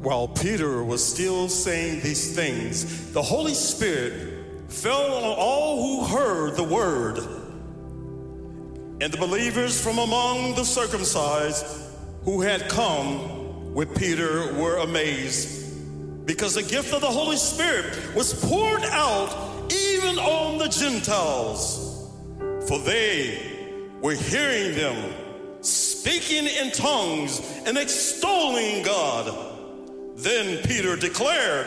While 0.00 0.28
Peter 0.28 0.84
was 0.84 1.04
still 1.04 1.48
saying 1.48 2.00
these 2.00 2.34
things, 2.34 3.12
the 3.12 3.22
Holy 3.22 3.54
Spirit 3.54 4.70
fell 4.70 5.12
on 5.12 5.36
all 5.36 5.82
who 5.82 6.16
heard 6.16 6.56
the 6.56 6.62
word. 6.62 7.18
And 9.00 9.12
the 9.12 9.18
believers 9.18 9.80
from 9.82 9.98
among 9.98 10.54
the 10.54 10.64
circumcised 10.64 11.66
who 12.24 12.42
had 12.42 12.68
come 12.68 13.74
with 13.74 13.96
Peter 13.96 14.54
were 14.54 14.76
amazed 14.78 16.26
because 16.26 16.54
the 16.54 16.62
gift 16.62 16.92
of 16.92 17.00
the 17.00 17.10
Holy 17.10 17.36
Spirit 17.36 18.14
was 18.14 18.34
poured 18.44 18.82
out 18.82 19.72
even 19.72 20.18
on 20.18 20.58
the 20.58 20.68
Gentiles. 20.68 22.12
For 22.68 22.78
they 22.78 23.88
were 24.00 24.14
hearing 24.14 24.76
them 24.76 25.12
speaking 25.60 26.46
in 26.46 26.70
tongues 26.70 27.40
and 27.66 27.76
extolling 27.76 28.82
God. 28.82 29.47
Then 30.18 30.64
Peter 30.64 30.96
declared, 30.96 31.66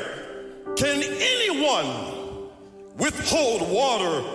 Can 0.76 1.02
anyone 1.02 2.50
withhold 2.98 3.62
water 3.72 4.28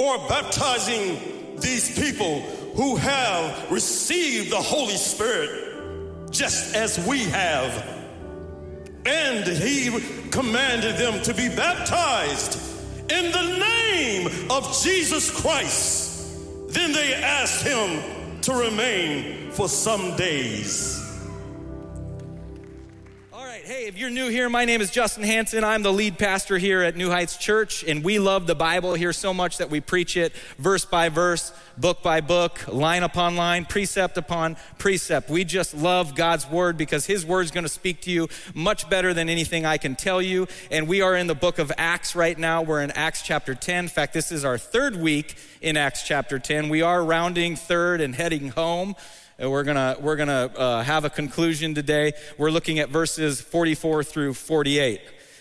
or 0.00 0.18
baptizing 0.28 1.56
these 1.60 1.96
people 1.96 2.40
who 2.74 2.96
have 2.96 3.70
received 3.70 4.50
the 4.50 4.60
Holy 4.60 4.96
Spirit 4.96 6.32
just 6.32 6.74
as 6.74 6.98
we 7.06 7.22
have? 7.26 7.72
And 9.06 9.46
he 9.46 9.96
commanded 10.32 10.96
them 10.96 11.22
to 11.22 11.32
be 11.32 11.48
baptized 11.48 12.60
in 13.08 13.30
the 13.30 13.58
name 13.60 14.50
of 14.50 14.76
Jesus 14.82 15.30
Christ. 15.30 16.34
Then 16.70 16.90
they 16.90 17.14
asked 17.14 17.64
him 17.64 18.40
to 18.40 18.54
remain 18.54 19.52
for 19.52 19.68
some 19.68 20.16
days. 20.16 20.95
If 23.86 23.96
you're 23.96 24.10
new 24.10 24.28
here, 24.28 24.48
my 24.48 24.64
name 24.64 24.80
is 24.80 24.90
Justin 24.90 25.22
Hansen. 25.22 25.62
I'm 25.62 25.84
the 25.84 25.92
lead 25.92 26.18
pastor 26.18 26.58
here 26.58 26.82
at 26.82 26.96
New 26.96 27.08
Heights 27.08 27.36
Church, 27.36 27.84
and 27.84 28.02
we 28.02 28.18
love 28.18 28.48
the 28.48 28.56
Bible 28.56 28.94
here 28.94 29.12
so 29.12 29.32
much 29.32 29.58
that 29.58 29.70
we 29.70 29.80
preach 29.80 30.16
it 30.16 30.32
verse 30.58 30.84
by 30.84 31.08
verse, 31.08 31.52
book 31.78 32.02
by 32.02 32.20
book, 32.20 32.66
line 32.66 33.04
upon 33.04 33.36
line, 33.36 33.64
precept 33.64 34.18
upon 34.18 34.56
precept. 34.78 35.30
We 35.30 35.44
just 35.44 35.72
love 35.72 36.16
God's 36.16 36.50
word 36.50 36.76
because 36.76 37.06
his 37.06 37.24
word 37.24 37.42
is 37.42 37.52
going 37.52 37.62
to 37.62 37.70
speak 37.70 38.00
to 38.00 38.10
you 38.10 38.28
much 38.54 38.90
better 38.90 39.14
than 39.14 39.28
anything 39.28 39.64
I 39.64 39.78
can 39.78 39.94
tell 39.94 40.20
you. 40.20 40.48
And 40.72 40.88
we 40.88 41.00
are 41.00 41.14
in 41.14 41.28
the 41.28 41.36
book 41.36 41.60
of 41.60 41.70
Acts 41.78 42.16
right 42.16 42.36
now. 42.36 42.62
We're 42.62 42.82
in 42.82 42.90
Acts 42.90 43.22
chapter 43.22 43.54
10. 43.54 43.84
In 43.84 43.88
fact, 43.88 44.14
this 44.14 44.32
is 44.32 44.44
our 44.44 44.58
third 44.58 44.96
week 44.96 45.36
in 45.60 45.76
Acts 45.76 46.02
chapter 46.02 46.40
10. 46.40 46.70
We 46.70 46.82
are 46.82 47.04
rounding 47.04 47.54
third 47.54 48.00
and 48.00 48.16
heading 48.16 48.48
home. 48.48 48.96
We're 49.38 49.64
gonna 49.64 49.96
we're 50.00 50.16
gonna 50.16 50.50
uh, 50.56 50.82
have 50.82 51.04
a 51.04 51.10
conclusion 51.10 51.74
today. 51.74 52.14
We're 52.38 52.50
looking 52.50 52.78
at 52.78 52.88
verses 52.88 53.38
44 53.40 54.02
through 54.02 54.32
48. 54.32 55.00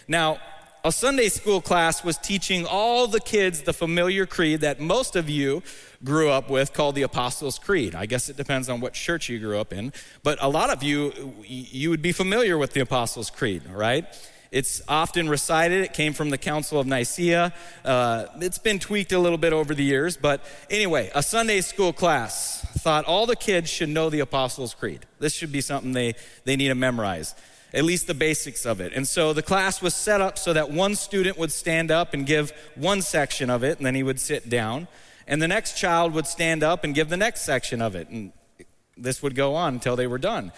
Now, 0.10 0.40
a 0.84 0.92
Sunday 0.92 1.30
school 1.30 1.62
class 1.62 2.04
was 2.04 2.18
teaching 2.18 2.66
all 2.66 3.08
the 3.08 3.22
kids 3.22 3.62
the 3.62 3.72
familiar 3.72 4.26
creed 4.26 4.62
that 4.62 4.82
most 4.82 5.16
of 5.16 5.30
you 5.30 5.64
grew 6.04 6.30
up 6.30 6.50
with 6.50 6.74
called 6.74 6.96
the 6.96 7.04
Apostles' 7.04 7.58
Creed. 7.58 7.96
I 7.96 8.06
guess 8.06 8.28
it 8.28 8.36
depends 8.36 8.68
on 8.68 8.82
what 8.82 8.94
church 8.94 9.30
you 9.30 9.40
grew 9.40 9.60
up 9.60 9.72
in, 9.72 9.94
but 10.24 10.38
a 10.42 10.50
lot 10.50 10.70
of 10.70 10.84
you 10.84 11.34
you 11.46 11.90
would 11.90 12.02
be 12.02 12.12
familiar 12.12 12.58
with 12.58 12.74
the 12.74 12.82
Apostles' 12.82 13.30
Creed, 13.30 13.64
right? 13.70 14.06
It's 14.56 14.82
often 14.88 15.28
recited. 15.28 15.84
It 15.84 15.92
came 15.92 16.14
from 16.14 16.30
the 16.30 16.38
Council 16.38 16.80
of 16.80 16.88
Nicaea. 16.88 17.52
Uh, 17.84 18.28
it's 18.38 18.58
been 18.58 18.80
tweaked 18.80 19.12
a 19.12 19.20
little 19.20 19.38
bit 19.38 19.52
over 19.52 19.76
the 19.76 19.84
years, 19.84 20.16
but 20.16 20.46
anyway, 20.70 21.12
a 21.14 21.22
Sunday 21.22 21.60
school 21.60 21.92
class 21.92 22.66
thought 22.78 23.04
all 23.04 23.26
the 23.26 23.36
kids 23.36 23.70
should 23.70 23.90
know 23.90 24.10
the 24.10 24.22
Apostles' 24.22 24.74
Creed. 24.74 25.06
This 25.20 25.34
should 25.34 25.52
be 25.52 25.60
something 25.60 25.92
they, 25.92 26.16
they 26.46 26.56
need 26.56 26.70
to 26.70 26.76
memorize, 26.76 27.36
at 27.74 27.84
least 27.84 28.08
the 28.08 28.14
basics 28.14 28.66
of 28.66 28.80
it. 28.80 28.94
And 28.94 29.06
so 29.06 29.34
the 29.34 29.42
class 29.42 29.82
was 29.82 29.94
set 29.94 30.22
up 30.22 30.38
so 30.38 30.54
that 30.54 30.72
one 30.72 30.96
student 30.96 31.38
would 31.38 31.52
stand 31.52 31.92
up 31.92 32.14
and 32.14 32.26
give 32.26 32.54
one 32.76 33.02
section 33.02 33.50
of 33.50 33.62
it, 33.62 33.76
and 33.76 33.86
then 33.86 33.94
he 33.94 34.04
would 34.04 34.22
sit 34.22 34.48
down. 34.48 34.88
And 35.28 35.42
the 35.42 35.50
next 35.50 35.78
child 35.78 36.14
would 36.14 36.28
stand 36.28 36.64
up 36.64 36.86
and 36.86 36.96
give 36.96 37.10
the 37.10 37.18
next 37.18 37.42
section 37.42 37.82
of 37.82 37.94
it. 37.94 38.08
And 38.08 38.32
this 38.96 39.22
would 39.22 39.36
go 39.36 39.54
on 39.54 39.74
until 39.74 39.98
they 39.98 40.08
were 40.08 40.18
done. 40.18 40.54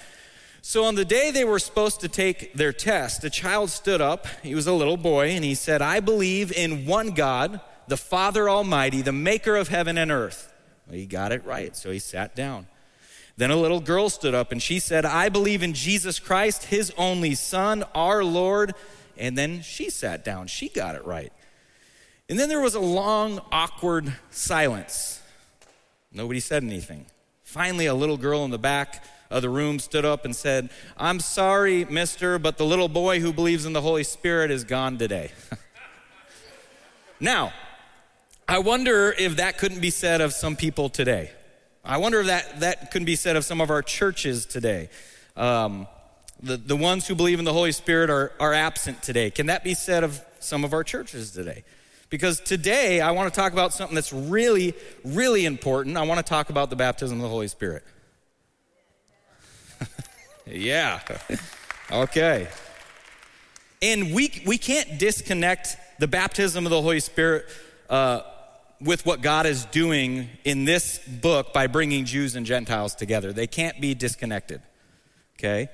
So 0.67 0.83
on 0.83 0.95
the 0.95 1.05
day 1.05 1.31
they 1.31 1.45
were 1.45 1.59
supposed 1.59 2.01
to 2.01 2.09
take 2.09 2.51
their 2.51 2.73
test, 2.73 3.23
a 3.23 3.29
child 3.29 3.69
stood 3.69 4.01
up. 4.01 4.27
He 4.43 4.53
was 4.53 4.67
a 4.67 4.73
little 4.73 4.97
boy, 4.97 5.29
and 5.29 5.41
he 5.41 5.55
said, 5.55 5.81
I 5.81 6.01
believe 6.01 6.51
in 6.51 6.85
one 6.85 7.11
God, 7.11 7.61
the 7.87 7.95
Father 7.95 8.49
Almighty, 8.49 9.01
the 9.01 9.13
maker 9.13 9.55
of 9.55 9.69
heaven 9.69 9.97
and 9.97 10.11
earth. 10.11 10.51
Well, 10.85 10.97
he 10.97 11.05
got 11.05 11.31
it 11.31 11.45
right, 11.45 11.73
so 11.73 11.89
he 11.89 11.99
sat 11.99 12.35
down. 12.35 12.67
Then 13.37 13.49
a 13.49 13.55
little 13.55 13.79
girl 13.79 14.09
stood 14.09 14.35
up 14.35 14.51
and 14.51 14.61
she 14.61 14.79
said, 14.79 15.05
I 15.05 15.29
believe 15.29 15.63
in 15.63 15.71
Jesus 15.71 16.19
Christ, 16.19 16.65
his 16.65 16.91
only 16.97 17.33
Son, 17.33 17.85
our 17.95 18.21
Lord. 18.21 18.73
And 19.15 19.37
then 19.37 19.61
she 19.61 19.89
sat 19.89 20.25
down. 20.25 20.47
She 20.47 20.67
got 20.67 20.95
it 20.95 21.05
right. 21.05 21.31
And 22.27 22.37
then 22.37 22.49
there 22.49 22.59
was 22.59 22.75
a 22.75 22.81
long, 22.81 23.39
awkward 23.53 24.11
silence. 24.31 25.21
Nobody 26.11 26.41
said 26.41 26.61
anything. 26.61 27.05
Finally, 27.41 27.85
a 27.85 27.95
little 27.95 28.17
girl 28.17 28.43
in 28.43 28.51
the 28.51 28.59
back 28.59 29.05
of 29.29 29.41
the 29.41 29.49
room 29.49 29.79
stood 29.79 30.05
up 30.05 30.25
and 30.25 30.35
said, 30.35 30.69
I'm 30.97 31.19
sorry, 31.19 31.85
mister, 31.85 32.39
but 32.39 32.57
the 32.57 32.65
little 32.65 32.89
boy 32.89 33.19
who 33.19 33.33
believes 33.33 33.65
in 33.65 33.73
the 33.73 33.81
Holy 33.81 34.03
Spirit 34.03 34.51
is 34.51 34.63
gone 34.63 34.97
today. 34.97 35.31
now, 37.19 37.53
I 38.47 38.59
wonder 38.59 39.13
if 39.17 39.37
that 39.37 39.57
couldn't 39.57 39.81
be 39.81 39.89
said 39.89 40.21
of 40.21 40.33
some 40.33 40.55
people 40.55 40.89
today. 40.89 41.31
I 41.83 41.97
wonder 41.97 42.19
if 42.21 42.27
that, 42.27 42.59
that 42.61 42.91
couldn't 42.91 43.05
be 43.05 43.15
said 43.15 43.35
of 43.35 43.45
some 43.45 43.61
of 43.61 43.69
our 43.69 43.81
churches 43.81 44.45
today. 44.45 44.89
Um, 45.35 45.87
the, 46.41 46.57
the 46.57 46.75
ones 46.75 47.07
who 47.07 47.15
believe 47.15 47.39
in 47.39 47.45
the 47.45 47.53
Holy 47.53 47.71
Spirit 47.71 48.09
are, 48.09 48.31
are 48.39 48.53
absent 48.53 49.01
today. 49.01 49.31
Can 49.31 49.47
that 49.47 49.63
be 49.63 49.73
said 49.73 50.03
of 50.03 50.21
some 50.39 50.63
of 50.63 50.73
our 50.73 50.83
churches 50.83 51.31
today? 51.31 51.63
Because 52.09 52.39
today 52.39 53.01
I 53.01 53.11
want 53.11 53.33
to 53.33 53.37
talk 53.37 53.51
about 53.53 53.73
something 53.73 53.95
that's 53.95 54.13
really, 54.13 54.73
really 55.03 55.45
important. 55.45 55.97
I 55.97 56.03
want 56.03 56.19
to 56.19 56.29
talk 56.29 56.49
about 56.49 56.69
the 56.69 56.75
baptism 56.75 57.17
of 57.17 57.23
the 57.23 57.29
Holy 57.29 57.47
Spirit. 57.47 57.83
Yeah. 60.49 60.99
Okay. 61.91 62.47
And 63.81 64.13
we, 64.13 64.41
we 64.45 64.57
can't 64.57 64.97
disconnect 64.97 65.77
the 65.99 66.07
baptism 66.07 66.65
of 66.65 66.69
the 66.69 66.81
Holy 66.81 66.99
Spirit 66.99 67.45
uh, 67.89 68.21
with 68.81 69.05
what 69.05 69.21
God 69.21 69.45
is 69.45 69.65
doing 69.65 70.29
in 70.43 70.65
this 70.65 70.99
book 70.99 71.53
by 71.53 71.67
bringing 71.67 72.05
Jews 72.05 72.35
and 72.35 72.45
Gentiles 72.45 72.95
together. 72.95 73.33
They 73.33 73.47
can't 73.47 73.79
be 73.79 73.93
disconnected. 73.93 74.61
Okay? 75.37 75.69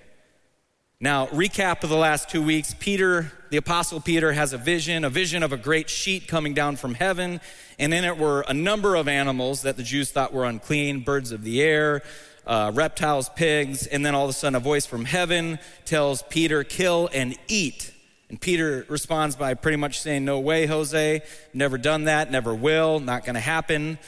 Now, 1.00 1.28
recap 1.28 1.84
of 1.84 1.90
the 1.90 1.98
last 1.98 2.30
two 2.30 2.42
weeks 2.42 2.74
Peter, 2.80 3.32
the 3.50 3.58
Apostle 3.58 4.00
Peter, 4.00 4.32
has 4.32 4.54
a 4.54 4.58
vision, 4.58 5.04
a 5.04 5.10
vision 5.10 5.44
of 5.44 5.52
a 5.52 5.58
great 5.58 5.90
sheet 5.90 6.28
coming 6.28 6.54
down 6.54 6.78
from 6.78 6.94
heaven, 6.94 7.42
and 7.78 7.94
in 7.94 8.06
it 8.06 8.18
were 8.18 8.46
a 8.48 8.54
number 8.54 8.96
of 8.96 9.10
animals 9.10 9.64
that 9.64 9.76
the 9.76 9.84
Jews 9.84 10.12
thought 10.12 10.34
were 10.34 10.46
unclean 10.46 11.02
birds 11.02 11.34
of 11.34 11.44
the 11.44 11.62
air, 11.62 12.04
uh, 12.46 12.72
reptiles, 12.74 13.30
pigs, 13.30 13.88
and 13.88 14.06
then 14.06 14.16
all 14.16 14.26
of 14.26 14.30
a 14.30 14.34
sudden 14.34 14.56
a 14.56 14.60
voice 14.60 14.86
from 14.86 15.06
heaven 15.06 15.60
tells 15.86 16.22
Peter, 16.24 16.64
kill 16.64 17.10
and 17.14 17.38
eat. 17.48 17.94
And 18.30 18.42
Peter 18.42 18.86
responds 18.90 19.36
by 19.36 19.54
pretty 19.54 19.78
much 19.78 20.00
saying, 20.00 20.26
No 20.26 20.40
way, 20.40 20.66
Jose, 20.66 21.22
never 21.54 21.78
done 21.78 22.06
that, 22.06 22.32
never 22.32 22.54
will, 22.54 23.00
not 23.00 23.26
gonna 23.26 23.40
happen. 23.40 24.00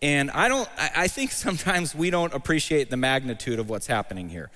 And 0.00 0.30
I 0.30 0.48
don't, 0.48 0.68
I 0.78 1.08
think 1.08 1.30
sometimes 1.32 1.94
we 1.94 2.10
don't 2.10 2.32
appreciate 2.34 2.90
the 2.90 2.96
magnitude 2.96 3.58
of 3.58 3.68
what's 3.68 3.86
happening 3.86 4.28
here. 4.28 4.50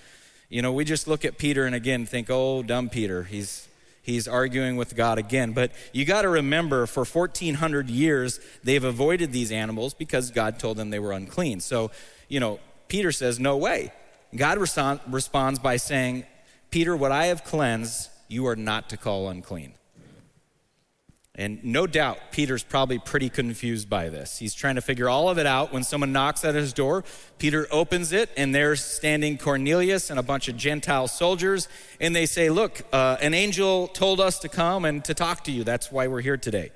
You 0.48 0.62
know, 0.62 0.72
we 0.72 0.84
just 0.84 1.08
look 1.08 1.24
at 1.24 1.38
Peter 1.38 1.64
and 1.66 1.74
again 1.74 2.06
think, 2.06 2.28
oh, 2.30 2.62
dumb 2.62 2.88
Peter, 2.88 3.24
he's, 3.24 3.66
he's 4.02 4.28
arguing 4.28 4.76
with 4.76 4.94
God 4.94 5.18
again. 5.18 5.52
But 5.52 5.72
you 5.92 6.04
got 6.04 6.22
to 6.22 6.28
remember, 6.28 6.86
for 6.86 7.04
1,400 7.04 7.90
years, 7.90 8.38
they've 8.62 8.84
avoided 8.84 9.32
these 9.32 9.50
animals 9.50 9.92
because 9.92 10.30
God 10.30 10.60
told 10.60 10.76
them 10.76 10.90
they 10.90 11.00
were 11.00 11.12
unclean. 11.12 11.58
So, 11.58 11.90
you 12.28 12.38
know, 12.38 12.60
Peter 12.88 13.12
says, 13.12 13.38
no 13.38 13.56
way. 13.56 13.92
God 14.34 14.58
responds 14.58 15.58
by 15.58 15.76
saying, 15.76 16.24
Peter, 16.70 16.96
what 16.96 17.12
I 17.12 17.26
have 17.26 17.44
cleansed, 17.44 18.10
you 18.28 18.46
are 18.46 18.56
not 18.56 18.90
to 18.90 18.96
call 18.96 19.28
unclean. 19.28 19.74
And 21.38 21.62
no 21.62 21.86
doubt, 21.86 22.18
Peter's 22.32 22.62
probably 22.62 22.98
pretty 22.98 23.28
confused 23.28 23.90
by 23.90 24.08
this. 24.08 24.38
He's 24.38 24.54
trying 24.54 24.76
to 24.76 24.80
figure 24.80 25.06
all 25.06 25.28
of 25.28 25.36
it 25.36 25.44
out. 25.44 25.70
When 25.70 25.84
someone 25.84 26.10
knocks 26.10 26.46
at 26.46 26.54
his 26.54 26.72
door, 26.72 27.04
Peter 27.38 27.66
opens 27.70 28.12
it, 28.12 28.30
and 28.38 28.54
there's 28.54 28.82
standing 28.82 29.36
Cornelius 29.36 30.08
and 30.08 30.18
a 30.18 30.22
bunch 30.22 30.48
of 30.48 30.56
Gentile 30.56 31.08
soldiers. 31.08 31.68
And 32.00 32.16
they 32.16 32.24
say, 32.24 32.48
Look, 32.48 32.80
uh, 32.90 33.18
an 33.20 33.34
angel 33.34 33.88
told 33.88 34.18
us 34.18 34.38
to 34.40 34.48
come 34.48 34.86
and 34.86 35.04
to 35.04 35.12
talk 35.12 35.44
to 35.44 35.52
you. 35.52 35.62
That's 35.62 35.92
why 35.92 36.06
we're 36.06 36.22
here 36.22 36.38
today. 36.38 36.70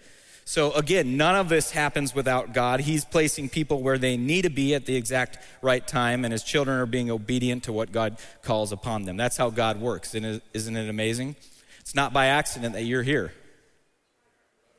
So, 0.50 0.72
again, 0.72 1.16
none 1.16 1.36
of 1.36 1.48
this 1.48 1.70
happens 1.70 2.12
without 2.12 2.52
God. 2.52 2.80
He's 2.80 3.04
placing 3.04 3.50
people 3.50 3.82
where 3.84 3.98
they 3.98 4.16
need 4.16 4.42
to 4.42 4.50
be 4.50 4.74
at 4.74 4.84
the 4.84 4.96
exact 4.96 5.38
right 5.62 5.86
time, 5.86 6.24
and 6.24 6.32
his 6.32 6.42
children 6.42 6.80
are 6.80 6.86
being 6.86 7.08
obedient 7.08 7.62
to 7.64 7.72
what 7.72 7.92
God 7.92 8.18
calls 8.42 8.72
upon 8.72 9.04
them. 9.04 9.16
That's 9.16 9.36
how 9.36 9.50
God 9.50 9.80
works. 9.80 10.12
Isn't 10.12 10.76
it 10.76 10.88
amazing? 10.88 11.36
It's 11.78 11.94
not 11.94 12.12
by 12.12 12.26
accident 12.26 12.72
that 12.72 12.82
you're 12.82 13.04
here. 13.04 13.32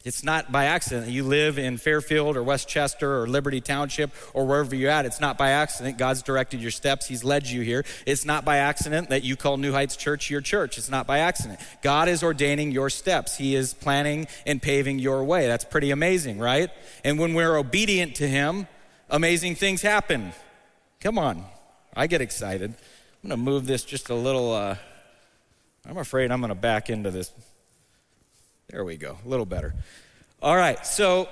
It's 0.04 0.24
not 0.24 0.52
by 0.52 0.66
accident. 0.66 1.08
You 1.08 1.24
live 1.24 1.60
in 1.60 1.78
Fairfield 1.78 2.36
or 2.36 2.44
Westchester 2.44 3.22
or 3.22 3.28
Liberty 3.28 3.62
Township 3.62 4.12
or 4.34 4.48
wherever 4.48 4.76
you're 4.76 4.90
at. 4.90 5.06
It's 5.06 5.22
not 5.22 5.38
by 5.38 5.52
accident. 5.52 6.00
God's 6.00 6.24
directed 6.24 6.60
your 6.60 6.72
steps. 6.72 7.08
He's 7.08 7.24
led 7.24 7.48
you 7.48 7.62
here. 7.62 7.86
It's 8.08 8.26
not 8.26 8.44
by 8.44 8.58
accident 8.58 9.10
that 9.10 9.24
you 9.24 9.36
call 9.36 9.58
New 9.58 9.72
Heights 9.74 9.96
Church 9.96 10.30
your 10.30 10.42
church. 10.42 10.80
It's 10.80 10.90
not 10.90 11.06
by 11.06 11.20
accident. 11.20 11.60
God 11.84 12.08
is 12.08 12.24
ordaining 12.24 12.72
your 12.72 12.90
steps. 12.90 13.38
He 13.38 13.56
is 13.56 13.76
planning 13.76 14.28
and 14.48 14.60
paving 14.60 14.98
your 14.98 15.24
way. 15.24 15.46
That's 15.46 15.66
pretty 15.66 15.92
amazing, 15.92 16.40
right? 16.40 16.72
And 17.04 17.20
when 17.20 17.36
we're 17.36 17.56
obedient 17.56 18.16
to 18.16 18.28
Him, 18.28 18.68
amazing 19.10 19.56
things 19.56 19.84
happen. 19.84 20.34
Come 21.00 21.20
on. 21.20 21.46
I 21.96 22.08
get 22.08 22.22
excited. 22.22 22.74
I'm 23.24 23.30
going 23.30 23.40
to 23.40 23.44
move 23.44 23.68
this 23.68 23.84
just 23.84 24.10
a 24.10 24.16
little. 24.16 24.54
Uh, 24.54 24.78
I'm 25.86 25.98
afraid 25.98 26.32
I'm 26.32 26.40
going 26.40 26.50
to 26.50 26.56
back 26.56 26.90
into 26.90 27.12
this 27.12 27.32
there 28.72 28.86
we 28.86 28.98
go, 28.98 29.18
a 29.24 29.28
little 29.28 29.46
better. 29.46 29.76
All 30.42 30.56
right, 30.56 30.84
so 30.86 31.30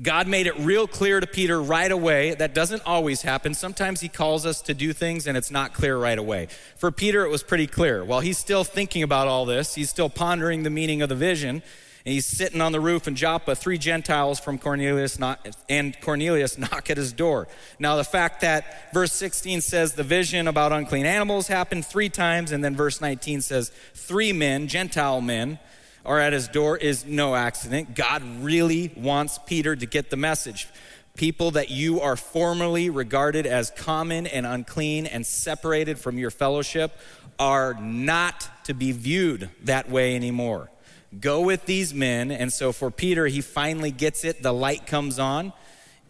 God 0.00 0.28
made 0.28 0.46
it 0.46 0.58
real 0.60 0.86
clear 0.86 1.20
to 1.20 1.26
Peter 1.26 1.60
right 1.60 1.90
away. 1.90 2.34
That 2.34 2.54
doesn't 2.54 2.82
always 2.86 3.22
happen. 3.22 3.52
Sometimes 3.52 4.00
he 4.00 4.08
calls 4.08 4.46
us 4.46 4.62
to 4.62 4.74
do 4.74 4.92
things 4.92 5.26
and 5.26 5.36
it's 5.36 5.50
not 5.50 5.74
clear 5.74 5.98
right 5.98 6.18
away. 6.18 6.48
For 6.76 6.90
Peter, 6.90 7.24
it 7.24 7.28
was 7.28 7.42
pretty 7.42 7.66
clear. 7.66 8.04
While 8.04 8.20
he's 8.20 8.38
still 8.38 8.64
thinking 8.64 9.02
about 9.02 9.28
all 9.28 9.44
this, 9.44 9.74
he's 9.74 9.90
still 9.90 10.08
pondering 10.08 10.62
the 10.62 10.70
meaning 10.70 11.02
of 11.02 11.08
the 11.08 11.16
vision. 11.16 11.62
And 12.06 12.14
he's 12.14 12.24
sitting 12.24 12.62
on 12.62 12.72
the 12.72 12.80
roof 12.80 13.06
in 13.06 13.14
Joppa. 13.14 13.54
Three 13.54 13.76
Gentiles 13.76 14.40
from 14.40 14.56
Cornelius 14.56 15.18
knock, 15.18 15.46
and 15.68 16.00
Cornelius 16.00 16.56
knock 16.58 16.88
at 16.88 16.96
his 16.96 17.12
door. 17.12 17.46
Now, 17.78 17.96
the 17.96 18.04
fact 18.04 18.40
that 18.40 18.94
verse 18.94 19.12
16 19.12 19.60
says 19.60 19.92
the 19.92 20.02
vision 20.02 20.48
about 20.48 20.72
unclean 20.72 21.04
animals 21.04 21.48
happened 21.48 21.84
three 21.84 22.08
times, 22.08 22.52
and 22.52 22.64
then 22.64 22.74
verse 22.74 23.02
19 23.02 23.42
says 23.42 23.70
three 23.92 24.32
men, 24.32 24.66
Gentile 24.66 25.20
men, 25.20 25.58
are 26.04 26.18
at 26.18 26.32
his 26.32 26.48
door 26.48 26.76
is 26.76 27.04
no 27.04 27.34
accident. 27.34 27.94
God 27.94 28.22
really 28.40 28.92
wants 28.96 29.38
Peter 29.46 29.76
to 29.76 29.86
get 29.86 30.10
the 30.10 30.16
message. 30.16 30.68
People 31.14 31.50
that 31.52 31.70
you 31.70 32.00
are 32.00 32.16
formerly 32.16 32.88
regarded 32.88 33.46
as 33.46 33.70
common 33.70 34.26
and 34.26 34.46
unclean 34.46 35.06
and 35.06 35.26
separated 35.26 35.98
from 35.98 36.18
your 36.18 36.30
fellowship 36.30 36.96
are 37.38 37.74
not 37.74 38.48
to 38.64 38.74
be 38.74 38.92
viewed 38.92 39.50
that 39.64 39.90
way 39.90 40.14
anymore. 40.14 40.70
Go 41.18 41.40
with 41.40 41.66
these 41.66 41.92
men. 41.92 42.30
And 42.30 42.52
so 42.52 42.72
for 42.72 42.90
Peter, 42.90 43.26
he 43.26 43.40
finally 43.40 43.90
gets 43.90 44.24
it. 44.24 44.42
The 44.42 44.52
light 44.52 44.86
comes 44.86 45.18
on, 45.18 45.52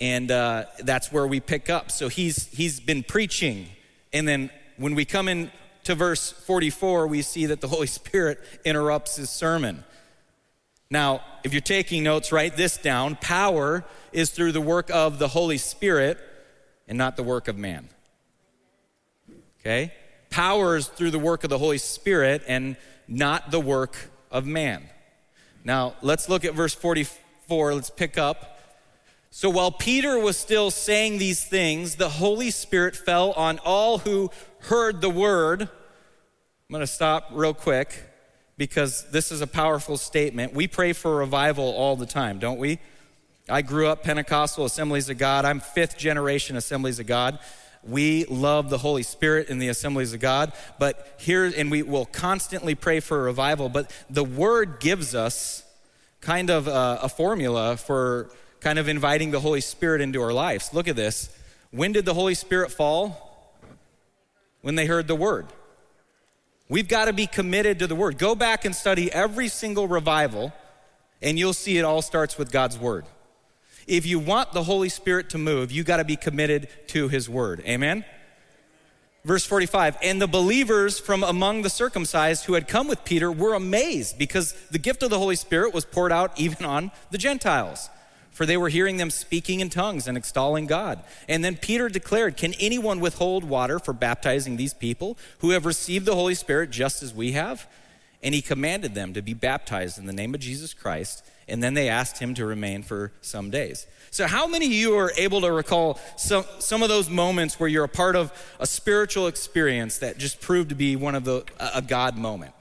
and 0.01 0.31
uh, 0.31 0.67
that's 0.81 1.11
where 1.11 1.27
we 1.27 1.41
pick 1.41 1.71
up. 1.71 1.91
So 1.91 2.09
he's, 2.09 2.47
he's 2.49 2.81
been 2.81 3.03
preaching. 3.03 3.69
And 4.13 4.29
then 4.29 4.51
when 4.77 4.95
we 4.95 5.05
come 5.05 5.29
in 5.29 5.51
to 5.85 5.95
verse 5.95 6.31
44, 6.31 7.07
we 7.07 7.23
see 7.23 7.47
that 7.47 7.61
the 7.61 7.69
Holy 7.69 7.87
Spirit 7.87 8.41
interrupts 8.65 9.17
his 9.17 9.31
sermon. 9.31 9.85
Now, 10.91 11.23
if 11.45 11.53
you're 11.53 11.61
taking 11.61 12.03
notes, 12.03 12.33
write 12.33 12.57
this 12.57 12.77
down. 12.77 13.17
Power 13.17 13.85
is 14.13 14.31
through 14.31 14.53
the 14.53 14.61
work 14.61 14.91
of 14.91 15.19
the 15.19 15.29
Holy 15.29 15.59
Spirit 15.59 16.19
and 16.89 16.99
not 16.99 17.17
the 17.17 17.23
work 17.23 17.47
of 17.49 17.57
man. 17.57 17.89
Okay? 19.61 19.93
Power 20.31 20.77
is 20.77 20.89
through 20.89 21.11
the 21.11 21.19
work 21.19 21.45
of 21.45 21.51
the 21.51 21.59
Holy 21.59 21.79
Spirit 21.79 22.43
and 22.47 22.77
not 23.07 23.51
the 23.51 23.61
work 23.61 24.11
of 24.31 24.47
man. 24.47 24.89
Now, 25.65 25.95
let's 26.03 26.29
look 26.29 26.45
at 26.45 26.55
verse 26.55 26.75
44. 26.75 27.75
Let's 27.75 27.91
pick 27.91 28.19
up. 28.19 28.60
So 29.33 29.49
while 29.49 29.71
Peter 29.71 30.19
was 30.19 30.37
still 30.37 30.73
saying 30.73 31.19
these 31.19 31.45
things, 31.45 31.95
the 31.95 32.09
Holy 32.09 32.51
Spirit 32.51 32.97
fell 32.97 33.31
on 33.33 33.61
all 33.61 33.99
who 33.99 34.29
heard 34.63 35.01
the 35.01 35.09
word. 35.09 35.63
I'm 35.63 35.69
going 36.69 36.81
to 36.81 36.87
stop 36.87 37.29
real 37.31 37.55
quick 37.55 37.95
because 38.57 39.09
this 39.13 39.31
is 39.31 39.41
a 39.41 39.47
powerful 39.47 39.97
statement. 39.97 40.53
We 40.53 40.67
pray 40.67 40.93
for 40.93 41.15
revival 41.15 41.65
all 41.65 41.95
the 41.95 42.07
time, 42.07 42.41
don't 42.41 42.59
we? 42.59 42.81
I 43.49 43.63
grew 43.63 43.87
up 43.87 44.03
Pentecostal 44.03 44.65
Assemblies 44.65 45.09
of 45.09 45.17
God. 45.17 45.45
I'm 45.45 45.61
fifth 45.61 45.97
generation 45.97 46.57
Assemblies 46.57 46.99
of 46.99 47.07
God. 47.07 47.39
We 47.85 48.25
love 48.25 48.69
the 48.69 48.79
Holy 48.79 49.05
Spirit 49.05 49.49
in 49.49 49.61
the 49.61 49.69
Assemblies 49.69 50.13
of 50.13 50.19
God, 50.19 50.53
but 50.79 51.15
here, 51.19 51.45
and 51.57 51.71
we 51.71 51.83
will 51.83 52.05
constantly 52.05 52.75
pray 52.75 52.99
for 53.01 53.23
revival, 53.23 53.69
but 53.69 53.91
the 54.11 54.25
Word 54.25 54.81
gives 54.81 55.15
us 55.15 55.65
kind 56.21 56.51
of 56.51 56.67
a, 56.67 57.01
a 57.03 57.09
formula 57.09 57.77
for 57.79 58.31
kind 58.61 58.79
of 58.79 58.89
inviting 58.89 59.31
the 59.31 59.41
Holy 59.41 59.61
Spirit 59.61 60.01
into 60.01 60.21
our 60.23 60.33
lives. 60.33 60.73
Look 60.73 60.89
at 60.89 60.97
this. 60.97 61.35
When 61.71 61.93
did 61.93 62.05
the 62.05 62.15
Holy 62.15 62.35
Spirit 62.35 62.71
fall? 62.71 63.57
When 64.63 64.75
they 64.75 64.87
heard 64.87 65.09
the 65.09 65.15
Word. 65.15 65.47
We've 66.71 66.87
got 66.87 67.07
to 67.07 67.13
be 67.13 67.27
committed 67.27 67.81
to 67.81 67.89
the 67.89 67.97
word. 67.97 68.17
Go 68.17 68.37
back 68.37 68.65
and 68.65 68.75
study 68.75 69.13
every 69.13 69.49
single 69.49 69.89
revival, 69.89 70.53
and 71.21 71.37
you'll 71.37 71.53
see 71.53 71.79
it 71.79 71.85
all 71.85 72.01
starts 72.01 72.39
with 72.39 72.53
God's 72.53 72.79
word. 72.79 73.05
If 73.89 74.07
you 74.07 74.21
want 74.21 74.53
the 74.53 74.63
Holy 74.63 74.89
Spirit 74.89 75.31
to 75.31 75.39
move, 75.39 75.73
you 75.73 75.83
got 75.83 75.97
to 75.97 76.05
be 76.05 76.15
committed 76.15 76.69
to 76.89 77.09
his 77.09 77.29
word. 77.29 77.61
Amen? 77.67 78.05
Verse 79.25 79.45
45 79.45 79.97
And 80.01 80.23
the 80.23 80.29
believers 80.29 81.01
from 81.01 81.25
among 81.25 81.63
the 81.63 81.71
circumcised 81.71 82.45
who 82.45 82.55
had 82.55 82.69
come 82.69 82.87
with 82.87 83.05
Peter 83.05 83.33
were 83.33 83.55
amazed 83.55 84.17
because 84.17 84.53
the 84.71 84.79
gift 84.79 85.03
of 85.03 85.11
the 85.11 85.19
Holy 85.19 85.35
Spirit 85.35 85.75
was 85.75 85.85
poured 85.85 86.13
out 86.13 86.39
even 86.39 86.65
on 86.65 86.93
the 87.11 87.19
Gentiles 87.19 87.91
for 88.41 88.47
they 88.47 88.57
were 88.57 88.71
hearing 88.71 88.97
them 88.97 89.11
speaking 89.11 89.61
in 89.61 89.69
tongues 89.69 90.09
and 90.09 90.17
extolling 90.17 90.65
God. 90.65 91.05
And 91.29 91.45
then 91.45 91.59
Peter 91.59 91.91
declared, 91.91 92.39
Can 92.39 92.55
anyone 92.55 92.99
withhold 92.99 93.45
water 93.45 93.79
for 93.79 93.93
baptizing 93.93 94.57
these 94.57 94.73
people 94.73 95.19
who 95.41 95.51
have 95.51 95.67
received 95.67 96.07
the 96.07 96.15
Holy 96.15 96.35
Spirit 96.35 96.71
just 96.71 97.03
as 97.03 97.13
we 97.13 97.33
have? 97.33 97.69
And 98.23 98.35
he 98.35 98.41
commanded 98.41 98.95
them 98.95 99.13
to 99.13 99.21
be 99.21 99.35
baptized 99.35 99.99
in 99.99 100.07
the 100.07 100.15
name 100.15 100.35
of 100.35 100.41
Jesus 100.41 100.73
Christ. 100.73 101.23
And 101.49 101.63
then 101.63 101.75
they 101.75 101.91
asked 101.91 102.17
him 102.17 102.33
to 102.33 102.47
remain 102.47 102.83
for 102.83 103.13
some 103.21 103.51
days. 103.51 103.87
So, 104.11 104.27
how 104.27 104.47
many 104.47 104.65
of 104.65 104.73
you 104.73 104.97
are 104.97 105.13
able 105.19 105.43
to 105.43 105.53
recall 105.53 106.01
some, 106.17 106.47
some 106.61 106.83
of 106.83 106.89
those 106.89 107.11
moments 107.11 107.61
where 107.61 107.69
you're 107.69 107.85
a 107.85 107.91
part 107.91 108.17
of 108.17 108.33
a 108.59 108.67
spiritual 108.67 109.27
experience 109.27 109.99
that 109.99 110.17
just 110.17 110.41
proved 110.41 110.71
to 110.71 110.75
be 110.75 110.97
one 110.97 111.15
of 111.15 111.25
the, 111.25 111.45
a 111.75 111.83
God 111.83 112.17
moment? 112.17 112.55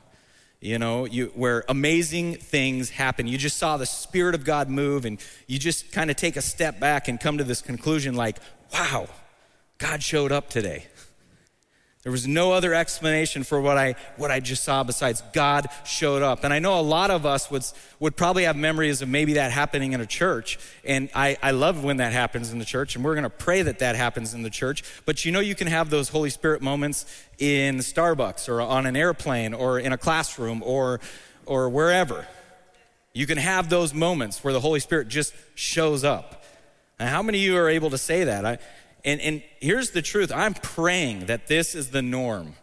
You 0.62 0.78
know, 0.78 1.06
you, 1.06 1.28
where 1.36 1.64
amazing 1.70 2.36
things 2.36 2.90
happen. 2.90 3.28
You 3.28 3.38
just 3.38 3.58
saw 3.58 3.78
the 3.78 3.86
Spirit 3.86 4.36
of 4.36 4.44
God 4.44 4.70
move, 4.70 5.06
and 5.06 5.20
you 5.48 5.58
just 5.58 5.92
kind 5.92 6.10
of 6.10 6.18
take 6.18 6.36
a 6.36 6.42
step 6.42 6.80
back 6.80 7.08
and 7.08 7.20
come 7.20 7.38
to 7.38 7.44
this 7.44 7.62
conclusion 7.62 8.16
like, 8.16 8.38
wow, 8.74 9.08
God 9.78 10.04
showed 10.04 10.32
up 10.32 10.50
today. 10.50 10.86
There 12.10 12.12
was 12.12 12.28
no 12.28 12.54
other 12.54 12.74
explanation 12.74 13.44
for 13.44 13.62
what 13.62 13.78
I, 13.78 13.94
what 14.18 14.32
I 14.32 14.40
just 14.40 14.64
saw 14.64 14.82
besides 14.84 15.22
God 15.32 15.68
showed 15.86 16.24
up. 16.24 16.44
And 16.44 16.52
I 16.52 16.58
know 16.58 16.80
a 16.80 16.82
lot 16.82 17.12
of 17.12 17.24
us 17.24 17.52
would, 17.52 17.64
would 18.00 18.16
probably 18.16 18.46
have 18.46 18.56
memories 18.56 19.04
of 19.04 19.10
maybe 19.10 19.34
that 19.34 19.52
happening 19.52 19.94
in 19.94 20.02
a 20.02 20.08
church. 20.08 20.58
And 20.84 21.12
I, 21.14 21.38
I 21.44 21.52
love 21.52 21.84
when 21.84 21.98
that 21.98 22.12
happens 22.12 22.52
in 22.52 22.58
the 22.58 22.66
church. 22.66 22.96
And 22.96 23.06
we're 23.06 23.14
going 23.14 23.26
to 23.26 23.30
pray 23.30 23.62
that 23.62 23.78
that 23.78 23.96
happens 23.96 24.34
in 24.34 24.42
the 24.42 24.50
church. 24.50 24.84
But 25.06 25.24
you 25.24 25.32
know, 25.32 25.40
you 25.40 25.54
can 25.54 25.68
have 25.68 25.92
those 25.92 26.10
Holy 26.10 26.32
Spirit 26.32 26.64
moments 26.64 27.06
in 27.38 27.78
Starbucks 27.78 28.50
or 28.50 28.60
on 28.60 28.88
an 28.88 28.96
airplane 28.96 29.54
or 29.54 29.78
in 29.78 29.94
a 29.94 29.98
classroom 30.00 30.64
or, 30.66 31.00
or 31.46 31.70
wherever. 31.70 32.26
You 33.14 33.28
can 33.28 33.38
have 33.38 33.70
those 33.70 33.94
moments 33.94 34.44
where 34.44 34.52
the 34.52 34.62
Holy 34.62 34.80
Spirit 34.80 35.10
just 35.10 35.32
shows 35.54 36.04
up. 36.04 36.44
And 36.98 37.08
how 37.08 37.22
many 37.22 37.38
of 37.38 37.44
you 37.44 37.56
are 37.56 37.70
able 37.70 37.92
to 37.92 38.00
say 38.00 38.24
that? 38.24 38.48
I, 38.48 38.58
and, 39.06 39.22
and 39.22 39.44
here's 39.60 39.92
the 39.92 40.02
truth 40.02 40.32
I'm 40.34 40.54
praying 40.54 41.28
that 41.28 41.48
this 41.48 41.76
is 41.76 41.92
the 41.92 42.02
norm 42.02 42.56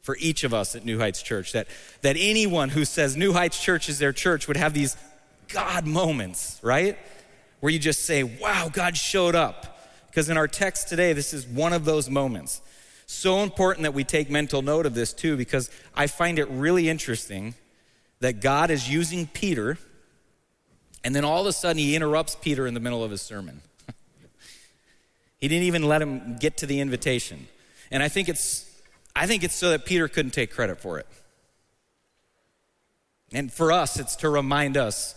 for 0.00 0.16
each 0.20 0.44
of 0.44 0.54
us 0.54 0.74
at 0.74 0.84
New 0.84 0.98
Heights 0.98 1.22
Church, 1.22 1.52
that, 1.52 1.68
that 2.00 2.16
anyone 2.18 2.70
who 2.70 2.84
says 2.84 3.16
New 3.16 3.34
Heights 3.34 3.62
Church 3.62 3.88
is 3.88 3.98
their 3.98 4.12
church 4.12 4.48
would 4.48 4.56
have 4.56 4.72
these 4.72 4.96
God 5.48 5.86
moments, 5.86 6.58
right? 6.62 6.98
Where 7.60 7.70
you 7.70 7.78
just 7.78 8.04
say, 8.04 8.22
wow, 8.22 8.70
God 8.72 8.96
showed 8.96 9.34
up. 9.34 9.78
Because 10.06 10.30
in 10.30 10.36
our 10.36 10.48
text 10.48 10.88
today, 10.88 11.12
this 11.12 11.34
is 11.34 11.46
one 11.46 11.72
of 11.72 11.84
those 11.84 12.08
moments. 12.08 12.62
So 13.04 13.42
important 13.42 13.82
that 13.82 13.94
we 13.94 14.04
take 14.04 14.30
mental 14.30 14.62
note 14.62 14.86
of 14.86 14.94
this 14.94 15.12
too, 15.12 15.36
because 15.36 15.70
I 15.94 16.06
find 16.06 16.38
it 16.38 16.48
really 16.48 16.88
interesting 16.88 17.54
that 18.20 18.40
God 18.40 18.70
is 18.70 18.90
using 18.90 19.26
Peter, 19.26 19.78
and 21.04 21.14
then 21.14 21.24
all 21.24 21.42
of 21.42 21.46
a 21.46 21.52
sudden 21.52 21.78
he 21.78 21.94
interrupts 21.94 22.34
Peter 22.34 22.66
in 22.66 22.74
the 22.74 22.80
middle 22.80 23.04
of 23.04 23.10
his 23.10 23.22
sermon. 23.22 23.62
He 25.38 25.48
didn't 25.48 25.64
even 25.64 25.84
let 25.84 26.02
him 26.02 26.36
get 26.38 26.58
to 26.58 26.66
the 26.66 26.80
invitation. 26.80 27.48
And 27.90 28.02
I 28.02 28.08
think 28.08 28.28
it's 28.28 28.64
I 29.14 29.26
think 29.26 29.42
it's 29.42 29.54
so 29.54 29.70
that 29.70 29.84
Peter 29.84 30.06
couldn't 30.06 30.32
take 30.32 30.52
credit 30.52 30.80
for 30.80 30.98
it. 30.98 31.06
And 33.32 33.52
for 33.52 33.72
us, 33.72 33.98
it's 33.98 34.16
to 34.16 34.28
remind 34.28 34.76
us 34.76 35.14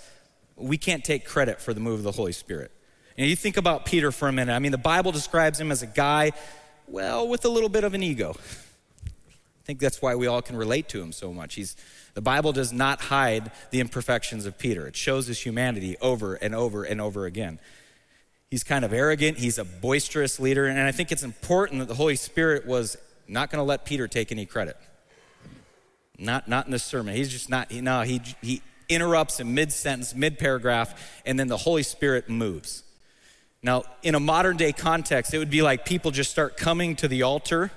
we 0.55 0.77
can't 0.77 1.03
take 1.03 1.25
credit 1.25 1.61
for 1.61 1.73
the 1.73 1.79
move 1.79 1.99
of 1.99 2.03
the 2.03 2.11
Holy 2.11 2.31
Spirit. 2.31 2.71
And 3.17 3.29
you 3.29 3.35
think 3.35 3.57
about 3.57 3.85
Peter 3.85 4.11
for 4.11 4.27
a 4.27 4.31
minute. 4.31 4.53
I 4.53 4.59
mean, 4.59 4.71
the 4.71 4.77
Bible 4.77 5.11
describes 5.11 5.59
him 5.59 5.71
as 5.71 5.81
a 5.81 5.87
guy, 5.87 6.31
well, 6.87 7.27
with 7.27 7.45
a 7.45 7.49
little 7.49 7.69
bit 7.69 7.83
of 7.83 7.93
an 7.93 8.03
ego. 8.03 8.35
I 9.05 9.63
think 9.63 9.79
that's 9.79 10.01
why 10.01 10.15
we 10.15 10.27
all 10.27 10.41
can 10.41 10.55
relate 10.55 10.89
to 10.89 11.01
him 11.01 11.11
so 11.11 11.31
much. 11.31 11.55
He's, 11.55 11.75
the 12.13 12.21
Bible 12.21 12.51
does 12.51 12.73
not 12.73 13.01
hide 13.01 13.51
the 13.69 13.79
imperfections 13.79 14.45
of 14.45 14.57
Peter, 14.57 14.87
it 14.87 14.95
shows 14.95 15.27
his 15.27 15.39
humanity 15.39 15.97
over 16.01 16.35
and 16.35 16.55
over 16.55 16.83
and 16.83 16.99
over 16.99 17.25
again. 17.25 17.59
He's 18.51 18.65
kind 18.65 18.83
of 18.83 18.91
arrogant. 18.91 19.37
He's 19.37 19.57
a 19.57 19.63
boisterous 19.63 20.37
leader. 20.37 20.67
And 20.67 20.77
I 20.77 20.91
think 20.91 21.13
it's 21.13 21.23
important 21.23 21.79
that 21.79 21.87
the 21.87 21.95
Holy 21.95 22.17
Spirit 22.17 22.67
was 22.67 22.97
not 23.25 23.49
going 23.49 23.59
to 23.59 23.63
let 23.63 23.85
Peter 23.85 24.09
take 24.09 24.29
any 24.29 24.45
credit. 24.45 24.75
Not, 26.19 26.49
not 26.49 26.65
in 26.65 26.71
this 26.73 26.83
sermon. 26.83 27.15
He's 27.15 27.29
just 27.29 27.49
not, 27.49 27.71
no, 27.71 28.01
he, 28.01 28.21
he 28.41 28.61
interrupts 28.89 29.39
in 29.39 29.53
mid 29.55 29.71
sentence, 29.71 30.13
mid 30.13 30.37
paragraph, 30.37 31.21
and 31.25 31.39
then 31.39 31.47
the 31.47 31.57
Holy 31.57 31.81
Spirit 31.81 32.29
moves. 32.29 32.83
Now, 33.63 33.83
in 34.03 34.15
a 34.15 34.19
modern 34.19 34.57
day 34.57 34.73
context, 34.73 35.33
it 35.33 35.37
would 35.37 35.49
be 35.49 35.61
like 35.61 35.85
people 35.85 36.11
just 36.11 36.29
start 36.29 36.57
coming 36.57 36.97
to 36.97 37.07
the 37.07 37.23
altar 37.23 37.71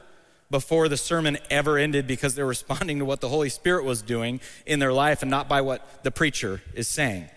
before 0.50 0.88
the 0.88 0.96
sermon 0.96 1.38
ever 1.50 1.78
ended 1.78 2.08
because 2.08 2.34
they're 2.34 2.46
responding 2.56 2.98
to 2.98 3.04
what 3.04 3.20
the 3.20 3.28
Holy 3.28 3.48
Spirit 3.48 3.84
was 3.84 4.02
doing 4.02 4.40
in 4.66 4.80
their 4.80 4.92
life 4.92 5.22
and 5.22 5.30
not 5.30 5.48
by 5.48 5.60
what 5.60 6.02
the 6.02 6.10
preacher 6.10 6.62
is 6.74 6.88
saying. 6.88 7.28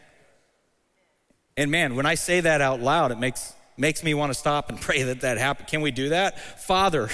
And 1.57 1.71
man, 1.71 1.95
when 1.95 2.05
I 2.05 2.15
say 2.15 2.39
that 2.39 2.61
out 2.61 2.79
loud, 2.79 3.11
it 3.11 3.19
makes, 3.19 3.53
makes 3.75 4.03
me 4.03 4.13
want 4.13 4.31
to 4.31 4.37
stop 4.37 4.69
and 4.69 4.79
pray 4.81 5.03
that 5.03 5.21
that 5.21 5.37
happen. 5.37 5.65
Can 5.65 5.81
we 5.81 5.91
do 5.91 6.09
that? 6.09 6.39
Father, 6.61 7.09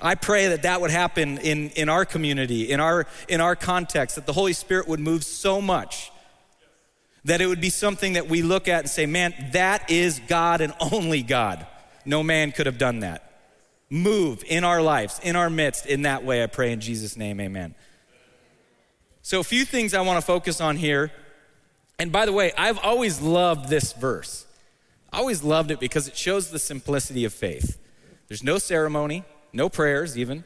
I 0.00 0.14
pray 0.14 0.48
that 0.48 0.62
that 0.62 0.80
would 0.80 0.90
happen 0.92 1.38
in, 1.38 1.70
in 1.70 1.88
our 1.88 2.04
community, 2.04 2.70
in 2.70 2.78
our, 2.78 3.06
in 3.28 3.40
our 3.40 3.56
context, 3.56 4.14
that 4.16 4.26
the 4.26 4.32
Holy 4.32 4.52
Spirit 4.52 4.86
would 4.86 5.00
move 5.00 5.24
so 5.24 5.60
much 5.60 6.12
that 7.24 7.40
it 7.40 7.46
would 7.46 7.60
be 7.60 7.70
something 7.70 8.14
that 8.14 8.28
we 8.28 8.42
look 8.42 8.68
at 8.68 8.80
and 8.80 8.90
say, 8.90 9.06
man, 9.06 9.34
that 9.52 9.90
is 9.90 10.20
God 10.28 10.60
and 10.60 10.72
only 10.92 11.22
God. 11.22 11.66
No 12.04 12.22
man 12.22 12.52
could 12.52 12.66
have 12.66 12.78
done 12.78 13.00
that. 13.00 13.24
Move 13.90 14.44
in 14.46 14.64
our 14.64 14.80
lives, 14.80 15.20
in 15.22 15.34
our 15.34 15.50
midst, 15.50 15.86
in 15.86 16.02
that 16.02 16.24
way, 16.24 16.42
I 16.42 16.46
pray 16.46 16.72
in 16.72 16.80
Jesus' 16.80 17.16
name, 17.16 17.40
amen. 17.40 17.74
So, 19.22 19.40
a 19.40 19.44
few 19.44 19.64
things 19.64 19.94
I 19.94 20.00
want 20.02 20.18
to 20.18 20.24
focus 20.24 20.60
on 20.60 20.76
here. 20.76 21.10
And 21.98 22.12
by 22.12 22.26
the 22.26 22.32
way, 22.32 22.52
I've 22.56 22.78
always 22.78 23.20
loved 23.20 23.68
this 23.68 23.92
verse. 23.92 24.46
I 25.12 25.18
always 25.18 25.42
loved 25.42 25.70
it 25.70 25.80
because 25.80 26.06
it 26.06 26.16
shows 26.16 26.50
the 26.50 26.58
simplicity 26.58 27.24
of 27.24 27.32
faith. 27.32 27.78
There's 28.28 28.44
no 28.44 28.58
ceremony, 28.58 29.24
no 29.52 29.68
prayers, 29.68 30.16
even, 30.16 30.44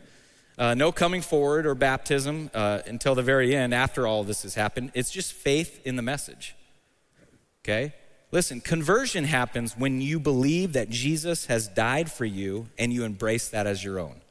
uh, 0.56 0.75
no 0.75 0.92
coming 0.92 1.21
forward 1.21 1.66
or 1.66 1.75
baptism 1.75 2.50
uh, 2.54 2.80
until 2.87 3.14
the 3.14 3.23
very 3.23 3.54
end 3.54 3.75
after 3.75 4.06
all 4.06 4.25
this 4.25 4.44
has 4.44 4.54
happened. 4.54 4.92
It's 4.94 5.11
just 5.11 5.32
faith 5.32 5.80
in 5.85 5.97
the 5.97 6.02
message. 6.02 6.54
Okay? 7.64 7.94
Listen, 8.30 8.61
conversion 8.61 9.25
happens 9.25 9.76
when 9.76 10.00
you 10.00 10.18
believe 10.18 10.73
that 10.73 10.88
Jesus 10.88 11.47
has 11.47 11.68
died 11.68 12.11
for 12.11 12.25
you 12.25 12.68
and 12.78 12.92
you 12.92 13.04
embrace 13.04 13.49
that 13.50 13.66
as 13.66 13.85
your 13.85 13.99
own. 13.99 14.23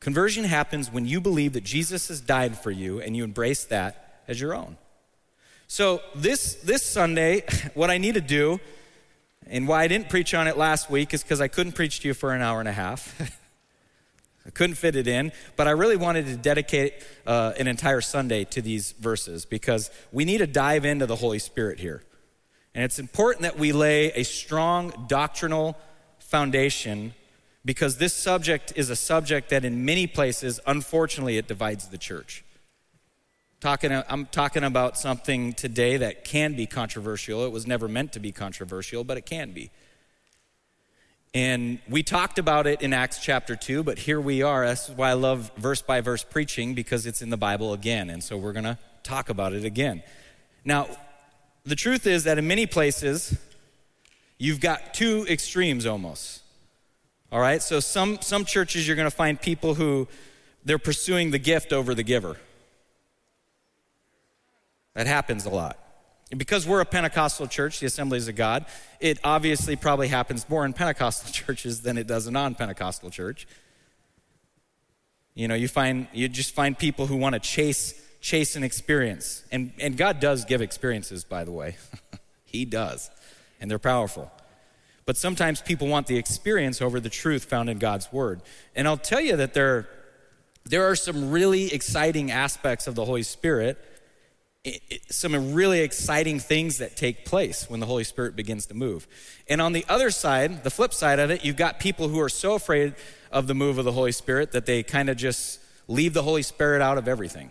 Conversion 0.00 0.44
happens 0.44 0.90
when 0.90 1.04
you 1.04 1.20
believe 1.20 1.52
that 1.52 1.64
Jesus 1.64 2.08
has 2.08 2.20
died 2.20 2.56
for 2.56 2.70
you 2.70 3.00
and 3.00 3.16
you 3.16 3.24
embrace 3.24 3.64
that 3.64 4.22
as 4.28 4.40
your 4.40 4.54
own. 4.54 4.78
So, 5.70 6.00
this, 6.14 6.54
this 6.54 6.82
Sunday, 6.82 7.44
what 7.74 7.90
I 7.90 7.98
need 7.98 8.14
to 8.14 8.22
do, 8.22 8.58
and 9.46 9.68
why 9.68 9.82
I 9.82 9.88
didn't 9.88 10.08
preach 10.08 10.32
on 10.32 10.48
it 10.48 10.56
last 10.56 10.88
week, 10.88 11.12
is 11.12 11.22
because 11.22 11.42
I 11.42 11.48
couldn't 11.48 11.72
preach 11.72 12.00
to 12.00 12.08
you 12.08 12.14
for 12.14 12.32
an 12.32 12.40
hour 12.40 12.58
and 12.58 12.68
a 12.68 12.72
half. 12.72 13.14
I 14.46 14.50
couldn't 14.50 14.76
fit 14.76 14.96
it 14.96 15.06
in, 15.06 15.30
but 15.56 15.68
I 15.68 15.72
really 15.72 15.98
wanted 15.98 16.24
to 16.24 16.36
dedicate 16.36 16.94
uh, 17.26 17.52
an 17.58 17.66
entire 17.66 18.00
Sunday 18.00 18.44
to 18.44 18.62
these 18.62 18.92
verses 18.92 19.44
because 19.44 19.90
we 20.10 20.24
need 20.24 20.38
to 20.38 20.46
dive 20.46 20.86
into 20.86 21.04
the 21.04 21.16
Holy 21.16 21.38
Spirit 21.38 21.80
here. 21.80 22.02
And 22.74 22.82
it's 22.82 22.98
important 22.98 23.42
that 23.42 23.58
we 23.58 23.72
lay 23.72 24.06
a 24.12 24.22
strong 24.22 25.04
doctrinal 25.06 25.76
foundation 26.18 27.12
because 27.62 27.98
this 27.98 28.14
subject 28.14 28.72
is 28.74 28.88
a 28.88 28.96
subject 28.96 29.50
that 29.50 29.66
in 29.66 29.84
many 29.84 30.06
places, 30.06 30.60
unfortunately, 30.66 31.36
it 31.36 31.46
divides 31.46 31.88
the 31.88 31.98
church. 31.98 32.42
Talking, 33.60 33.90
I'm 34.08 34.26
talking 34.26 34.62
about 34.62 34.96
something 34.96 35.52
today 35.52 35.96
that 35.96 36.24
can 36.24 36.54
be 36.54 36.64
controversial. 36.64 37.44
It 37.44 37.50
was 37.50 37.66
never 37.66 37.88
meant 37.88 38.12
to 38.12 38.20
be 38.20 38.30
controversial, 38.30 39.02
but 39.02 39.16
it 39.16 39.26
can 39.26 39.50
be. 39.50 39.72
And 41.34 41.80
we 41.88 42.04
talked 42.04 42.38
about 42.38 42.68
it 42.68 42.82
in 42.82 42.92
Acts 42.92 43.18
chapter 43.18 43.56
2, 43.56 43.82
but 43.82 43.98
here 43.98 44.20
we 44.20 44.42
are. 44.42 44.64
That's 44.64 44.88
why 44.88 45.10
I 45.10 45.14
love 45.14 45.50
verse 45.56 45.82
by 45.82 46.00
verse 46.00 46.22
preaching 46.22 46.74
because 46.74 47.04
it's 47.04 47.20
in 47.20 47.30
the 47.30 47.36
Bible 47.36 47.72
again. 47.72 48.10
And 48.10 48.22
so 48.22 48.36
we're 48.36 48.52
going 48.52 48.64
to 48.64 48.78
talk 49.02 49.28
about 49.28 49.52
it 49.52 49.64
again. 49.64 50.04
Now, 50.64 50.86
the 51.64 51.74
truth 51.74 52.06
is 52.06 52.24
that 52.24 52.38
in 52.38 52.46
many 52.46 52.64
places, 52.64 53.36
you've 54.38 54.60
got 54.60 54.94
two 54.94 55.26
extremes 55.28 55.84
almost. 55.84 56.42
All 57.32 57.40
right? 57.40 57.60
So 57.60 57.80
some, 57.80 58.20
some 58.20 58.44
churches, 58.44 58.86
you're 58.86 58.96
going 58.96 59.10
to 59.10 59.16
find 59.16 59.40
people 59.40 59.74
who 59.74 60.06
they're 60.64 60.78
pursuing 60.78 61.32
the 61.32 61.40
gift 61.40 61.72
over 61.72 61.92
the 61.92 62.04
giver. 62.04 62.36
That 64.98 65.06
happens 65.06 65.46
a 65.46 65.50
lot. 65.50 65.78
And 66.32 66.40
because 66.40 66.66
we're 66.66 66.80
a 66.80 66.84
Pentecostal 66.84 67.46
church, 67.46 67.78
the 67.78 67.86
Assemblies 67.86 68.26
of 68.26 68.34
God, 68.34 68.66
it 68.98 69.20
obviously 69.22 69.76
probably 69.76 70.08
happens 70.08 70.48
more 70.48 70.64
in 70.64 70.72
Pentecostal 70.72 71.30
churches 71.32 71.82
than 71.82 71.96
it 71.96 72.08
does 72.08 72.26
a 72.26 72.32
non 72.32 72.56
Pentecostal 72.56 73.08
church. 73.08 73.46
You 75.34 75.46
know, 75.46 75.54
you 75.54 75.68
find 75.68 76.08
you 76.12 76.28
just 76.28 76.52
find 76.52 76.76
people 76.76 77.06
who 77.06 77.16
want 77.16 77.34
to 77.34 77.38
chase 77.38 77.94
chase 78.20 78.56
an 78.56 78.64
experience. 78.64 79.44
And 79.52 79.70
and 79.78 79.96
God 79.96 80.18
does 80.18 80.44
give 80.44 80.62
experiences, 80.62 81.22
by 81.22 81.44
the 81.44 81.52
way. 81.52 81.76
he 82.44 82.64
does. 82.64 83.08
And 83.60 83.70
they're 83.70 83.78
powerful. 83.78 84.32
But 85.06 85.16
sometimes 85.16 85.62
people 85.62 85.86
want 85.86 86.08
the 86.08 86.16
experience 86.16 86.82
over 86.82 86.98
the 86.98 87.08
truth 87.08 87.44
found 87.44 87.70
in 87.70 87.78
God's 87.78 88.12
word. 88.12 88.42
And 88.74 88.88
I'll 88.88 88.96
tell 88.96 89.20
you 89.20 89.36
that 89.36 89.54
there 89.54 89.88
there 90.64 90.90
are 90.90 90.96
some 90.96 91.30
really 91.30 91.72
exciting 91.72 92.32
aspects 92.32 92.88
of 92.88 92.96
the 92.96 93.04
Holy 93.04 93.22
Spirit 93.22 93.78
some 95.10 95.54
really 95.54 95.80
exciting 95.80 96.38
things 96.38 96.78
that 96.78 96.96
take 96.96 97.24
place 97.24 97.68
when 97.68 97.80
the 97.80 97.86
Holy 97.86 98.04
Spirit 98.04 98.36
begins 98.36 98.66
to 98.66 98.74
move. 98.74 99.06
And 99.48 99.60
on 99.60 99.72
the 99.72 99.84
other 99.88 100.10
side, 100.10 100.64
the 100.64 100.70
flip 100.70 100.92
side 100.92 101.18
of 101.18 101.30
it, 101.30 101.44
you've 101.44 101.56
got 101.56 101.78
people 101.78 102.08
who 102.08 102.20
are 102.20 102.28
so 102.28 102.54
afraid 102.54 102.94
of 103.30 103.46
the 103.46 103.54
move 103.54 103.78
of 103.78 103.84
the 103.84 103.92
Holy 103.92 104.12
Spirit 104.12 104.52
that 104.52 104.66
they 104.66 104.82
kind 104.82 105.08
of 105.08 105.16
just 105.16 105.60
leave 105.86 106.14
the 106.14 106.22
Holy 106.22 106.42
Spirit 106.42 106.82
out 106.82 106.98
of 106.98 107.08
everything. 107.08 107.50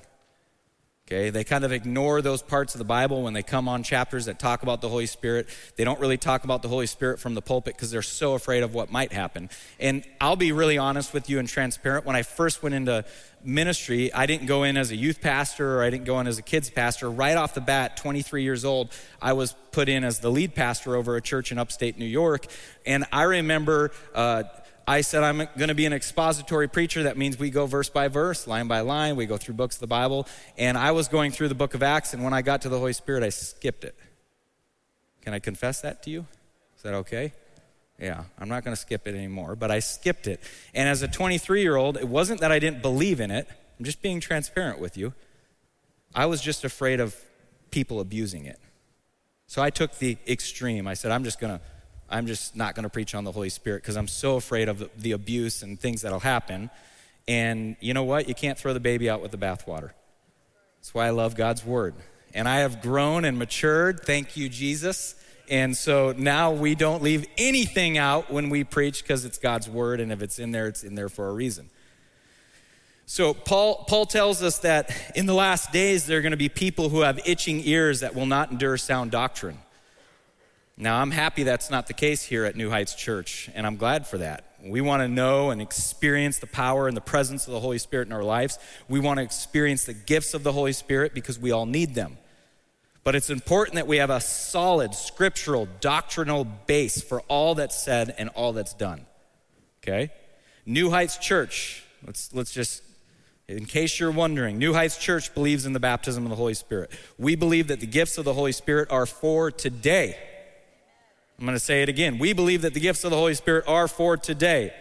Okay, 1.09 1.29
they 1.29 1.45
kind 1.45 1.63
of 1.63 1.71
ignore 1.71 2.21
those 2.21 2.41
parts 2.41 2.75
of 2.75 2.79
the 2.79 2.85
Bible 2.85 3.23
when 3.23 3.31
they 3.31 3.41
come 3.41 3.69
on 3.69 3.81
chapters 3.81 4.25
that 4.25 4.39
talk 4.39 4.61
about 4.61 4.81
the 4.81 4.89
Holy 4.89 5.05
Spirit. 5.05 5.47
They 5.77 5.85
don't 5.85 6.01
really 6.01 6.17
talk 6.17 6.43
about 6.43 6.61
the 6.61 6.67
Holy 6.67 6.85
Spirit 6.85 7.17
from 7.21 7.33
the 7.33 7.41
pulpit 7.41 7.77
because 7.77 7.91
they're 7.91 8.01
so 8.01 8.33
afraid 8.33 8.61
of 8.61 8.73
what 8.73 8.91
might 8.91 9.13
happen. 9.13 9.49
And 9.79 10.03
I'll 10.19 10.35
be 10.35 10.51
really 10.51 10.77
honest 10.77 11.13
with 11.13 11.29
you 11.29 11.39
and 11.39 11.47
transparent. 11.47 12.05
When 12.05 12.17
I 12.17 12.23
first 12.23 12.61
went 12.61 12.75
into 12.75 13.05
ministry, 13.41 14.13
I 14.13 14.25
didn't 14.25 14.47
go 14.47 14.63
in 14.63 14.75
as 14.75 14.91
a 14.91 14.97
youth 14.97 15.21
pastor 15.21 15.77
or 15.77 15.83
I 15.83 15.89
didn't 15.89 16.03
go 16.03 16.19
in 16.19 16.27
as 16.27 16.39
a 16.39 16.41
kids 16.41 16.69
pastor. 16.69 17.09
Right 17.09 17.37
off 17.37 17.53
the 17.53 17.61
bat, 17.61 17.95
23 17.95 18.43
years 18.43 18.65
old, 18.65 18.91
I 19.21 19.31
was 19.31 19.55
put 19.71 19.87
in 19.87 20.03
as 20.03 20.19
the 20.19 20.29
lead 20.29 20.55
pastor 20.55 20.97
over 20.97 21.15
a 21.15 21.21
church 21.21 21.53
in 21.53 21.57
upstate 21.57 21.97
New 21.97 22.03
York. 22.03 22.47
And 22.85 23.05
I 23.13 23.23
remember. 23.23 23.91
Uh, 24.13 24.43
I 24.88 25.01
said, 25.01 25.22
I'm 25.22 25.38
going 25.38 25.67
to 25.67 25.75
be 25.75 25.86
an 25.86 25.91
expository 25.91 26.70
preacher. 26.70 27.03
That 27.03 27.17
means 27.17 27.38
we 27.38 27.50
go 27.50 27.65
verse 27.65 27.89
by 27.89 28.08
verse, 28.08 28.48
line 28.48 28.70
by 28.70 28.79
line. 28.79 29.17
We 29.17 29.25
go 29.25 29.36
through 29.36 29.56
books 29.56 29.75
of 29.75 29.82
the 29.82 29.88
Bible. 29.88 30.27
And 30.58 30.77
I 30.77 30.91
was 30.91 31.10
going 31.10 31.32
through 31.32 31.50
the 31.50 31.56
book 31.56 31.74
of 31.74 31.84
Acts, 31.84 32.13
and 32.13 32.24
when 32.24 32.34
I 32.34 32.41
got 32.41 32.62
to 32.62 32.70
the 32.70 32.79
Holy 32.79 32.94
Spirit, 32.94 33.22
I 33.22 33.29
skipped 33.29 33.84
it. 33.84 33.96
Can 35.22 35.34
I 35.34 35.39
confess 35.39 35.82
that 35.82 36.03
to 36.03 36.10
you? 36.10 36.25
Is 36.77 36.84
that 36.84 36.94
okay? 36.94 37.34
Yeah, 38.00 38.24
I'm 38.39 38.48
not 38.48 38.63
going 38.63 38.75
to 38.75 38.79
skip 38.79 39.08
it 39.08 39.15
anymore, 39.15 39.58
but 39.58 39.72
I 39.72 39.79
skipped 39.79 40.25
it. 40.25 40.39
And 40.74 40.88
as 40.88 41.01
a 41.01 41.08
23 41.08 41.62
year 41.62 41.75
old, 41.75 41.98
it 41.98 42.08
wasn't 42.08 42.39
that 42.39 42.51
I 42.51 42.60
didn't 42.60 42.82
believe 42.82 43.20
in 43.20 43.29
it. 43.29 43.48
I'm 43.77 43.84
just 43.84 44.01
being 44.01 44.22
transparent 44.22 44.79
with 44.79 44.96
you. 44.96 45.13
I 46.15 46.27
was 46.27 46.41
just 46.41 46.63
afraid 46.63 47.01
of 47.01 47.15
people 47.72 48.00
abusing 48.00 48.46
it. 48.46 48.60
So 49.48 49.62
I 49.62 49.70
took 49.70 49.98
the 49.98 50.17
extreme. 50.27 50.88
I 50.88 50.94
said, 50.94 51.12
I'm 51.12 51.24
just 51.24 51.39
going 51.39 51.58
to 51.58 51.62
I'm 52.09 52.27
just 52.27 52.55
not 52.55 52.75
going 52.75 52.83
to 52.83 52.89
preach 52.89 53.13
on 53.13 53.23
the 53.23 53.31
Holy 53.31 53.49
Spirit 53.49 53.83
because 53.83 53.97
I'm 53.97 54.07
so 54.07 54.35
afraid 54.35 54.69
of 54.69 54.89
the, 54.97 55.11
abuse 55.11 55.61
and 55.61 55.79
things 55.79 56.01
that'll 56.01 56.19
happen. 56.19 56.69
And 57.27 57.75
you 57.79 57.93
know 57.93 58.03
what? 58.03 58.27
You 58.27 58.35
can't 58.35 58.57
throw 58.57 58.73
the 58.73 58.79
baby 58.79 59.09
out 59.09 59.21
with 59.21 59.31
the 59.31 59.37
bathwater. 59.37 59.91
That's 60.77 60.93
why 60.93 61.07
I 61.07 61.09
love 61.09 61.35
God's 61.35 61.65
word. 61.65 61.95
And 62.33 62.47
I 62.47 62.59
have 62.59 62.81
grown 62.81 63.25
and 63.25 63.37
matured. 63.37 64.01
Thank 64.05 64.37
you, 64.37 64.47
Jesus. 64.47 65.15
And 65.49 65.75
so 65.75 66.13
now 66.17 66.51
we 66.51 66.75
don't 66.75 67.01
leave 67.01 67.25
anything 67.37 67.97
out 67.97 68.31
when 68.31 68.49
we 68.49 68.63
preach 68.63 69.01
because 69.01 69.25
it's 69.25 69.37
God's 69.37 69.69
word. 69.69 69.99
And 69.99 70.11
if 70.11 70.21
it's 70.21 70.39
in 70.39 70.51
there, 70.51 70.67
it's 70.67 70.83
in 70.83 70.95
there 70.95 71.09
for 71.09 71.27
a 71.29 71.33
reason. 71.33 71.69
So 73.05 73.33
Paul, 73.33 73.85
Paul 73.87 74.05
tells 74.05 74.43
us 74.43 74.59
that 74.59 74.91
in 75.15 75.25
the 75.25 75.33
last 75.33 75.71
days, 75.71 76.05
there 76.05 76.19
are 76.19 76.21
going 76.21 76.31
to 76.31 76.37
be 76.37 76.49
people 76.49 76.89
who 76.89 77.01
have 77.01 77.19
itching 77.25 77.61
ears 77.65 78.01
that 78.01 78.13
will 78.13 78.25
not 78.25 78.51
endure 78.51 78.77
sound 78.77 79.11
doctrine. 79.11 79.57
Now, 80.79 81.01
I'm 81.01 81.10
happy 81.10 81.41
that's 81.41 81.72
not 81.72 81.88
the 81.88 81.93
case 81.93 82.22
here 82.22 82.46
at 82.46 82.55
New 82.55 82.69
Heights 82.69 82.93
Church, 82.93 83.50
and 83.55 83.65
I'm 83.65 83.77
glad 83.77 84.05
for 84.05 84.19
that. 84.19 84.43
We 84.63 84.79
want 84.79 85.01
to 85.01 85.07
know 85.07 85.50
and 85.50 85.60
experience 85.60 86.38
the 86.38 86.46
power 86.46 86.88
and 86.88 86.96
the 86.96 87.01
presence 87.01 87.48
of 87.48 87.53
the 87.53 87.60
Holy 87.60 87.79
Spirit 87.79 88.07
in 88.07 88.13
our 88.13 88.24
lives. 88.24 88.60
We 88.88 89.00
want 89.00 89.17
to 89.17 89.24
experience 89.24 89.86
the 89.86 89.96
gifts 89.96 90.36
of 90.36 90.43
the 90.43 90.51
Holy 90.51 90.74
Spirit 90.74 91.15
because 91.15 91.39
we 91.39 91.50
all 91.50 91.65
need 91.65 91.96
them. 91.96 92.19
But 93.03 93.15
it's 93.15 93.31
important 93.31 93.74
that 93.75 93.88
we 93.88 93.98
have 93.98 94.12
a 94.12 94.22
solid 94.22 94.93
scriptural, 94.93 95.67
doctrinal 95.81 96.43
base 96.43 97.01
for 97.01 97.22
all 97.22 97.55
that's 97.55 97.81
said 97.81 98.13
and 98.19 98.29
all 98.29 98.53
that's 98.53 98.75
done. 98.75 99.07
Okay? 99.81 100.12
New 100.67 100.91
Heights 100.91 101.17
Church, 101.17 101.86
let's, 102.05 102.31
let's 102.36 102.51
just, 102.51 102.84
in 103.48 103.65
case 103.65 104.00
you're 104.00 104.12
wondering, 104.12 104.60
New 104.60 104.74
Heights 104.74 104.98
Church 105.00 105.34
believes 105.34 105.65
in 105.65 105.74
the 105.74 105.79
baptism 105.79 106.24
of 106.24 106.29
the 106.29 106.36
Holy 106.36 106.53
Spirit. 106.53 106.91
We 107.17 107.36
believe 107.36 107.67
that 107.69 107.79
the 107.79 107.88
gifts 107.88 108.19
of 108.19 108.25
the 108.25 108.34
Holy 108.36 108.51
Spirit 108.51 108.91
are 108.91 109.07
for 109.07 109.50
today 109.50 110.17
I'm 111.39 111.46
going 111.46 111.56
to 111.56 111.63
say 111.63 111.84
it 111.84 111.89
again. 111.89 112.17
We 112.17 112.34
believe 112.34 112.63
that 112.63 112.74
the 112.74 112.79
gifts 112.79 113.03
of 113.03 113.12
the 113.12 113.17
Holy 113.17 113.36
Spirit 113.36 113.65
are 113.67 113.88
for 113.88 114.17
today. 114.17 114.74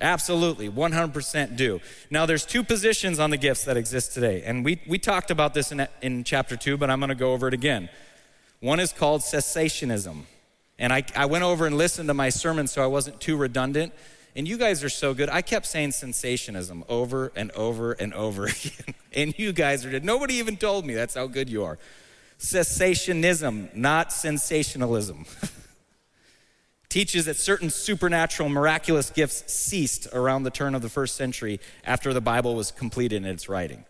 Absolutely, 0.00 0.70
100% 0.70 1.56
do. 1.56 1.80
Now, 2.10 2.24
there's 2.24 2.46
two 2.46 2.64
positions 2.64 3.18
on 3.18 3.28
the 3.28 3.36
gifts 3.36 3.64
that 3.64 3.76
exist 3.76 4.14
today, 4.14 4.42
and 4.46 4.64
we, 4.64 4.80
we 4.88 4.98
talked 4.98 5.30
about 5.30 5.52
this 5.52 5.70
in, 5.70 5.86
in 6.00 6.24
chapter 6.24 6.56
two, 6.56 6.78
but 6.78 6.88
I'm 6.88 6.98
going 6.98 7.10
to 7.10 7.14
go 7.14 7.34
over 7.34 7.46
it 7.48 7.52
again. 7.52 7.90
One 8.60 8.80
is 8.80 8.94
called 8.94 9.20
cessationism, 9.20 10.22
and 10.78 10.92
I, 10.94 11.04
I 11.14 11.26
went 11.26 11.44
over 11.44 11.66
and 11.66 11.76
listened 11.76 12.08
to 12.08 12.14
my 12.14 12.30
sermon 12.30 12.66
so 12.66 12.82
I 12.82 12.86
wasn't 12.86 13.20
too 13.20 13.36
redundant. 13.36 13.92
And 14.34 14.46
you 14.48 14.56
guys 14.56 14.82
are 14.84 14.88
so 14.88 15.12
good. 15.12 15.28
I 15.28 15.42
kept 15.42 15.66
saying 15.66 15.90
sensationism 15.90 16.84
over 16.88 17.32
and 17.34 17.50
over 17.50 17.92
and 17.92 18.14
over 18.14 18.44
again. 18.46 18.94
and 19.12 19.38
you 19.38 19.52
guys 19.52 19.84
are, 19.84 20.00
nobody 20.00 20.34
even 20.34 20.56
told 20.56 20.86
me 20.86 20.94
that's 20.94 21.14
how 21.14 21.26
good 21.26 21.50
you 21.50 21.64
are. 21.64 21.78
Cessationism, 22.40 23.74
not 23.76 24.12
sensationalism. 24.12 25.26
teaches 26.90 27.26
that 27.26 27.36
certain 27.36 27.70
supernatural, 27.70 28.48
miraculous 28.48 29.10
gifts 29.10 29.50
ceased 29.50 30.08
around 30.12 30.42
the 30.42 30.50
turn 30.50 30.74
of 30.74 30.82
the 30.82 30.88
first 30.88 31.14
century 31.14 31.60
after 31.84 32.12
the 32.12 32.20
Bible 32.20 32.54
was 32.54 32.72
completed 32.72 33.16
in 33.16 33.24
its 33.24 33.48
writing. 33.48 33.84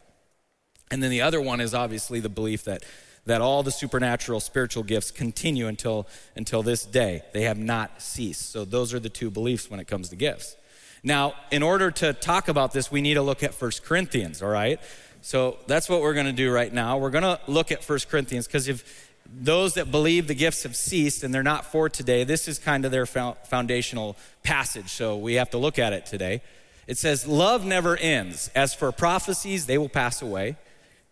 And 0.90 1.02
then 1.02 1.11
the 1.11 1.23
other 1.23 1.40
one 1.40 1.61
is 1.61 1.75
obviously 1.75 2.21
the 2.21 2.28
belief 2.28 2.64
that, 2.64 2.85
that 3.25 3.40
all 3.40 3.62
the 3.62 3.71
supernatural 3.71 4.38
spiritual 4.38 4.83
gifts 4.83 5.11
continue 5.11 5.66
until, 5.66 6.07
until 6.37 6.62
this 6.62 6.85
day. 6.85 7.23
They 7.33 7.42
have 7.42 7.59
not 7.59 8.02
ceased. 8.02 8.50
So 8.50 8.64
those 8.66 8.92
are 8.92 9.00
the 9.00 9.09
two 9.09 9.30
beliefs 9.30 9.71
when 9.71 9.80
it 9.80 9.87
comes 9.87 10.11
to 10.11 10.16
gifts. 10.16 10.57
Now, 11.02 11.33
in 11.50 11.62
order 11.62 11.90
to 11.90 12.12
talk 12.12 12.49
about 12.49 12.73
this, 12.73 12.92
we 12.92 13.00
need 13.00 13.14
to 13.14 13.23
look 13.23 13.42
at 13.42 13.54
1 13.54 13.71
Corinthians, 13.83 14.42
all 14.42 14.50
right? 14.50 14.78
So 15.23 15.59
that's 15.67 15.89
what 15.89 16.00
we're 16.00 16.15
going 16.15 16.27
to 16.27 16.33
do 16.33 16.50
right 16.50 16.73
now. 16.73 16.99
We're 16.99 17.11
going 17.11 17.25
to 17.25 17.41
look 17.47 17.71
at 17.71 17.89
1 17.89 17.99
Corinthians 18.09 18.47
because 18.47 18.69
if 18.69 19.11
those 19.33 19.75
that 19.75 19.91
believe 19.91 20.27
the 20.27 20.35
gifts 20.35 20.62
have 20.65 20.75
ceased 20.75 21.23
and 21.23 21.33
they're 21.33 21.43
not 21.43 21.65
for 21.65 21.89
today, 21.89 22.25
this 22.25 22.49
is 22.49 22.59
kind 22.59 22.85
of 22.85 22.91
their 22.91 23.07
foundational 23.07 24.17
passage, 24.43 24.89
so 24.89 25.17
we 25.17 25.35
have 25.35 25.50
to 25.50 25.59
look 25.59 25.79
at 25.79 25.93
it 25.93 26.07
today. 26.07 26.43
It 26.87 26.99
says, 26.99 27.27
Love 27.27 27.65
never 27.65 27.97
ends. 27.97 28.50
As 28.55 28.75
for 28.75 28.91
prophecies, 28.91 29.67
they 29.67 29.79
will 29.79 29.89
pass 29.89 30.23
away. 30.23 30.57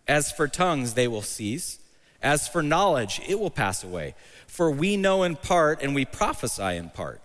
As 0.09 0.33
for 0.33 0.49
tongues, 0.49 0.95
they 0.95 1.07
will 1.07 1.23
cease. 1.23 1.79
As 2.21 2.49
for 2.49 2.62
knowledge, 2.62 3.21
it 3.29 3.38
will 3.38 3.50
pass 3.50 3.85
away. 3.85 4.15
For 4.47 4.71
we 4.71 4.97
know 4.97 5.23
in 5.23 5.37
part 5.37 5.83
and 5.83 5.95
we 5.95 6.05
prophesy 6.05 6.77
in 6.77 6.91
part. 6.91 7.21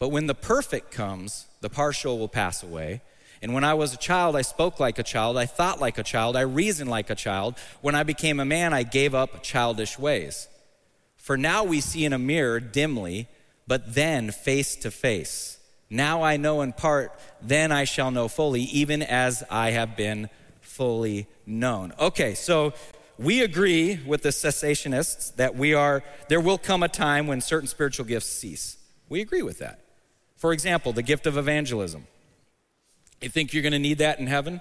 But 0.00 0.08
when 0.08 0.26
the 0.26 0.34
perfect 0.34 0.90
comes, 0.90 1.46
the 1.60 1.70
partial 1.70 2.18
will 2.18 2.28
pass 2.28 2.62
away. 2.62 3.02
And 3.44 3.52
when 3.52 3.62
I 3.62 3.74
was 3.74 3.92
a 3.92 3.98
child, 3.98 4.36
I 4.36 4.40
spoke 4.40 4.80
like 4.80 4.98
a 4.98 5.02
child, 5.02 5.36
I 5.36 5.44
thought 5.44 5.78
like 5.78 5.98
a 5.98 6.02
child, 6.02 6.34
I 6.34 6.40
reasoned 6.40 6.88
like 6.88 7.10
a 7.10 7.14
child. 7.14 7.56
When 7.82 7.94
I 7.94 8.02
became 8.02 8.40
a 8.40 8.44
man, 8.46 8.72
I 8.72 8.84
gave 8.84 9.14
up 9.14 9.42
childish 9.42 9.98
ways. 9.98 10.48
For 11.18 11.36
now 11.36 11.62
we 11.62 11.82
see 11.82 12.06
in 12.06 12.14
a 12.14 12.18
mirror 12.18 12.58
dimly, 12.58 13.28
but 13.66 13.94
then 13.94 14.30
face 14.30 14.76
to 14.76 14.90
face. 14.90 15.58
Now 15.90 16.22
I 16.22 16.38
know 16.38 16.62
in 16.62 16.72
part, 16.72 17.12
then 17.42 17.70
I 17.70 17.84
shall 17.84 18.10
know 18.10 18.28
fully, 18.28 18.62
even 18.62 19.02
as 19.02 19.44
I 19.50 19.72
have 19.72 19.94
been 19.94 20.30
fully 20.62 21.26
known. 21.44 21.92
Okay, 22.00 22.32
so 22.32 22.72
we 23.18 23.42
agree 23.42 24.00
with 24.06 24.22
the 24.22 24.30
cessationists 24.30 25.36
that 25.36 25.54
we 25.54 25.74
are 25.74 26.02
there 26.30 26.40
will 26.40 26.56
come 26.56 26.82
a 26.82 26.88
time 26.88 27.26
when 27.26 27.42
certain 27.42 27.68
spiritual 27.68 28.06
gifts 28.06 28.24
cease. 28.24 28.78
We 29.10 29.20
agree 29.20 29.42
with 29.42 29.58
that. 29.58 29.80
For 30.38 30.54
example, 30.54 30.94
the 30.94 31.02
gift 31.02 31.26
of 31.26 31.36
evangelism. 31.36 32.06
You 33.24 33.30
think 33.30 33.54
you're 33.54 33.62
going 33.62 33.72
to 33.72 33.78
need 33.78 33.98
that 33.98 34.18
in 34.18 34.26
heaven? 34.26 34.60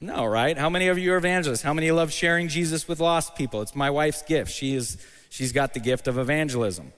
No, 0.00 0.24
right? 0.24 0.56
How 0.56 0.70
many 0.70 0.88
of 0.88 0.98
you 0.98 1.12
are 1.12 1.18
evangelists? 1.18 1.60
How 1.60 1.74
many 1.74 1.90
love 1.90 2.10
sharing 2.10 2.48
Jesus 2.48 2.88
with 2.88 3.00
lost 3.00 3.36
people? 3.36 3.60
It's 3.60 3.74
my 3.74 3.90
wife's 3.90 4.22
gift. 4.22 4.50
She 4.50 4.74
is 4.74 4.96
she's 5.28 5.52
got 5.52 5.74
the 5.74 5.80
gift 5.80 6.08
of 6.08 6.16
evangelism. 6.16 6.94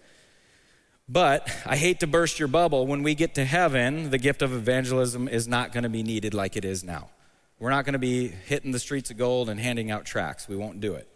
But 1.09 1.49
I 1.67 1.77
hate 1.77 1.99
to 2.01 2.07
burst 2.07 2.39
your 2.39 2.47
bubble. 2.47 2.87
When 2.87 3.03
we 3.03 3.17
get 3.17 3.35
to 3.35 3.45
heaven, 3.45 4.11
the 4.11 4.19
gift 4.19 4.41
of 4.41 4.53
evangelism 4.53 5.27
is 5.27 5.49
not 5.49 5.73
going 5.73 5.85
to 5.85 5.89
be 5.89 6.05
needed 6.05 6.33
like 6.33 6.57
it 6.57 6.65
is 6.65 6.85
now. 6.85 7.11
We're 7.59 7.71
not 7.71 7.85
going 7.85 7.95
to 7.95 7.99
be 7.99 8.29
hitting 8.29 8.71
the 8.71 8.79
streets 8.79 9.11
of 9.11 9.17
gold 9.17 9.49
and 9.49 9.59
handing 9.59 9.91
out 9.91 10.05
tracts. 10.05 10.49
We 10.49 10.57
won't 10.57 10.81
do 10.81 10.95
it. 10.95 11.09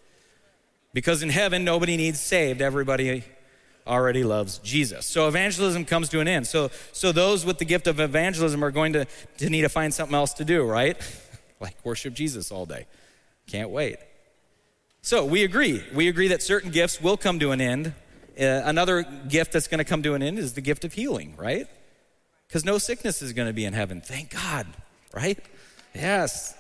Because 0.93 1.23
in 1.23 1.29
heaven, 1.29 1.65
nobody 1.65 1.97
needs 1.97 2.21
saved. 2.21 2.61
Everybody 2.61 3.23
already 3.91 4.23
loves 4.25 4.59
Jesus. 4.59 5.05
So 5.05 5.29
evangelism 5.29 5.85
comes 5.85 6.09
to 6.11 6.21
an 6.21 6.29
end. 6.29 6.47
So, 6.47 6.71
so 6.93 7.13
those 7.13 7.45
with 7.45 7.59
the 7.59 7.65
gift 7.65 7.87
of 7.87 7.99
evangelism 7.99 8.65
are 8.65 8.71
going 8.71 8.93
to, 8.95 9.07
to 9.39 9.51
need 9.51 9.63
to 9.63 9.69
find 9.69 9.93
something 9.93 10.15
else 10.15 10.33
to 10.35 10.45
do, 10.45 10.65
right? 10.65 10.97
like 11.61 11.77
worship 11.85 12.15
Jesus 12.15 12.51
all 12.51 12.65
day. 12.65 12.87
Can't 13.47 13.71
wait. 13.71 13.97
So 15.03 15.25
we 15.25 15.45
agree. 15.45 15.83
We 15.93 16.09
agree 16.09 16.29
that 16.29 16.43
certain 16.43 16.71
gifts 16.71 17.01
will 17.01 17.17
come 17.17 17.39
to 17.41 17.51
an 17.51 17.61
end. 17.61 17.95
Uh, 18.39 18.63
another 18.65 19.03
gift 19.29 19.53
that's 19.53 19.67
going 19.67 19.79
to 19.79 19.85
come 19.85 20.03
to 20.05 20.15
an 20.15 20.23
end 20.23 20.39
is 20.39 20.55
the 20.55 20.61
gift 20.61 20.85
of 20.85 20.93
healing, 20.93 21.35
right? 21.37 21.67
Because 22.47 22.65
no 22.65 22.79
sickness 22.79 23.21
is 23.23 23.33
going 23.33 23.49
to 23.49 23.55
be 23.55 23.65
in 23.65 23.73
heaven. 23.73 24.01
Thank 24.01 24.31
God, 24.31 24.67
right? 25.13 25.39
Yes. 25.95 26.55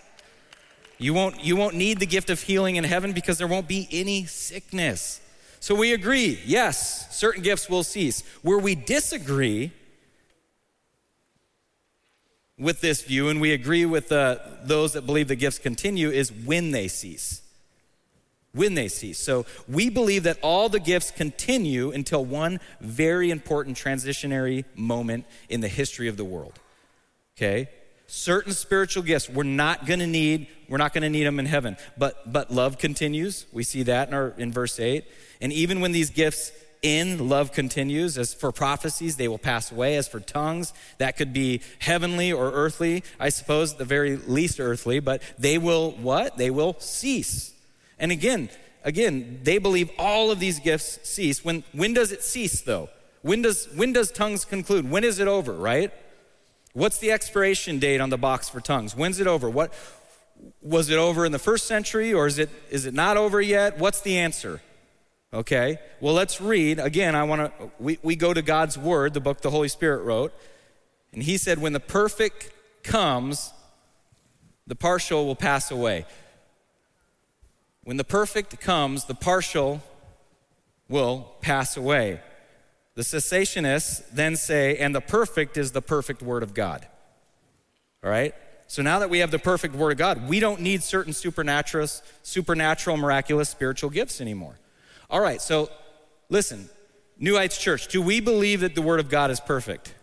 You 0.99 1.15
won't, 1.15 1.43
you 1.43 1.57
won't 1.57 1.77
need 1.77 2.01
the 2.01 2.07
gift 2.07 2.29
of 2.29 2.43
healing 2.43 2.77
in 2.77 2.85
heaven 2.85 3.13
because 3.13 3.39
there 3.39 3.47
won't 3.47 3.69
be 3.69 3.89
any 3.91 4.27
sickness. 4.27 5.21
So 5.61 5.75
we 5.75 5.93
agree, 5.93 6.41
yes, 6.47 7.15
certain 7.15 7.43
gifts 7.43 7.69
will 7.69 7.85
cease. 7.85 8.23
Where 8.41 8.59
we 8.59 8.75
disagree 8.75 9.73
with 12.59 12.81
this 12.81 13.03
view, 13.03 13.29
and 13.29 13.41
we 13.41 13.53
agree 13.53 13.85
with 13.85 14.11
uh, 14.11 14.37
those 14.63 14.95
that 14.95 15.07
believe 15.07 15.29
the 15.29 15.37
gifts 15.37 15.59
continue, 15.59 16.11
is 16.11 16.33
when 16.33 16.71
they 16.71 16.89
cease. 16.89 17.43
When 18.53 18.75
they 18.75 18.89
cease. 18.89 19.19
So 19.19 19.45
we 19.69 19.91
believe 19.91 20.23
that 20.23 20.39
all 20.43 20.71
the 20.71 20.81
gifts 20.81 21.11
continue 21.11 21.91
until 21.91 22.25
one 22.25 22.59
very 22.81 23.31
important 23.31 23.77
transitionary 23.77 24.65
moment 24.75 25.27
in 25.51 25.61
the 25.61 25.69
history 25.69 26.09
of 26.09 26.17
the 26.17 26.25
world. 26.25 26.59
Okay? 27.37 27.69
Certain 28.11 28.53
spiritual 28.53 29.05
gifts 29.05 29.29
we're 29.29 29.45
not 29.45 29.87
going 29.87 30.01
to 30.01 30.07
need 30.07 30.49
we're 30.69 30.79
not 30.79 30.93
going 30.93 31.03
to 31.03 31.11
need 31.11 31.25
them 31.25 31.41
in 31.41 31.47
heaven. 31.47 31.77
But 31.99 32.33
but 32.33 32.51
love 32.51 32.79
continues. 32.79 33.47
We 33.53 33.65
see 33.65 33.85
that 33.85 34.09
in 34.09 34.15
our 34.15 34.35
in 34.37 34.53
verse 34.53 34.79
8 34.79 35.05
and 35.41 35.53
even 35.53 35.81
when 35.81 35.93
these 35.93 36.11
gifts 36.11 36.53
in 36.83 37.29
love 37.29 37.53
continues 37.53 38.17
as 38.17 38.33
for 38.33 38.53
prophecies 38.53 39.17
they 39.17 39.29
will 39.29 39.39
pass 39.39 39.71
away. 39.71 39.97
As 39.97 40.09
for 40.09 40.19
tongues 40.19 40.73
that 40.99 41.17
could 41.17 41.33
be 41.33 41.61
heavenly 41.79 42.33
or 42.33 42.51
earthly 42.53 43.05
i 43.19 43.29
suppose 43.29 43.77
the 43.77 43.85
very 43.85 44.17
least 44.17 44.59
earthly 44.59 44.99
but 44.99 45.23
they 45.39 45.57
will 45.57 45.93
what? 45.93 46.37
They 46.37 46.51
will 46.51 46.77
cease. 46.81 47.55
And 47.99 48.11
again 48.11 48.49
again 48.85 49.41
they 49.45 49.59
believe 49.59 49.91
all 49.99 50.33
of 50.33 50.41
these 50.41 50.59
gifts 50.59 50.99
cease. 51.09 51.45
When 51.45 51.63
when 51.73 51.95
does 51.95 52.11
it 52.11 52.25
cease 52.25 52.61
though? 52.61 52.89
When 53.23 53.43
does 53.43 53.69
when 53.77 53.93
does 53.93 54.11
tongues 54.11 54.45
conclude? 54.45 54.91
When 54.91 55.05
is 55.05 55.21
it 55.21 55.29
over 55.29 55.53
right 55.53 55.93
What's 56.73 56.99
the 56.99 57.11
expiration 57.11 57.79
date 57.79 58.01
on 58.01 58.11
the 58.11 58.19
box 58.19 58.49
for 58.49 58.61
tongues? 58.61 58.95
When's 58.95 59.21
it 59.21 59.27
over? 59.27 59.51
What 59.51 59.73
was 60.63 60.89
it 60.89 60.99
over 60.99 61.25
in 61.27 61.33
the 61.33 61.39
first 61.39 61.67
century 61.67 62.13
or 62.13 62.27
is 62.27 62.39
it 62.39 62.49
is 62.71 62.87
it 62.87 62.95
not 62.95 63.17
over 63.17 63.41
yet? 63.41 63.79
What's 63.79 64.01
the 64.01 64.19
answer? 64.19 64.61
Okay. 65.33 65.79
Well, 66.01 66.15
let's 66.15 66.41
read. 66.41 66.79
Again, 66.79 67.15
I 67.15 67.25
want 67.25 67.59
to 67.59 67.71
we, 67.79 67.99
we 68.03 68.17
go 68.17 68.33
to 68.33 68.43
God's 68.43 68.79
word, 68.79 69.15
the 69.15 69.21
book 69.21 69.41
the 69.41 69.51
Holy 69.51 69.69
Spirit 69.69 70.03
wrote. 70.03 70.33
And 71.13 71.23
he 71.23 71.37
said, 71.37 71.59
when 71.59 71.73
the 71.73 71.81
perfect 71.81 72.51
comes, 72.85 73.53
the 74.67 74.77
partial 74.77 75.27
will 75.27 75.37
pass 75.37 75.71
away. 75.71 76.07
When 77.83 77.97
the 77.97 78.05
perfect 78.05 78.61
comes, 78.61 79.07
the 79.07 79.15
partial 79.15 79.83
will 80.89 81.35
pass 81.41 81.77
away. 81.77 82.21
The 83.01 83.05
cessationists 83.05 84.03
then 84.13 84.37
say, 84.37 84.77
and 84.77 84.95
the 84.95 85.01
perfect 85.01 85.57
is 85.57 85.73
the 85.73 85.81
perfect 85.81 86.21
word 86.21 86.43
of 86.43 86.53
God. 86.53 86.87
All 88.05 88.11
right? 88.11 88.35
So 88.67 88.83
now 88.83 88.99
that 88.99 89.09
we 89.09 89.21
have 89.21 89.31
the 89.31 89.39
perfect 89.39 89.75
word 89.75 89.93
of 89.93 89.97
God, 89.97 90.29
we 90.29 90.39
don't 90.39 90.61
need 90.61 90.83
certain 90.83 91.15
supernatural, 91.15 91.89
supernatural, 92.23 92.99
miraculous 92.99 93.49
spiritual 93.49 93.89
gifts 93.89 94.21
anymore. 94.21 94.59
All 95.09 95.23
right, 95.23 95.41
so 95.41 95.71
listen, 96.29 96.69
New 97.19 97.37
Heights 97.37 97.57
Church, 97.57 97.89
do 97.89 98.03
we 98.03 98.21
believe 98.21 98.61
that 98.61 98.75
the 98.75 98.83
word 98.83 99.01
of 99.01 99.09
God 99.09 99.31
is 99.31 99.41
perfect? 99.41 99.95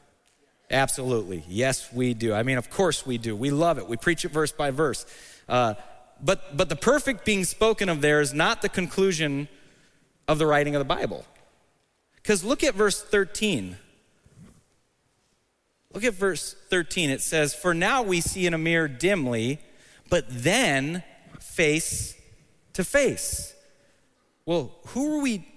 Absolutely. 0.71 1.43
Yes, 1.47 1.93
we 1.93 2.15
do. 2.15 2.33
I 2.33 2.41
mean, 2.41 2.57
of 2.57 2.71
course 2.71 3.05
we 3.05 3.19
do. 3.19 3.35
We 3.35 3.51
love 3.51 3.77
it. 3.77 3.87
We 3.87 3.97
preach 3.97 4.25
it 4.25 4.31
verse 4.31 4.51
by 4.51 4.71
verse. 4.71 5.05
Uh, 5.47 5.75
but, 6.19 6.57
but 6.57 6.67
the 6.67 6.75
perfect 6.75 7.25
being 7.25 7.43
spoken 7.43 7.89
of 7.89 8.01
there 8.01 8.21
is 8.21 8.33
not 8.33 8.63
the 8.63 8.69
conclusion 8.69 9.49
of 10.27 10.39
the 10.39 10.47
writing 10.47 10.73
of 10.73 10.79
the 10.79 10.95
Bible. 10.95 11.25
Because 12.27 12.43
look 12.43 12.61
at 12.61 12.75
verse 12.75 13.01
13. 13.01 13.77
Look 15.93 16.03
at 16.03 16.13
verse 16.13 16.57
13. 16.69 17.09
It 17.09 17.21
says, 17.21 17.53
For 17.53 17.73
now 17.73 18.01
we 18.01 18.19
see 18.19 18.45
in 18.45 18.53
a 18.53 18.57
mirror 18.57 18.89
dimly, 18.89 19.61
but 20.09 20.25
then 20.27 21.03
face 21.39 22.19
to 22.73 22.83
face. 22.83 23.55
Well, 24.45 24.75
who 24.87 25.17
are 25.17 25.21
we? 25.21 25.47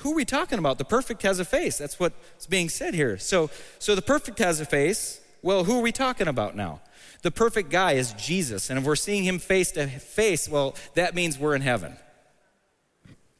Who 0.00 0.12
are 0.12 0.16
we 0.16 0.26
talking 0.26 0.58
about? 0.58 0.76
The 0.76 0.84
perfect 0.84 1.22
has 1.22 1.40
a 1.40 1.44
face. 1.46 1.78
That's 1.78 1.98
what's 1.98 2.46
being 2.46 2.68
said 2.68 2.92
here. 2.92 3.16
So, 3.16 3.48
so 3.78 3.94
the 3.94 4.02
perfect 4.02 4.38
has 4.40 4.60
a 4.60 4.66
face. 4.66 5.22
Well, 5.40 5.64
who 5.64 5.78
are 5.78 5.82
we 5.82 5.90
talking 5.90 6.28
about 6.28 6.54
now? 6.54 6.82
The 7.22 7.30
perfect 7.30 7.70
guy 7.70 7.92
is 7.92 8.12
Jesus. 8.12 8.68
And 8.68 8.78
if 8.78 8.84
we're 8.84 8.94
seeing 8.94 9.24
him 9.24 9.38
face 9.38 9.72
to 9.72 9.86
face, 9.86 10.50
well, 10.50 10.76
that 10.96 11.14
means 11.14 11.38
we're 11.38 11.54
in 11.54 11.62
heaven. 11.62 11.96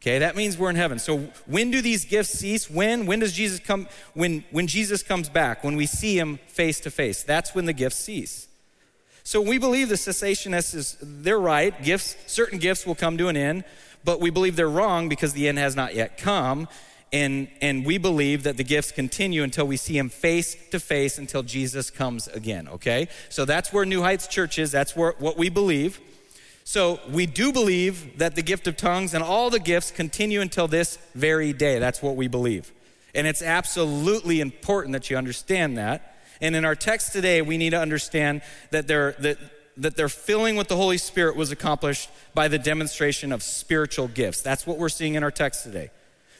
Okay, 0.07 0.21
that 0.21 0.37
means 0.37 0.57
we're 0.57 0.71
in 0.71 0.77
heaven. 0.77 1.01
So 1.01 1.19
when 1.47 1.73
do 1.73 1.83
these 1.83 2.05
gifts 2.05 2.31
cease? 2.31 2.71
When? 2.71 3.07
When 3.07 3.19
does 3.19 3.33
Jesus 3.33 3.59
come? 3.59 3.88
When 4.14 4.45
when 4.53 4.69
Jesus 4.69 5.03
comes 5.03 5.29
back, 5.29 5.64
when 5.64 5.75
we 5.75 5.87
see 5.87 6.16
him 6.16 6.38
face 6.47 6.79
to 6.81 6.92
face, 6.92 7.25
that's 7.25 7.57
when 7.57 7.64
the 7.64 7.73
gifts 7.73 7.97
cease. 7.97 8.47
So 9.25 9.40
we 9.40 9.59
believe 9.59 9.88
the 9.88 9.97
cessationists 9.97 10.77
is 10.77 10.97
they're 11.03 11.40
right. 11.40 11.83
Gifts, 11.83 12.14
certain 12.29 12.61
gifts 12.61 12.87
will 12.87 12.95
come 12.95 13.19
to 13.19 13.27
an 13.27 13.37
end, 13.37 13.64
but 14.05 14.21
we 14.21 14.31
believe 14.31 14.55
they're 14.55 14.71
wrong 14.71 15.09
because 15.09 15.33
the 15.33 15.49
end 15.49 15.59
has 15.59 15.75
not 15.75 15.97
yet 15.97 16.19
come. 16.19 16.69
And, 17.12 17.49
and 17.61 17.85
we 17.85 17.99
believe 17.99 18.45
that 18.45 18.57
the 18.57 18.64
gifts 18.64 18.92
continue 18.92 19.42
until 19.42 19.66
we 19.66 19.77
see 19.77 19.99
him 19.99 20.09
face 20.09 20.57
to 20.71 20.79
face 20.79 21.19
until 21.19 21.42
Jesus 21.42 21.90
comes 21.90 22.29
again, 22.29 22.69
okay? 22.69 23.09
So 23.29 23.45
that's 23.45 23.73
where 23.73 23.85
New 23.85 24.03
Heights 24.03 24.29
Church 24.29 24.59
is. 24.61 24.71
That's 24.71 24.95
where, 24.95 25.14
what 25.19 25.37
we 25.37 25.49
believe. 25.49 26.01
So 26.69 26.99
we 27.09 27.27
do 27.27 27.53
believe 27.53 28.19
that 28.19 28.35
the 28.35 28.43
gift 28.43 28.67
of 28.67 28.77
tongues 28.77 29.15
and 29.15 29.23
all 29.23 29.51
the 29.51 29.61
gifts 29.61 29.93
continue 29.93 30.41
until 30.41 30.67
this 30.67 30.99
very 31.15 31.53
day. 31.53 31.79
That's 31.79 32.03
what 32.03 32.17
we 32.17 32.27
believe. 32.27 32.73
And 33.15 33.25
it's 33.25 33.41
absolutely 33.41 34.41
important 34.41 34.93
that 34.95 35.09
you 35.09 35.17
understand 35.17 35.79
that. 35.79 36.17
And 36.41 36.57
in 36.57 36.65
our 36.65 36.75
text 36.75 37.13
today, 37.13 37.41
we 37.41 37.57
need 37.57 37.71
to 37.71 37.79
understand 37.79 38.43
that, 38.73 38.89
they 38.89 38.95
that, 38.95 39.39
that 39.77 39.97
their 39.97 40.09
filling 40.09 40.57
with 40.57 40.67
the 40.67 40.75
Holy 40.75 40.99
Spirit 40.99 41.37
was 41.37 41.53
accomplished 41.53 42.11
by 42.35 42.49
the 42.49 42.59
demonstration 42.59 43.31
of 43.31 43.45
spiritual 43.45 44.09
gifts. 44.09 44.41
That's 44.41 44.67
what 44.67 44.77
we're 44.77 44.89
seeing 44.89 45.15
in 45.15 45.23
our 45.23 45.31
text 45.31 45.63
today 45.63 45.91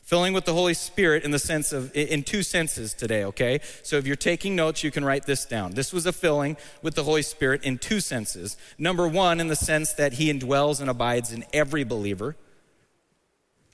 filling 0.07 0.33
with 0.33 0.45
the 0.45 0.55
Holy 0.55 0.73
Spirit 0.73 1.25
in 1.25 1.33
the 1.33 1.39
sense 1.39 1.73
of, 1.73 1.95
in 1.97 2.23
two 2.23 2.45
senses 2.45 2.95
today, 2.95 3.25
okay? 3.25 3.59
So 3.83 3.97
if 3.97 4.07
you're 4.07 4.15
taking 4.15 4.55
notes, 4.55 4.85
you 4.85 4.93
can 4.93 5.05
write 5.05 5.27
this 5.27 5.45
down. 5.45 5.73
This 5.73 5.93
was 5.93 6.07
a 6.07 6.13
filling 6.13 6.57
with 6.81 6.95
the 6.95 7.03
Holy 7.03 7.23
Spirit 7.23 7.65
in 7.65 7.77
two 7.77 7.99
senses. 7.99 8.57
Number 8.79 9.09
one, 9.09 9.41
in 9.41 9.49
the 9.49 9.57
sense 9.57 9.93
that 9.95 10.15
he 10.15 10.33
indwells 10.33 10.81
and 10.81 10.89
abides 10.89 11.33
in 11.33 11.45
every 11.53 11.83
believer. 11.83 12.37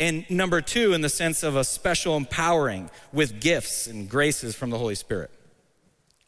And 0.00 0.28
number 0.30 0.62
two, 0.62 0.94
in 0.94 1.02
the 1.02 1.10
sense 1.10 1.42
of 1.42 1.54
a 1.54 1.64
special 1.64 2.16
empowering 2.16 2.90
with 3.12 3.38
gifts 3.38 3.86
and 3.86 4.08
graces 4.08 4.56
from 4.56 4.70
the 4.70 4.78
Holy 4.78 4.94
Spirit. 4.94 5.30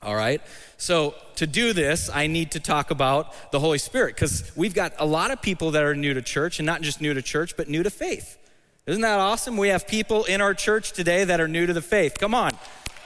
All 0.03 0.14
right? 0.14 0.43
So, 0.77 1.14
to 1.37 1.47
do 1.47 1.73
this, 1.73 2.11
I 2.12 2.27
need 2.27 2.51
to 2.51 2.61
talk 2.61 2.90
about 2.90 3.51
the 3.53 3.59
Holy 3.59 3.79
Spirit 3.79 4.17
because 4.17 4.53
we've 4.55 4.75
got 4.75 4.93
a 4.99 5.07
lot 5.07 5.31
of 5.31 5.40
people 5.40 5.71
that 5.71 5.83
are 5.83 5.95
new 5.95 6.12
to 6.12 6.21
church, 6.21 6.59
and 6.59 6.67
not 6.67 6.83
just 6.83 7.01
new 7.01 7.14
to 7.14 7.23
church, 7.23 7.57
but 7.57 7.69
new 7.69 7.83
to 7.83 7.88
faith. 7.88 8.37
Isn't 8.87 9.01
that 9.01 9.18
awesome? 9.18 9.57
We 9.57 9.68
have 9.68 9.87
people 9.87 10.25
in 10.25 10.42
our 10.42 10.53
church 10.53 10.92
today 10.92 11.25
that 11.25 11.40
are 11.40 11.49
new 11.49 11.64
to 11.64 11.73
the 11.73 11.81
faith. 11.81 12.18
Come 12.18 12.35
on. 12.35 12.53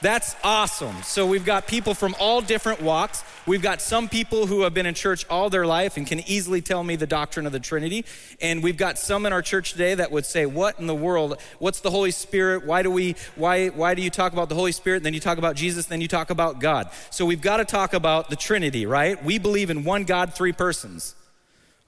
That's 0.01 0.35
awesome. 0.43 1.03
So 1.03 1.25
we've 1.25 1.45
got 1.45 1.67
people 1.67 1.93
from 1.93 2.17
all 2.19 2.41
different 2.41 2.81
walks. 2.81 3.23
We've 3.45 3.61
got 3.61 3.81
some 3.81 4.09
people 4.09 4.45
who 4.45 4.63
have 4.63 4.73
been 4.73 4.85
in 4.85 4.93
church 4.93 5.25
all 5.29 5.49
their 5.49 5.65
life 5.65 5.95
and 5.95 6.05
can 6.05 6.19
easily 6.27 6.59
tell 6.59 6.83
me 6.83 6.97
the 6.97 7.07
doctrine 7.07 7.45
of 7.45 7.53
the 7.53 7.61
Trinity. 7.61 8.03
And 8.41 8.61
we've 8.61 8.75
got 8.75 8.97
some 8.97 9.25
in 9.25 9.31
our 9.31 9.41
church 9.41 9.71
today 9.71 9.95
that 9.95 10.11
would 10.11 10.25
say, 10.25 10.45
"What 10.45 10.79
in 10.79 10.87
the 10.87 10.95
world? 10.95 11.39
What's 11.59 11.79
the 11.79 11.91
Holy 11.91 12.11
Spirit? 12.11 12.65
Why 12.65 12.83
do 12.83 12.91
we 12.91 13.15
why 13.37 13.67
why 13.67 13.93
do 13.93 14.01
you 14.01 14.09
talk 14.09 14.33
about 14.33 14.49
the 14.49 14.55
Holy 14.55 14.73
Spirit, 14.73 15.03
then 15.03 15.13
you 15.13 15.21
talk 15.21 15.37
about 15.37 15.55
Jesus, 15.55 15.85
then 15.85 16.01
you 16.01 16.09
talk 16.09 16.29
about 16.29 16.59
God?" 16.59 16.89
So 17.09 17.25
we've 17.25 17.41
got 17.41 17.57
to 17.57 17.65
talk 17.65 17.93
about 17.93 18.29
the 18.29 18.35
Trinity, 18.35 18.85
right? 18.85 19.23
We 19.23 19.37
believe 19.37 19.69
in 19.69 19.85
one 19.85 20.03
God, 20.03 20.33
three 20.33 20.53
persons. 20.53 21.15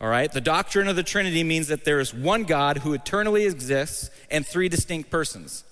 All 0.01 0.09
right? 0.09 0.31
The 0.31 0.41
doctrine 0.41 0.87
of 0.87 0.95
the 0.95 1.03
Trinity 1.03 1.43
means 1.43 1.67
that 1.67 1.85
there 1.85 1.99
is 1.99 2.11
one 2.11 2.43
God 2.43 2.79
who 2.79 2.93
eternally 2.93 3.45
exists 3.45 4.09
and 4.31 4.45
three 4.45 4.67
distinct 4.67 5.11
persons 5.11 5.63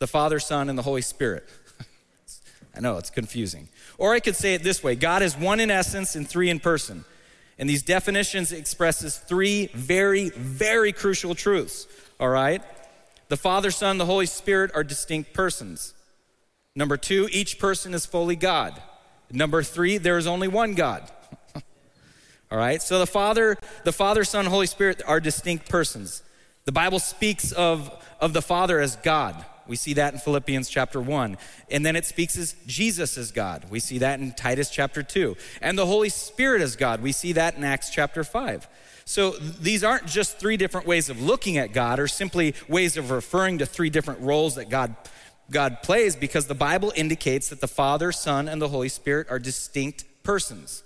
the 0.00 0.06
Father, 0.06 0.38
Son, 0.38 0.68
and 0.68 0.78
the 0.78 0.82
Holy 0.82 1.02
Spirit. 1.02 1.48
I 2.76 2.80
know 2.80 2.98
it's 2.98 3.10
confusing. 3.10 3.68
Or 3.96 4.14
I 4.14 4.20
could 4.20 4.36
say 4.36 4.54
it 4.54 4.62
this 4.62 4.82
way 4.82 4.96
God 4.96 5.22
is 5.22 5.36
one 5.36 5.60
in 5.60 5.70
essence 5.70 6.16
and 6.16 6.28
three 6.28 6.50
in 6.50 6.58
person. 6.58 7.04
And 7.58 7.68
these 7.68 7.82
definitions 7.82 8.52
expresses 8.52 9.16
three 9.16 9.66
very, 9.74 10.30
very 10.30 10.92
crucial 10.92 11.34
truths. 11.34 11.86
All 12.20 12.28
right? 12.28 12.62
The 13.28 13.36
Father, 13.36 13.70
Son, 13.70 13.98
the 13.98 14.06
Holy 14.06 14.26
Spirit 14.26 14.70
are 14.74 14.84
distinct 14.84 15.32
persons. 15.32 15.94
Number 16.74 16.96
two, 16.96 17.28
each 17.32 17.58
person 17.58 17.94
is 17.94 18.06
fully 18.06 18.36
God. 18.36 18.80
Number 19.30 19.62
three, 19.62 19.98
there 19.98 20.16
is 20.16 20.26
only 20.26 20.48
one 20.48 20.74
God. 20.74 21.10
All 22.50 22.58
right? 22.58 22.80
So 22.80 22.98
the 22.98 23.06
Father, 23.06 23.56
the 23.84 23.92
Father, 23.92 24.24
Son, 24.24 24.46
Holy 24.46 24.66
Spirit 24.66 25.02
are 25.06 25.20
distinct 25.20 25.68
persons. 25.68 26.22
The 26.64 26.72
Bible 26.72 26.98
speaks 26.98 27.52
of, 27.52 27.90
of 28.20 28.32
the 28.32 28.42
Father 28.42 28.80
as 28.80 28.96
God. 28.96 29.44
We 29.66 29.76
see 29.76 29.94
that 29.94 30.14
in 30.14 30.18
Philippians 30.18 30.68
chapter 30.70 31.00
1. 31.00 31.36
And 31.70 31.84
then 31.84 31.94
it 31.94 32.06
speaks 32.06 32.38
as 32.38 32.54
Jesus 32.66 33.18
as 33.18 33.30
God. 33.30 33.66
We 33.70 33.80
see 33.80 33.98
that 33.98 34.18
in 34.18 34.32
Titus 34.32 34.70
chapter 34.70 35.02
2. 35.02 35.36
And 35.60 35.78
the 35.78 35.86
Holy 35.86 36.08
Spirit 36.08 36.62
as 36.62 36.74
God. 36.74 37.02
We 37.02 37.12
see 37.12 37.32
that 37.32 37.56
in 37.56 37.64
Acts 37.64 37.90
chapter 37.90 38.24
5. 38.24 38.66
So 39.04 39.32
these 39.32 39.84
aren't 39.84 40.06
just 40.06 40.38
three 40.38 40.56
different 40.56 40.86
ways 40.86 41.10
of 41.10 41.20
looking 41.20 41.58
at 41.58 41.72
God 41.72 41.98
or 41.98 42.08
simply 42.08 42.54
ways 42.66 42.96
of 42.96 43.10
referring 43.10 43.58
to 43.58 43.66
three 43.66 43.90
different 43.90 44.20
roles 44.20 44.54
that 44.56 44.68
God 44.70 44.96
God 45.50 45.82
plays 45.82 46.14
because 46.14 46.46
the 46.46 46.54
Bible 46.54 46.92
indicates 46.94 47.48
that 47.48 47.60
the 47.60 47.68
Father, 47.68 48.12
Son, 48.12 48.48
and 48.48 48.60
the 48.60 48.68
Holy 48.68 48.90
Spirit 48.90 49.28
are 49.30 49.38
distinct 49.38 50.04
persons. 50.22 50.82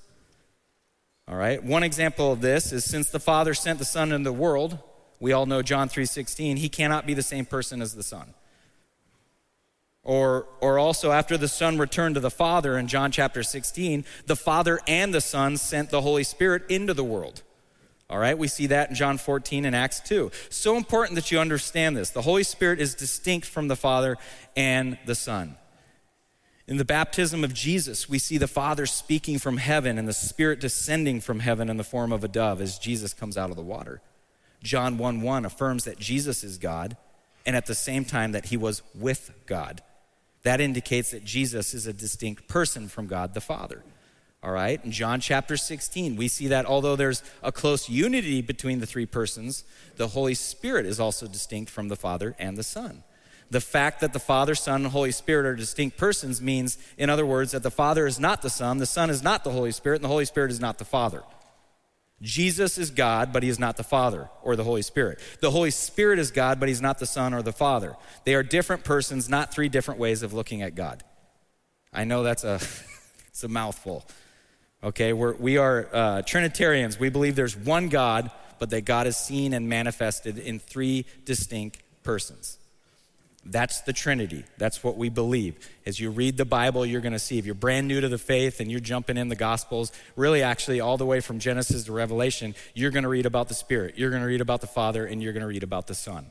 All 1.33 1.39
right. 1.39 1.65
One 1.65 1.83
example 1.83 2.31
of 2.31 2.43
this 2.43 2.75
is 2.75 2.85
since 2.85 3.09
the 3.09 3.19
Father 3.19 3.55
sent 3.55 3.79
the 3.79 3.87
Son 3.87 4.13
into 4.13 4.25
the 4.25 4.35
world, 4.35 4.79
we 5.19 5.33
all 5.33 5.47
know 5.47 5.63
John 5.63 5.89
3:16, 5.89 6.59
he 6.59 6.69
cannot 6.69 7.07
be 7.07 7.15
the 7.15 7.23
same 7.23 7.47
person 7.47 7.81
as 7.81 7.95
the 7.95 8.03
Son. 8.03 8.35
Or, 10.03 10.47
or 10.61 10.79
also 10.79 11.11
after 11.11 11.39
the 11.39 11.49
Son 11.49 11.79
returned 11.79 12.17
to 12.17 12.21
the 12.21 12.31
Father 12.31 12.77
in 12.77 12.87
John 12.87 13.11
chapter 13.11 13.43
16, 13.43 14.05
the 14.27 14.37
Father 14.37 14.79
and 14.87 15.15
the 15.15 15.23
Son 15.23 15.57
sent 15.57 15.89
the 15.89 16.03
Holy 16.03 16.23
Spirit 16.23 16.65
into 16.69 16.93
the 16.93 17.03
world. 17.03 17.43
All 18.11 18.19
right, 18.19 18.37
we 18.37 18.47
see 18.47 18.67
that 18.67 18.91
in 18.91 18.95
John 18.95 19.17
14 19.17 19.65
and 19.65 19.75
Acts 19.75 20.01
2. 20.01 20.31
So 20.51 20.77
important 20.77 21.15
that 21.15 21.33
you 21.33 21.39
understand 21.39 21.97
this. 21.97 22.11
The 22.11 22.21
Holy 22.21 22.43
Spirit 22.43 22.79
is 22.79 22.95
distinct 22.95 23.47
from 23.47 23.69
the 23.69 23.77
Father 23.77 24.19
and 24.55 24.99
the 25.07 25.15
Son. 25.15 25.57
In 26.69 26.77
the 26.77 26.85
baptism 26.85 27.43
of 27.43 27.55
Jesus, 27.55 28.09
we 28.09 28.19
see 28.19 28.39
the 28.39 28.47
Father 28.47 28.87
speaking 28.87 29.39
from 29.39 29.57
heaven 29.57 29.99
and 29.99 30.07
the 30.07 30.13
Spirit 30.13 30.61
descending 30.61 31.21
from 31.21 31.41
heaven 31.41 31.69
in 31.69 31.77
the 31.77 31.85
form 31.85 32.13
of 32.13 32.23
a 32.23 32.29
dove 32.29 32.61
as 32.61 32.79
Jesus 32.79 33.13
comes 33.13 33.37
out 33.37 33.51
of 33.51 33.57
the 33.57 33.63
water. 33.63 34.01
John 34.63 34.97
1 34.97 35.23
1 35.23 35.45
affirms 35.45 35.85
that 35.85 35.99
Jesus 35.99 36.45
is 36.45 36.59
God 36.59 36.97
and 37.45 37.57
at 37.57 37.67
the 37.67 37.75
same 37.75 38.05
time 38.05 38.33
that 38.33 38.47
he 38.47 38.57
was 38.57 38.83
with 38.95 39.33
God. 39.47 39.83
That 40.45 40.61
indicates 40.61 41.11
that 41.11 41.25
Jesus 41.25 41.75
is 41.75 41.87
a 41.87 41.93
distinct 41.93 42.47
person 42.47 42.89
from 42.89 43.09
God 43.09 43.35
the 43.35 43.41
Father. 43.41 43.83
All 44.45 44.51
right, 44.51 44.85
in 44.85 44.91
John 44.91 45.21
chapter 45.21 45.57
16, 45.57 46.17
we 46.17 46.27
see 46.27 46.49
that 46.49 46.67
although 46.67 46.97
there's 46.97 47.23
a 47.45 47.53
close 47.53 47.89
unity 47.89 48.43
between 48.43 48.81
the 48.81 48.87
three 48.87 49.07
persons, 49.07 49.63
the 49.97 50.09
Holy 50.09 50.35
Spirit 50.35 50.85
is 50.85 50.99
also 50.99 51.29
distinct 51.29 51.71
from 51.71 51.89
the 51.89 51.97
Father 51.97 52.35
and 52.41 52.57
the 52.57 52.65
Son. 52.65 53.05
The 53.51 53.61
fact 53.61 54.01
that 54.01 54.13
the 54.13 54.19
Father, 54.19 54.55
Son, 54.55 54.83
and 54.83 54.93
Holy 54.93 55.13
Spirit 55.13 55.47
are 55.47 55.55
distinct 55.55 55.97
persons 55.97 56.41
means, 56.41 56.79
in 56.97 57.11
other 57.11 57.27
words, 57.27 57.53
that 57.53 57.63
the 57.63 57.71
Father 57.71 58.07
is 58.07 58.19
not 58.19 58.43
the 58.43 58.51
Son, 58.51 58.79
the 58.79 58.87
Son 58.87 59.11
is 59.11 59.23
not 59.23 59.45
the 59.45 59.51
Holy 59.51 59.73
Spirit, 59.73 59.97
and 59.97 60.05
the 60.05 60.09
Holy 60.09 60.25
Spirit 60.25 60.51
is 60.51 60.61
not 60.61 60.79
the 60.79 60.85
Father. 60.85 61.23
Jesus 62.23 62.79
is 62.79 62.91
God, 62.91 63.33
but 63.33 63.43
he 63.43 63.49
is 63.49 63.59
not 63.59 63.77
the 63.77 63.83
Father 63.83 64.31
or 64.43 64.55
the 64.55 64.65
Holy 64.65 64.83
Spirit. 64.83 65.19
The 65.41 65.51
Holy 65.51 65.73
Spirit 65.73 66.21
is 66.21 66.31
God, 66.31 66.61
but 66.61 66.69
he's 66.69 66.81
not 66.81 66.99
the 66.99 67.07
Son 67.07 67.35
or 67.35 67.43
the 67.43 67.53
Father. 67.53 67.97
They 68.25 68.35
are 68.35 68.45
different 68.45 68.85
persons, 68.85 69.29
not 69.29 69.53
three 69.53 69.69
different 69.69 69.99
ways 69.99 70.23
of 70.23 70.33
looking 70.33 70.63
at 70.63 70.77
God. 70.77 71.03
I 71.93 72.05
know 72.05 72.23
that's 72.23 72.45
a, 72.45 72.55
it's 73.29 73.43
a 73.43 73.49
mouthful. 73.49 74.07
Okay, 74.85 75.13
we're, 75.13 75.35
we 75.35 75.59
are 75.59 75.89
uh, 75.93 76.23
Trinitarians. 76.23 76.99
We 76.99 77.09
believe 77.09 77.35
there's 77.35 77.57
one 77.57 77.89
God, 77.89 78.31
but 78.61 78.71
that 78.71 78.85
God 78.85 79.09
is 79.09 79.17
seen 79.17 79.53
and 79.53 79.69
manifested 79.69 80.39
in 80.39 80.61
three 80.61 81.05
distinct 81.25 81.83
persons. 82.05 82.59
That's 83.45 83.81
the 83.81 83.93
Trinity. 83.93 84.45
That's 84.57 84.85
what 84.85 84.97
we 84.97 85.09
believe. 85.09 85.69
As 85.85 85.99
you 85.99 86.11
read 86.11 86.37
the 86.37 86.45
Bible, 86.45 86.87
you're 86.87 87.01
going 87.01 87.13
to 87.13 87.19
see 87.19 87.39
if 87.39 87.47
you're 87.47 87.57
brand 87.57 87.89
new 87.89 88.01
to 88.01 88.09
the 88.09 88.19
faith 88.19 88.61
and 88.61 88.71
you're 88.71 88.81
jumping 88.81 89.17
in 89.17 89.29
the 89.29 89.37
Gospels, 89.37 89.91
really, 90.15 90.43
actually, 90.43 90.81
all 90.81 90.97
the 90.97 91.07
way 91.07 91.21
from 91.21 91.41
Genesis 91.41 91.85
to 91.85 91.93
Revelation, 91.93 92.55
you're 92.75 92.93
going 92.93 93.03
to 93.03 93.09
read 93.09 93.27
about 93.27 93.49
the 93.49 93.55
Spirit, 93.55 93.99
you're 93.99 94.11
going 94.11 94.23
to 94.23 94.29
read 94.29 94.41
about 94.41 94.61
the 94.61 94.69
Father, 94.69 95.05
and 95.07 95.23
you're 95.23 95.33
going 95.33 95.43
to 95.43 95.49
read 95.49 95.65
about 95.65 95.89
the 95.89 95.95
Son. 95.95 96.31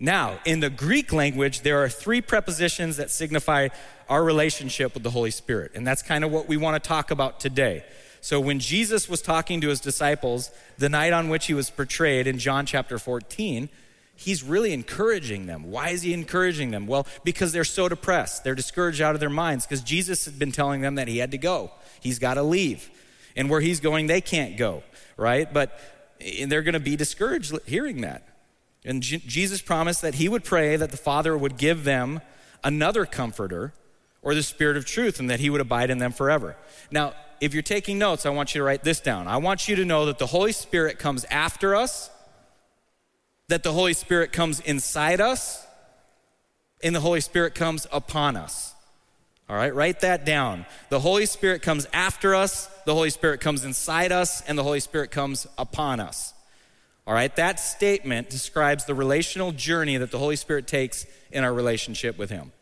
Now, 0.00 0.38
in 0.44 0.60
the 0.60 0.70
Greek 0.70 1.12
language, 1.12 1.62
there 1.62 1.82
are 1.82 1.88
three 1.88 2.20
prepositions 2.20 2.98
that 2.98 3.10
signify 3.10 3.68
our 4.08 4.22
relationship 4.22 4.94
with 4.94 5.02
the 5.02 5.10
Holy 5.10 5.32
Spirit, 5.32 5.72
and 5.74 5.84
that's 5.84 6.02
kind 6.02 6.22
of 6.22 6.30
what 6.30 6.46
we 6.46 6.56
want 6.56 6.80
to 6.80 6.88
talk 6.88 7.10
about 7.10 7.40
today. 7.40 7.84
So, 8.20 8.38
when 8.38 8.60
Jesus 8.60 9.08
was 9.08 9.22
talking 9.22 9.60
to 9.60 9.68
his 9.68 9.80
disciples 9.80 10.52
the 10.76 10.88
night 10.88 11.12
on 11.12 11.28
which 11.28 11.46
he 11.46 11.54
was 11.54 11.68
portrayed 11.68 12.28
in 12.28 12.38
John 12.38 12.64
chapter 12.64 12.98
14, 12.98 13.68
he's 14.18 14.42
really 14.42 14.72
encouraging 14.72 15.46
them. 15.46 15.70
Why 15.70 15.90
is 15.90 16.02
he 16.02 16.12
encouraging 16.12 16.72
them? 16.72 16.88
Well, 16.88 17.06
because 17.22 17.52
they're 17.52 17.62
so 17.62 17.88
depressed. 17.88 18.42
They're 18.42 18.56
discouraged 18.56 19.00
out 19.00 19.14
of 19.14 19.20
their 19.20 19.30
minds 19.30 19.64
because 19.64 19.80
Jesus 19.80 20.24
had 20.24 20.40
been 20.40 20.50
telling 20.50 20.80
them 20.80 20.96
that 20.96 21.06
he 21.06 21.18
had 21.18 21.30
to 21.30 21.38
go. 21.38 21.70
He's 22.00 22.18
got 22.18 22.34
to 22.34 22.42
leave. 22.42 22.90
And 23.36 23.48
where 23.48 23.60
he's 23.60 23.78
going, 23.78 24.08
they 24.08 24.20
can't 24.20 24.56
go, 24.56 24.82
right? 25.16 25.50
But 25.50 25.78
eh, 26.20 26.46
they're 26.46 26.62
going 26.62 26.74
to 26.74 26.80
be 26.80 26.96
discouraged 26.96 27.56
hearing 27.64 28.00
that. 28.00 28.26
And 28.84 29.04
J- 29.04 29.22
Jesus 29.24 29.62
promised 29.62 30.02
that 30.02 30.16
he 30.16 30.28
would 30.28 30.42
pray 30.42 30.74
that 30.74 30.90
the 30.90 30.96
Father 30.96 31.38
would 31.38 31.56
give 31.56 31.84
them 31.84 32.20
another 32.64 33.06
comforter 33.06 33.72
or 34.20 34.34
the 34.34 34.42
Spirit 34.42 34.76
of 34.76 34.84
truth 34.84 35.20
and 35.20 35.30
that 35.30 35.38
he 35.38 35.48
would 35.48 35.60
abide 35.60 35.90
in 35.90 35.98
them 35.98 36.10
forever. 36.10 36.56
Now, 36.90 37.14
if 37.40 37.54
you're 37.54 37.62
taking 37.62 37.98
notes, 37.98 38.26
I 38.26 38.30
want 38.30 38.52
you 38.52 38.58
to 38.58 38.64
write 38.64 38.82
this 38.82 38.98
down. 38.98 39.28
I 39.28 39.36
want 39.36 39.68
you 39.68 39.76
to 39.76 39.84
know 39.84 40.06
that 40.06 40.18
the 40.18 40.26
Holy 40.26 40.50
Spirit 40.50 40.98
comes 40.98 41.24
after 41.26 41.76
us 41.76 42.10
that 43.48 43.62
the 43.62 43.72
Holy 43.72 43.94
Spirit 43.94 44.30
comes 44.30 44.60
inside 44.60 45.20
us 45.20 45.66
and 46.82 46.94
the 46.94 47.00
Holy 47.00 47.20
Spirit 47.20 47.54
comes 47.54 47.86
upon 47.90 48.36
us. 48.36 48.74
All 49.48 49.56
right, 49.56 49.74
write 49.74 50.00
that 50.00 50.26
down. 50.26 50.66
The 50.90 51.00
Holy 51.00 51.24
Spirit 51.24 51.62
comes 51.62 51.86
after 51.94 52.34
us, 52.34 52.68
the 52.84 52.94
Holy 52.94 53.08
Spirit 53.08 53.40
comes 53.40 53.64
inside 53.64 54.12
us, 54.12 54.42
and 54.42 54.58
the 54.58 54.62
Holy 54.62 54.80
Spirit 54.80 55.10
comes 55.10 55.46
upon 55.56 56.00
us. 56.00 56.34
All 57.06 57.14
right, 57.14 57.34
that 57.36 57.58
statement 57.58 58.28
describes 58.28 58.84
the 58.84 58.94
relational 58.94 59.52
journey 59.52 59.96
that 59.96 60.10
the 60.10 60.18
Holy 60.18 60.36
Spirit 60.36 60.66
takes 60.66 61.06
in 61.32 61.42
our 61.42 61.54
relationship 61.54 62.18
with 62.18 62.28
Him. 62.28 62.52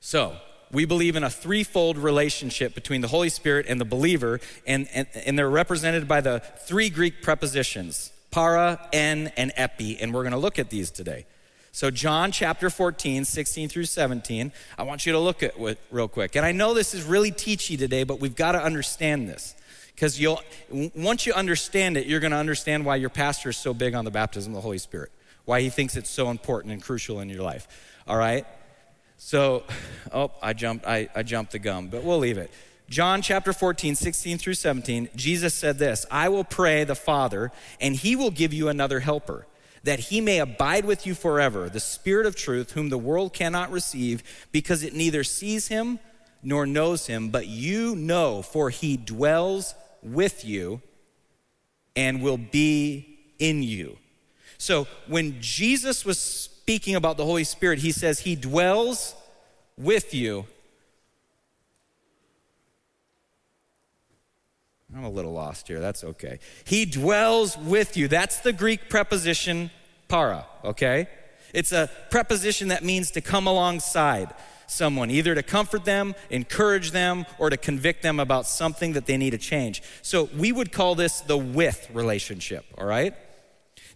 So, 0.00 0.36
we 0.72 0.86
believe 0.86 1.14
in 1.14 1.22
a 1.22 1.30
threefold 1.30 1.98
relationship 1.98 2.74
between 2.74 3.02
the 3.02 3.08
Holy 3.08 3.28
Spirit 3.28 3.66
and 3.68 3.78
the 3.78 3.84
believer, 3.84 4.40
and, 4.66 4.88
and, 4.94 5.06
and 5.26 5.38
they're 5.38 5.50
represented 5.50 6.08
by 6.08 6.22
the 6.22 6.40
three 6.66 6.88
Greek 6.88 7.22
prepositions 7.22 8.13
para, 8.34 8.80
en, 8.92 9.28
and 9.36 9.52
epi, 9.54 9.96
and 10.00 10.12
we're 10.12 10.24
going 10.24 10.32
to 10.32 10.38
look 10.38 10.58
at 10.58 10.68
these 10.68 10.90
today. 10.90 11.24
So, 11.70 11.88
John 11.88 12.32
chapter 12.32 12.68
14, 12.68 13.24
16 13.24 13.68
through 13.68 13.84
17, 13.84 14.50
I 14.76 14.82
want 14.82 15.06
you 15.06 15.12
to 15.12 15.20
look 15.20 15.44
at 15.44 15.56
it 15.56 15.78
real 15.92 16.08
quick. 16.08 16.34
And 16.34 16.44
I 16.44 16.50
know 16.50 16.74
this 16.74 16.94
is 16.94 17.04
really 17.04 17.30
teachy 17.30 17.78
today, 17.78 18.02
but 18.02 18.18
we've 18.18 18.34
got 18.34 18.52
to 18.52 18.62
understand 18.62 19.28
this. 19.28 19.54
Because 19.94 20.20
you'll 20.20 20.40
once 20.96 21.24
you 21.24 21.32
understand 21.32 21.96
it, 21.96 22.06
you're 22.06 22.18
going 22.18 22.32
to 22.32 22.36
understand 22.36 22.84
why 22.84 22.96
your 22.96 23.08
pastor 23.08 23.50
is 23.50 23.56
so 23.56 23.72
big 23.72 23.94
on 23.94 24.04
the 24.04 24.10
baptism 24.10 24.52
of 24.52 24.56
the 24.56 24.62
Holy 24.62 24.78
Spirit, 24.78 25.12
why 25.44 25.60
he 25.60 25.70
thinks 25.70 25.96
it's 25.96 26.10
so 26.10 26.30
important 26.30 26.72
and 26.72 26.82
crucial 26.82 27.20
in 27.20 27.28
your 27.28 27.42
life. 27.42 27.68
All 28.08 28.16
right? 28.16 28.44
So, 29.16 29.62
oh, 30.12 30.32
I 30.42 30.54
jumped, 30.54 30.84
I, 30.86 31.08
I 31.14 31.22
jumped 31.22 31.52
the 31.52 31.60
gum, 31.60 31.86
but 31.86 32.02
we'll 32.02 32.18
leave 32.18 32.38
it. 32.38 32.50
John 32.88 33.22
chapter 33.22 33.52
14, 33.52 33.94
16 33.94 34.38
through 34.38 34.54
17, 34.54 35.08
Jesus 35.16 35.54
said 35.54 35.78
this 35.78 36.06
I 36.10 36.28
will 36.28 36.44
pray 36.44 36.84
the 36.84 36.94
Father, 36.94 37.50
and 37.80 37.96
he 37.96 38.14
will 38.14 38.30
give 38.30 38.52
you 38.52 38.68
another 38.68 39.00
helper, 39.00 39.46
that 39.82 39.98
he 39.98 40.20
may 40.20 40.38
abide 40.38 40.84
with 40.84 41.06
you 41.06 41.14
forever, 41.14 41.68
the 41.68 41.80
Spirit 41.80 42.26
of 42.26 42.36
truth, 42.36 42.72
whom 42.72 42.90
the 42.90 42.98
world 42.98 43.32
cannot 43.32 43.70
receive, 43.70 44.22
because 44.52 44.82
it 44.82 44.94
neither 44.94 45.24
sees 45.24 45.68
him 45.68 45.98
nor 46.42 46.66
knows 46.66 47.06
him, 47.06 47.30
but 47.30 47.46
you 47.46 47.96
know, 47.96 48.42
for 48.42 48.68
he 48.68 48.96
dwells 48.98 49.74
with 50.02 50.44
you 50.44 50.82
and 51.96 52.22
will 52.22 52.36
be 52.36 53.18
in 53.38 53.62
you. 53.62 53.96
So 54.58 54.86
when 55.06 55.40
Jesus 55.40 56.04
was 56.04 56.18
speaking 56.18 56.96
about 56.96 57.16
the 57.16 57.24
Holy 57.24 57.44
Spirit, 57.44 57.78
he 57.78 57.92
says 57.92 58.20
he 58.20 58.36
dwells 58.36 59.14
with 59.76 60.14
you 60.14 60.46
I'm 64.96 65.04
a 65.04 65.10
little 65.10 65.32
lost 65.32 65.66
here. 65.66 65.80
That's 65.80 66.04
okay. 66.04 66.38
He 66.64 66.84
dwells 66.84 67.58
with 67.58 67.96
you. 67.96 68.06
That's 68.06 68.40
the 68.40 68.52
Greek 68.52 68.88
preposition 68.88 69.70
para, 70.06 70.46
okay? 70.64 71.08
It's 71.52 71.72
a 71.72 71.90
preposition 72.10 72.68
that 72.68 72.84
means 72.84 73.10
to 73.12 73.20
come 73.20 73.48
alongside 73.48 74.32
someone, 74.68 75.10
either 75.10 75.34
to 75.34 75.42
comfort 75.42 75.84
them, 75.84 76.14
encourage 76.30 76.92
them, 76.92 77.26
or 77.38 77.50
to 77.50 77.56
convict 77.56 78.02
them 78.02 78.20
about 78.20 78.46
something 78.46 78.92
that 78.92 79.06
they 79.06 79.16
need 79.16 79.30
to 79.30 79.38
change. 79.38 79.82
So 80.02 80.28
we 80.36 80.52
would 80.52 80.70
call 80.70 80.94
this 80.94 81.20
the 81.20 81.36
with 81.36 81.88
relationship, 81.92 82.64
all 82.78 82.86
right? 82.86 83.14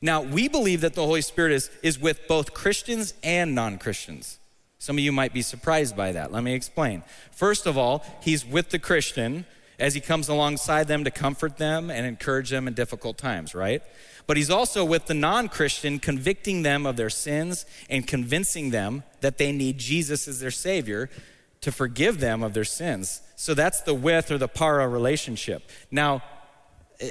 Now, 0.01 0.23
we 0.23 0.49
believe 0.49 0.81
that 0.81 0.95
the 0.95 1.07
Holy 1.07 1.23
Spirit 1.23 1.53
is, 1.53 1.71
is 1.83 1.99
with 1.99 2.27
both 2.27 2.55
Christians 2.55 3.15
and 3.23 3.55
non 3.55 3.79
Christians. 3.79 4.39
Some 4.79 4.97
of 4.97 5.01
you 5.05 5.13
might 5.13 5.33
be 5.33 5.43
surprised 5.43 5.97
by 5.97 6.13
that. 6.13 6.33
Let 6.33 6.43
me 6.43 6.55
explain. 6.55 7.03
First 7.33 7.67
of 7.67 7.77
all, 7.77 8.05
he's 8.21 8.45
with 8.45 8.71
the 8.71 8.79
Christian 8.79 9.45
as 9.79 9.95
he 9.95 10.01
comes 10.01 10.29
alongside 10.29 10.89
them 10.89 11.05
to 11.05 11.11
comfort 11.11 11.57
them 11.57 11.91
and 11.91 12.07
encourage 12.07 12.51
them 12.51 12.67
in 12.67 12.75
difficult 12.75 13.17
times, 13.17 13.55
right? 13.55 13.83
But 14.27 14.37
he's 14.37 14.51
also 14.51 14.85
with 14.85 15.07
the 15.07 15.15
non 15.15 15.49
Christian, 15.49 15.99
convicting 15.99 16.63
them 16.63 16.85
of 16.85 16.97
their 16.97 17.11
sins 17.11 17.65
and 17.89 18.07
convincing 18.07 18.71
them 18.71 19.05
that 19.21 19.39
they 19.39 19.53
need 19.53 19.79
Jesus 19.79 20.29
as 20.29 20.41
their 20.41 20.51
Savior 20.51 21.09
to 21.61 21.73
forgive 21.73 22.21
them 22.21 22.43
of 22.43 22.55
their 22.55 22.65
sins. 22.65 23.23
So 23.37 23.55
that's 23.55 23.83
the 23.83 23.95
with 23.95 24.31
or 24.31 24.39
the 24.39 24.49
para 24.49 24.89
relationship. 24.89 25.69
Now, 25.91 26.23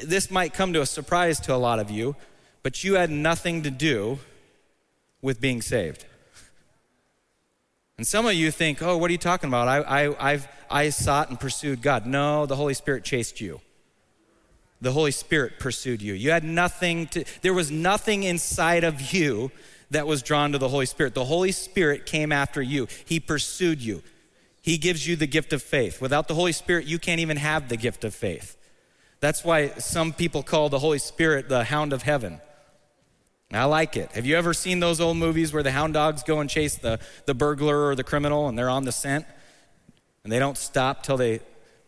this 0.03 0.29
might 0.29 0.53
come 0.53 0.73
to 0.73 0.81
a 0.81 0.85
surprise 0.85 1.39
to 1.41 1.55
a 1.55 1.57
lot 1.57 1.79
of 1.79 1.89
you, 1.89 2.15
but 2.63 2.83
you 2.83 2.95
had 2.95 3.09
nothing 3.09 3.63
to 3.63 3.71
do 3.71 4.19
with 5.21 5.39
being 5.41 5.61
saved. 5.61 6.05
And 7.97 8.05
some 8.05 8.27
of 8.27 8.33
you 8.33 8.51
think, 8.51 8.83
oh, 8.83 8.95
what 8.95 9.09
are 9.09 9.11
you 9.11 9.17
talking 9.17 9.47
about? 9.49 9.67
I, 9.67 9.77
I, 9.79 10.31
I've, 10.33 10.47
I 10.69 10.89
sought 10.89 11.29
and 11.29 11.39
pursued 11.39 11.81
God. 11.81 12.05
No, 12.05 12.45
the 12.45 12.55
Holy 12.55 12.75
Spirit 12.75 13.03
chased 13.03 13.41
you. 13.41 13.59
The 14.81 14.91
Holy 14.91 15.09
Spirit 15.09 15.59
pursued 15.59 16.03
you. 16.03 16.13
You 16.13 16.29
had 16.29 16.43
nothing 16.43 17.07
to, 17.07 17.25
there 17.41 17.55
was 17.55 17.71
nothing 17.71 18.21
inside 18.21 18.83
of 18.83 19.13
you 19.13 19.51
that 19.89 20.05
was 20.05 20.21
drawn 20.21 20.51
to 20.51 20.59
the 20.59 20.67
Holy 20.67 20.85
Spirit. 20.85 21.15
The 21.15 21.25
Holy 21.25 21.51
Spirit 21.51 22.05
came 22.05 22.31
after 22.31 22.61
you, 22.61 22.87
He 23.05 23.19
pursued 23.19 23.81
you. 23.81 24.03
He 24.61 24.77
gives 24.77 25.07
you 25.07 25.15
the 25.15 25.25
gift 25.27 25.53
of 25.53 25.63
faith. 25.63 25.99
Without 25.99 26.27
the 26.27 26.35
Holy 26.35 26.51
Spirit, 26.51 26.85
you 26.85 26.99
can't 26.99 27.21
even 27.21 27.37
have 27.37 27.69
the 27.69 27.77
gift 27.77 28.03
of 28.03 28.13
faith. 28.13 28.57
That's 29.21 29.43
why 29.43 29.69
some 29.69 30.13
people 30.13 30.43
call 30.43 30.69
the 30.69 30.79
Holy 30.79 30.99
Spirit 30.99 31.49
the 31.49 31.63
hound 31.63 31.93
of 31.93 32.03
heaven. 32.03 32.41
I 33.53 33.63
like 33.63 33.95
it. 33.95 34.11
Have 34.11 34.25
you 34.25 34.35
ever 34.35 34.53
seen 34.53 34.81
those 34.81 34.99
old 34.99 35.15
movies 35.15 35.53
where 35.53 35.63
the 35.63 35.71
hound 35.71 35.93
dogs 35.93 36.21
go 36.21 36.41
and 36.41 36.49
chase 36.49 36.75
the, 36.75 36.99
the 37.25 37.33
burglar 37.33 37.87
or 37.87 37.95
the 37.95 38.03
criminal 38.03 38.49
and 38.49 38.57
they're 38.57 38.69
on 38.69 38.83
the 38.83 38.91
scent? 38.91 39.25
And 40.23 40.33
they 40.33 40.39
don't 40.39 40.57
stop 40.57 41.03
till 41.03 41.15
they, 41.15 41.39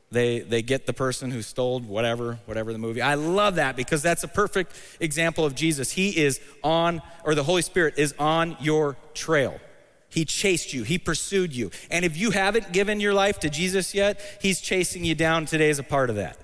they, 0.10 0.40
they 0.40 0.62
get 0.62 0.86
the 0.86 0.94
person 0.94 1.32
who 1.32 1.42
stole 1.42 1.82
whatever, 1.82 2.40
whatever 2.46 2.72
the 2.72 2.80
movie. 2.80 3.02
I 3.02 3.16
love 3.16 3.56
that 3.56 3.76
because 3.76 4.02
that's 4.02 4.24
a 4.24 4.28
perfect 4.30 4.74
example 5.02 5.44
of 5.44 5.54
Jesus. 5.54 5.92
He 5.92 6.18
is 6.18 6.40
on, 6.64 7.02
or 7.26 7.36
the 7.36 7.44
Holy 7.44 7.62
Spirit 7.62 7.96
is 7.98 8.16
on 8.18 8.56
your 8.62 8.96
trail. 9.14 9.60
He 10.08 10.24
chased 10.24 10.74
you, 10.74 10.84
He 10.84 10.98
pursued 10.98 11.54
you. 11.54 11.72
And 11.92 12.06
if 12.06 12.16
you 12.18 12.32
haven't 12.32 12.72
given 12.72 13.02
your 13.02 13.14
life 13.14 13.40
to 13.42 13.50
Jesus 13.50 13.94
yet, 13.94 14.22
He's 14.42 14.62
chasing 14.62 15.04
you 15.04 15.14
down 15.14 15.46
today 15.46 15.70
as 15.70 15.78
a 15.78 15.84
part 15.84 16.10
of 16.10 16.16
that. 16.16 16.38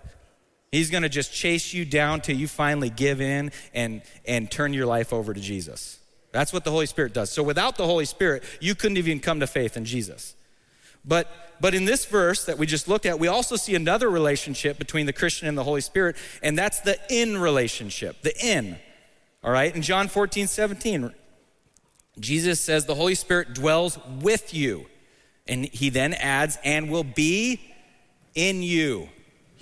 He's 0.76 0.90
going 0.90 1.04
to 1.04 1.10
just 1.10 1.34
chase 1.34 1.74
you 1.74 1.86
down 1.86 2.20
till 2.20 2.36
you 2.36 2.50
finally 2.50 2.90
give 2.90 3.22
in 3.22 3.54
and, 3.74 4.02
and 4.28 4.52
turn 4.52 4.74
your 4.74 4.86
life 4.86 5.14
over 5.14 5.34
to 5.34 5.40
Jesus. 5.40 6.00
That's 6.34 6.52
what 6.52 6.66
the 6.66 6.72
Holy 6.72 6.86
Spirit 6.86 7.14
does. 7.14 7.32
So 7.32 7.44
without 7.44 7.78
the 7.78 7.86
Holy 7.86 8.04
Spirit, 8.04 8.44
you 8.60 8.76
couldn't 8.76 8.98
even 8.98 9.22
come 9.22 9.40
to 9.40 9.48
faith 9.48 9.78
in 9.78 9.86
Jesus. 9.86 10.36
But, 11.06 11.56
but 11.62 11.74
in 11.74 11.86
this 11.86 12.04
verse 12.04 12.44
that 12.44 12.58
we 12.58 12.66
just 12.66 12.90
looked 12.90 13.06
at, 13.06 13.20
we 13.20 13.30
also 13.30 13.56
see 13.56 13.74
another 13.74 14.10
relationship 14.10 14.78
between 14.78 15.06
the 15.06 15.14
Christian 15.14 15.48
and 15.48 15.58
the 15.58 15.64
Holy 15.64 15.80
Spirit, 15.80 16.18
and 16.44 16.58
that's 16.58 16.82
the 16.82 17.00
in 17.10 17.38
relationship, 17.38 18.22
the 18.24 18.36
in. 18.46 18.78
All 19.46 19.52
right, 19.52 19.74
in 19.74 19.82
John 19.82 20.10
14, 20.10 20.46
17, 20.46 21.14
Jesus 22.20 22.60
says 22.60 22.86
the 22.86 22.96
Holy 22.96 23.16
Spirit 23.16 23.54
dwells 23.54 23.98
with 24.20 24.54
you. 24.54 24.88
And 25.48 25.64
he 25.64 25.90
then 25.90 26.14
adds, 26.16 26.58
and 26.66 26.90
will 26.90 27.06
be 27.06 27.62
in 28.34 28.62
you. 28.62 29.08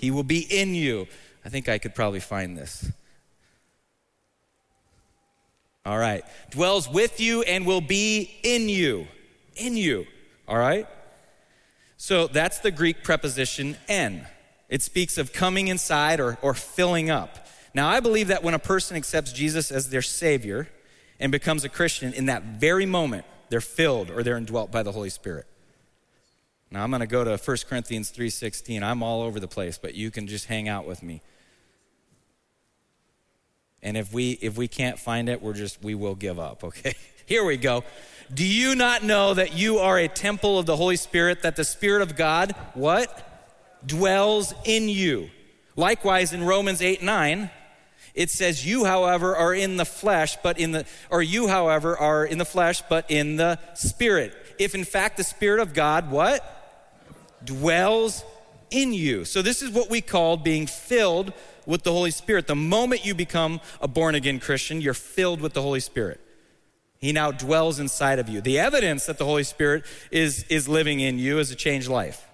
He 0.04 0.10
will 0.10 0.22
be 0.22 0.40
in 0.40 0.74
you. 0.74 1.06
I 1.46 1.48
think 1.48 1.66
I 1.66 1.78
could 1.78 1.94
probably 1.94 2.20
find 2.20 2.58
this. 2.58 2.92
All 5.86 5.96
right. 5.96 6.22
Dwells 6.50 6.90
with 6.90 7.20
you 7.20 7.40
and 7.40 7.64
will 7.64 7.80
be 7.80 8.30
in 8.42 8.68
you. 8.68 9.06
In 9.56 9.78
you. 9.78 10.04
All 10.46 10.58
right? 10.58 10.86
So 11.96 12.26
that's 12.26 12.58
the 12.58 12.70
Greek 12.70 13.02
preposition 13.02 13.78
en. 13.88 14.26
It 14.68 14.82
speaks 14.82 15.16
of 15.16 15.32
coming 15.32 15.68
inside 15.68 16.20
or, 16.20 16.36
or 16.42 16.52
filling 16.52 17.08
up. 17.08 17.48
Now, 17.72 17.88
I 17.88 18.00
believe 18.00 18.28
that 18.28 18.42
when 18.42 18.52
a 18.52 18.58
person 18.58 18.98
accepts 18.98 19.32
Jesus 19.32 19.70
as 19.70 19.88
their 19.88 20.02
Savior 20.02 20.68
and 21.18 21.32
becomes 21.32 21.64
a 21.64 21.70
Christian, 21.70 22.12
in 22.12 22.26
that 22.26 22.42
very 22.42 22.84
moment, 22.84 23.24
they're 23.48 23.62
filled 23.62 24.10
or 24.10 24.22
they're 24.22 24.36
indwelt 24.36 24.70
by 24.70 24.82
the 24.82 24.92
Holy 24.92 25.08
Spirit. 25.08 25.46
Now 26.74 26.82
I'm 26.82 26.90
going 26.90 27.02
to 27.02 27.06
go 27.06 27.22
to 27.22 27.36
1 27.36 27.56
Corinthians 27.68 28.10
3:16. 28.10 28.82
I'm 28.82 29.00
all 29.04 29.22
over 29.22 29.38
the 29.38 29.46
place, 29.46 29.78
but 29.78 29.94
you 29.94 30.10
can 30.10 30.26
just 30.26 30.46
hang 30.46 30.68
out 30.68 30.88
with 30.88 31.04
me. 31.04 31.22
And 33.80 33.96
if 33.96 34.12
we 34.12 34.32
if 34.42 34.56
we 34.56 34.66
can't 34.66 34.98
find 34.98 35.28
it, 35.28 35.40
we're 35.40 35.52
just 35.52 35.84
we 35.84 35.94
will 35.94 36.16
give 36.16 36.40
up, 36.40 36.64
okay? 36.64 36.94
Here 37.26 37.44
we 37.44 37.58
go. 37.58 37.84
Do 38.32 38.44
you 38.44 38.74
not 38.74 39.04
know 39.04 39.34
that 39.34 39.54
you 39.54 39.78
are 39.78 39.96
a 39.96 40.08
temple 40.08 40.58
of 40.58 40.66
the 40.66 40.74
Holy 40.74 40.96
Spirit 40.96 41.42
that 41.42 41.54
the 41.54 41.64
Spirit 41.64 42.02
of 42.02 42.16
God 42.16 42.56
what? 42.74 43.30
dwells 43.86 44.52
in 44.64 44.88
you. 44.88 45.30
Likewise 45.76 46.32
in 46.32 46.42
Romans 46.42 46.82
8 46.82 47.04
9, 47.04 47.50
it 48.14 48.30
says, 48.30 48.66
You, 48.66 48.84
however, 48.84 49.36
are 49.36 49.54
in 49.54 49.76
the 49.76 49.84
flesh, 49.84 50.38
but 50.42 50.58
in 50.58 50.72
the, 50.72 50.86
or 51.08 51.22
you, 51.22 51.46
however, 51.46 51.96
are 51.96 52.24
in 52.24 52.38
the 52.38 52.44
flesh, 52.44 52.82
but 52.88 53.08
in 53.10 53.36
the 53.36 53.60
spirit. 53.74 54.34
If 54.58 54.74
in 54.74 54.84
fact 54.84 55.18
the 55.18 55.24
Spirit 55.24 55.60
of 55.60 55.72
God, 55.72 56.10
what? 56.10 56.63
Dwells 57.44 58.24
in 58.70 58.92
you. 58.92 59.24
So, 59.24 59.42
this 59.42 59.62
is 59.62 59.70
what 59.70 59.90
we 59.90 60.00
call 60.00 60.36
being 60.36 60.66
filled 60.66 61.32
with 61.66 61.82
the 61.82 61.92
Holy 61.92 62.10
Spirit. 62.10 62.46
The 62.46 62.56
moment 62.56 63.04
you 63.04 63.14
become 63.14 63.60
a 63.80 63.88
born 63.88 64.14
again 64.14 64.40
Christian, 64.40 64.80
you're 64.80 64.94
filled 64.94 65.40
with 65.40 65.52
the 65.52 65.62
Holy 65.62 65.80
Spirit. 65.80 66.20
He 66.98 67.12
now 67.12 67.30
dwells 67.32 67.78
inside 67.78 68.18
of 68.18 68.28
you. 68.28 68.40
The 68.40 68.58
evidence 68.58 69.06
that 69.06 69.18
the 69.18 69.26
Holy 69.26 69.44
Spirit 69.44 69.84
is, 70.10 70.44
is 70.44 70.68
living 70.68 71.00
in 71.00 71.18
you 71.18 71.38
is 71.38 71.50
a 71.50 71.54
changed 71.54 71.88
life. 71.88 72.26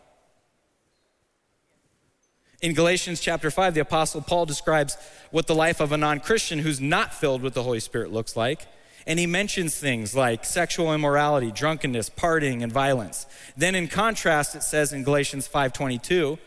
In 2.63 2.75
Galatians 2.75 3.21
chapter 3.21 3.51
5, 3.51 3.75
the 3.75 3.81
Apostle 3.81 4.21
Paul 4.21 4.47
describes 4.47 4.97
what 5.31 5.47
the 5.47 5.55
life 5.55 5.81
of 5.81 5.93
a 5.93 5.97
non 5.97 6.21
Christian 6.21 6.59
who's 6.59 6.81
not 6.81 7.15
filled 7.15 7.43
with 7.43 7.55
the 7.55 7.63
Holy 7.63 7.81
Spirit 7.81 8.13
looks 8.13 8.37
like. 8.37 8.67
And 9.07 9.19
he 9.19 9.27
mentions 9.27 9.77
things 9.77 10.15
like 10.15 10.45
sexual 10.45 10.93
immorality, 10.93 11.51
drunkenness, 11.51 12.11
partying, 12.11 12.63
and 12.63 12.73
violence. 12.73 13.27
Then 13.57 13.75
in 13.75 13.89
contrast, 13.89 14.55
it 14.55 14.63
says 14.63 14.93
in 14.93 15.05
Galatians 15.05 15.49
5:22, 15.49 16.39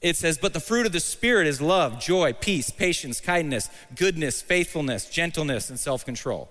it 0.00 0.16
says, 0.16 0.38
But 0.38 0.52
the 0.52 0.60
fruit 0.60 0.86
of 0.86 0.92
the 0.92 1.00
Spirit 1.00 1.46
is 1.46 1.60
love, 1.60 1.98
joy, 1.98 2.32
peace, 2.32 2.70
patience, 2.70 3.20
kindness, 3.20 3.68
goodness, 3.94 4.42
faithfulness, 4.42 5.08
gentleness, 5.08 5.70
and 5.70 5.78
self 5.78 6.04
control. 6.04 6.48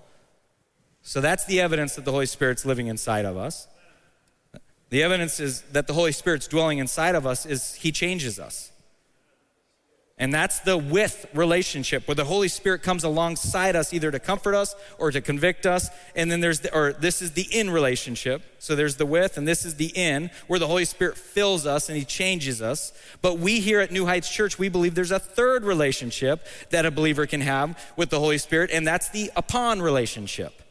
So 1.02 1.20
that's 1.20 1.44
the 1.44 1.60
evidence 1.60 1.94
that 1.94 2.04
the 2.04 2.10
Holy 2.10 2.26
Spirit's 2.26 2.66
living 2.66 2.88
inside 2.88 3.24
of 3.24 3.36
us. 3.36 3.68
The 4.90 5.02
evidence 5.02 5.40
is 5.40 5.62
that 5.72 5.86
the 5.86 5.94
Holy 5.94 6.12
Spirit's 6.12 6.48
dwelling 6.48 6.78
inside 6.78 7.14
of 7.14 7.26
us 7.26 7.46
is 7.46 7.74
He 7.74 7.92
changes 7.92 8.38
us. 8.38 8.72
And 10.18 10.32
that's 10.32 10.60
the 10.60 10.78
with 10.78 11.26
relationship 11.34 12.08
where 12.08 12.14
the 12.14 12.24
Holy 12.24 12.48
Spirit 12.48 12.82
comes 12.82 13.04
alongside 13.04 13.76
us 13.76 13.92
either 13.92 14.10
to 14.10 14.18
comfort 14.18 14.54
us 14.54 14.74
or 14.98 15.10
to 15.10 15.20
convict 15.20 15.66
us. 15.66 15.90
And 16.14 16.30
then 16.30 16.40
there's 16.40 16.60
the, 16.60 16.74
or 16.74 16.94
this 16.94 17.20
is 17.20 17.32
the 17.32 17.46
in 17.50 17.68
relationship. 17.68 18.42
So 18.58 18.74
there's 18.74 18.96
the 18.96 19.04
with 19.04 19.36
and 19.36 19.46
this 19.46 19.66
is 19.66 19.74
the 19.74 19.92
in 19.94 20.30
where 20.46 20.58
the 20.58 20.66
Holy 20.66 20.86
Spirit 20.86 21.18
fills 21.18 21.66
us 21.66 21.90
and 21.90 21.98
he 21.98 22.04
changes 22.04 22.62
us. 22.62 22.94
But 23.20 23.38
we 23.38 23.60
here 23.60 23.80
at 23.80 23.92
New 23.92 24.06
Heights 24.06 24.30
Church, 24.30 24.58
we 24.58 24.70
believe 24.70 24.94
there's 24.94 25.10
a 25.10 25.18
third 25.18 25.64
relationship 25.64 26.46
that 26.70 26.86
a 26.86 26.90
believer 26.90 27.26
can 27.26 27.42
have 27.42 27.78
with 27.96 28.08
the 28.08 28.18
Holy 28.18 28.38
Spirit, 28.38 28.70
and 28.72 28.86
that's 28.86 29.10
the 29.10 29.30
upon 29.36 29.82
relationship. 29.82 30.62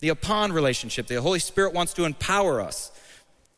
The 0.00 0.10
upon 0.10 0.52
relationship. 0.52 1.06
The 1.06 1.22
Holy 1.22 1.38
Spirit 1.38 1.72
wants 1.72 1.94
to 1.94 2.04
empower 2.04 2.60
us. 2.60 2.92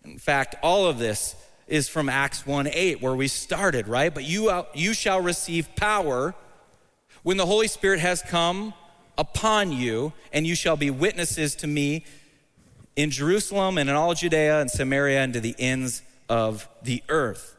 In 0.05 0.19
fact, 0.19 0.55
all 0.63 0.87
of 0.87 0.99
this 0.99 1.35
is 1.67 1.89
from 1.89 2.09
Acts 2.09 2.47
1 2.47 2.67
8, 2.67 3.01
where 3.01 3.15
we 3.15 3.29
started, 3.29 3.89
right? 3.89 4.13
But 4.13 4.25
you, 4.25 4.49
uh, 4.49 4.65
you 4.75 4.95
shall 4.95 5.21
receive 5.21 5.75
power 5.77 6.35
when 7.23 7.37
the 7.37 7.47
Holy 7.47 7.69
Spirit 7.69 8.01
has 8.01 8.23
come 8.23 8.75
upon 9.17 9.73
you, 9.73 10.13
and 10.33 10.47
you 10.47 10.55
shall 10.55 10.77
be 10.77 10.91
witnesses 10.91 11.55
to 11.57 11.67
me 11.67 12.05
in 12.97 13.11
Jerusalem 13.11 13.79
and 13.79 13.89
in 13.89 13.97
all 13.97 14.15
Judea 14.15 14.61
and 14.61 14.71
Samaria 14.71 15.23
and 15.23 15.33
to 15.35 15.41
the 15.41 15.55
ends 15.59 16.03
of 16.29 16.69
the 16.83 17.03
earth. 17.09 17.57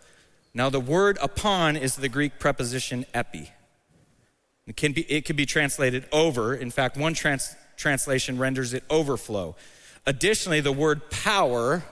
Now, 0.54 0.70
the 0.70 0.80
word 0.80 1.18
upon 1.22 1.76
is 1.76 1.96
the 1.96 2.10
Greek 2.10 2.40
preposition 2.40 3.06
epi. 3.14 3.52
It 4.68 4.78
can 4.78 4.94
be, 4.94 5.02
it 5.12 5.26
can 5.26 5.36
be 5.36 5.46
translated 5.46 6.06
over. 6.12 6.54
In 6.54 6.72
fact, 6.72 6.96
one 6.96 7.14
trans, 7.14 7.56
translation 7.76 8.38
renders 8.38 8.74
it 8.74 8.84
overflow. 8.90 9.56
Additionally, 10.06 10.62
the 10.62 10.72
word 10.72 11.10
power 11.10 11.84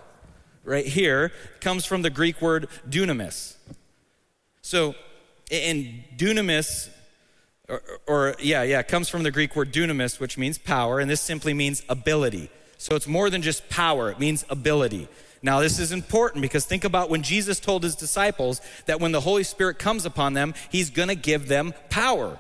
right 0.64 0.86
here 0.86 1.32
comes 1.60 1.86
from 1.86 2.02
the 2.02 2.10
Greek 2.10 2.42
word 2.42 2.68
dunamis. 2.90 3.56
So, 4.62 4.96
in 5.50 6.04
dunamis, 6.18 6.90
or, 7.68 7.82
or, 8.08 8.36
yeah, 8.40 8.64
yeah, 8.64 8.84
comes 8.84 9.10
from 9.10 9.24
the 9.24 9.32
Greek 9.32 9.56
word 9.56 9.74
dunamis, 9.74 10.20
which 10.20 10.38
means 10.38 10.58
power, 10.58 11.00
and 11.00 11.10
this 11.10 11.22
simply 11.22 11.54
means 11.54 11.84
ability. 11.90 12.50
So 12.78 12.96
it's 12.96 13.08
more 13.08 13.30
than 13.30 13.42
just 13.42 13.70
power, 13.70 14.10
it 14.10 14.20
means 14.20 14.44
ability. 14.50 15.08
Now, 15.44 15.60
this 15.60 15.80
is 15.80 15.92
important 15.92 16.42
because 16.42 16.66
think 16.66 16.84
about 16.84 17.10
when 17.10 17.24
Jesus 17.24 17.60
told 17.60 17.84
his 17.84 17.96
disciples 17.96 18.62
that 18.86 19.00
when 19.00 19.12
the 19.12 19.22
Holy 19.22 19.44
Spirit 19.44 19.80
comes 19.80 20.06
upon 20.06 20.34
them, 20.34 20.54
he's 20.70 20.90
gonna 20.90 21.16
give 21.16 21.48
them 21.48 21.74
power. 21.90 22.40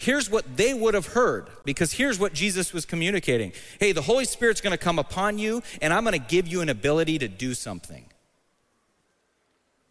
Here's 0.00 0.30
what 0.30 0.56
they 0.56 0.72
would 0.72 0.94
have 0.94 1.08
heard, 1.08 1.48
because 1.62 1.92
here's 1.92 2.18
what 2.18 2.32
Jesus 2.32 2.72
was 2.72 2.86
communicating 2.86 3.52
Hey, 3.78 3.92
the 3.92 4.00
Holy 4.00 4.24
Spirit's 4.24 4.62
gonna 4.62 4.78
come 4.78 4.98
upon 4.98 5.38
you, 5.38 5.62
and 5.82 5.92
I'm 5.92 6.04
gonna 6.04 6.18
give 6.18 6.48
you 6.48 6.62
an 6.62 6.70
ability 6.70 7.18
to 7.18 7.28
do 7.28 7.52
something. 7.52 8.06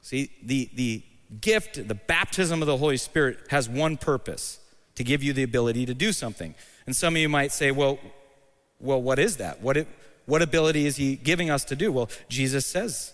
See, 0.01 0.31
the, 0.41 0.67
the 0.73 1.03
gift, 1.39 1.87
the 1.87 1.93
baptism 1.93 2.63
of 2.63 2.65
the 2.65 2.77
Holy 2.77 2.97
Spirit 2.97 3.37
has 3.49 3.69
one 3.69 3.97
purpose 3.97 4.59
to 4.95 5.03
give 5.03 5.21
you 5.21 5.31
the 5.31 5.43
ability 5.43 5.85
to 5.85 5.93
do 5.93 6.11
something. 6.11 6.55
And 6.87 6.95
some 6.95 7.15
of 7.15 7.21
you 7.21 7.29
might 7.29 7.51
say, 7.51 7.69
well, 7.69 7.99
well 8.79 8.99
what 8.99 9.19
is 9.19 9.37
that? 9.37 9.61
What, 9.61 9.77
it, 9.77 9.87
what 10.25 10.41
ability 10.41 10.87
is 10.87 10.95
he 10.95 11.17
giving 11.17 11.51
us 11.51 11.63
to 11.65 11.75
do? 11.75 11.91
Well, 11.91 12.09
Jesus 12.27 12.65
says, 12.65 13.13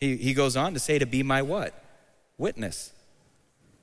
he, 0.00 0.16
he 0.16 0.34
goes 0.34 0.56
on 0.56 0.74
to 0.74 0.80
say, 0.80 0.98
to 0.98 1.06
be 1.06 1.22
my 1.22 1.40
what? 1.40 1.72
Witness. 2.36 2.92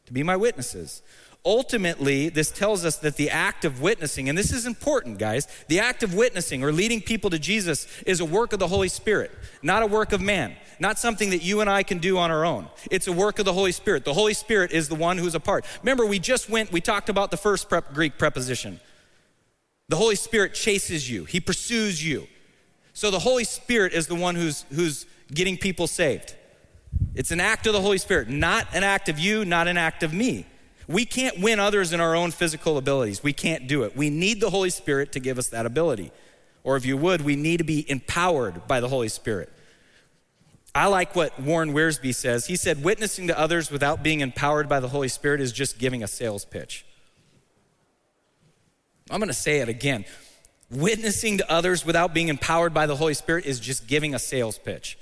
To 0.07 0.13
be 0.13 0.23
my 0.23 0.35
witnesses 0.35 1.01
ultimately, 1.45 2.29
this 2.29 2.51
tells 2.51 2.85
us 2.85 2.97
that 2.97 3.17
the 3.17 3.29
act 3.29 3.65
of 3.65 3.81
witnessing, 3.81 4.29
and 4.29 4.37
this 4.37 4.51
is 4.51 4.65
important, 4.65 5.17
guys, 5.17 5.47
the 5.67 5.79
act 5.79 6.03
of 6.03 6.13
witnessing 6.13 6.63
or 6.63 6.71
leading 6.71 7.01
people 7.01 7.29
to 7.29 7.39
Jesus 7.39 7.87
is 8.05 8.19
a 8.19 8.25
work 8.25 8.53
of 8.53 8.59
the 8.59 8.67
Holy 8.67 8.87
Spirit, 8.87 9.31
not 9.61 9.83
a 9.83 9.87
work 9.87 10.13
of 10.13 10.21
man, 10.21 10.55
not 10.79 10.97
something 10.97 11.31
that 11.31 11.43
you 11.43 11.61
and 11.61 11.69
I 11.69 11.83
can 11.83 11.97
do 11.97 12.17
on 12.17 12.31
our 12.31 12.45
own. 12.45 12.67
It's 12.89 13.07
a 13.07 13.11
work 13.11 13.39
of 13.39 13.45
the 13.45 13.53
Holy 13.53 13.73
Spirit. 13.73 14.05
The 14.05 14.13
Holy 14.13 14.33
Spirit 14.33 14.71
is 14.71 14.87
the 14.87 14.95
one 14.95 15.17
who's 15.17 15.35
a 15.35 15.39
part. 15.39 15.65
Remember, 15.81 16.05
we 16.05 16.19
just 16.19 16.49
went, 16.49 16.71
we 16.71 16.81
talked 16.81 17.09
about 17.09 17.31
the 17.31 17.37
first 17.37 17.67
prep, 17.67 17.93
Greek 17.93 18.17
preposition. 18.17 18.79
The 19.89 19.97
Holy 19.97 20.15
Spirit 20.15 20.53
chases 20.53 21.09
you, 21.09 21.25
He 21.25 21.39
pursues 21.39 22.05
you. 22.05 22.27
So 22.93 23.09
the 23.11 23.19
Holy 23.19 23.43
Spirit 23.43 23.93
is 23.93 24.07
the 24.07 24.15
one 24.15 24.35
who's, 24.35 24.65
who's 24.73 25.07
getting 25.33 25.57
people 25.57 25.87
saved. 25.87 26.35
It's 27.15 27.31
an 27.31 27.39
act 27.39 27.65
of 27.65 27.73
the 27.73 27.81
Holy 27.81 27.97
Spirit, 27.97 28.29
not 28.29 28.67
an 28.73 28.83
act 28.83 29.09
of 29.09 29.17
you, 29.19 29.45
not 29.45 29.67
an 29.67 29.77
act 29.77 30.03
of 30.03 30.13
me. 30.13 30.45
We 30.87 31.05
can't 31.05 31.39
win 31.39 31.59
others 31.59 31.93
in 31.93 31.99
our 31.99 32.15
own 32.15 32.31
physical 32.31 32.77
abilities. 32.77 33.23
We 33.23 33.33
can't 33.33 33.67
do 33.67 33.83
it. 33.83 33.95
We 33.95 34.09
need 34.09 34.41
the 34.41 34.49
Holy 34.49 34.69
Spirit 34.69 35.11
to 35.13 35.19
give 35.19 35.37
us 35.37 35.47
that 35.49 35.65
ability. 35.65 36.11
Or 36.63 36.77
if 36.77 36.85
you 36.85 36.97
would, 36.97 37.21
we 37.21 37.35
need 37.35 37.57
to 37.57 37.63
be 37.63 37.89
empowered 37.89 38.67
by 38.67 38.79
the 38.79 38.89
Holy 38.89 39.09
Spirit. 39.09 39.51
I 40.75 40.87
like 40.87 41.15
what 41.15 41.39
Warren 41.39 41.73
Wiersbe 41.73 42.15
says. 42.15 42.47
He 42.47 42.55
said, 42.55 42.83
Witnessing 42.83 43.27
to 43.27 43.39
others 43.39 43.69
without 43.69 44.01
being 44.01 44.21
empowered 44.21 44.67
by 44.67 44.79
the 44.79 44.87
Holy 44.87 45.07
Spirit 45.07 45.39
is 45.39 45.51
just 45.51 45.77
giving 45.77 46.03
a 46.03 46.07
sales 46.07 46.45
pitch. 46.45 46.85
I'm 49.11 49.19
going 49.19 49.27
to 49.27 49.33
say 49.33 49.59
it 49.59 49.69
again. 49.69 50.05
Witnessing 50.71 51.37
to 51.37 51.51
others 51.51 51.85
without 51.85 52.13
being 52.13 52.29
empowered 52.29 52.73
by 52.73 52.87
the 52.87 52.95
Holy 52.95 53.13
Spirit 53.13 53.45
is 53.45 53.59
just 53.59 53.87
giving 53.87 54.15
a 54.15 54.19
sales 54.19 54.57
pitch. 54.57 54.97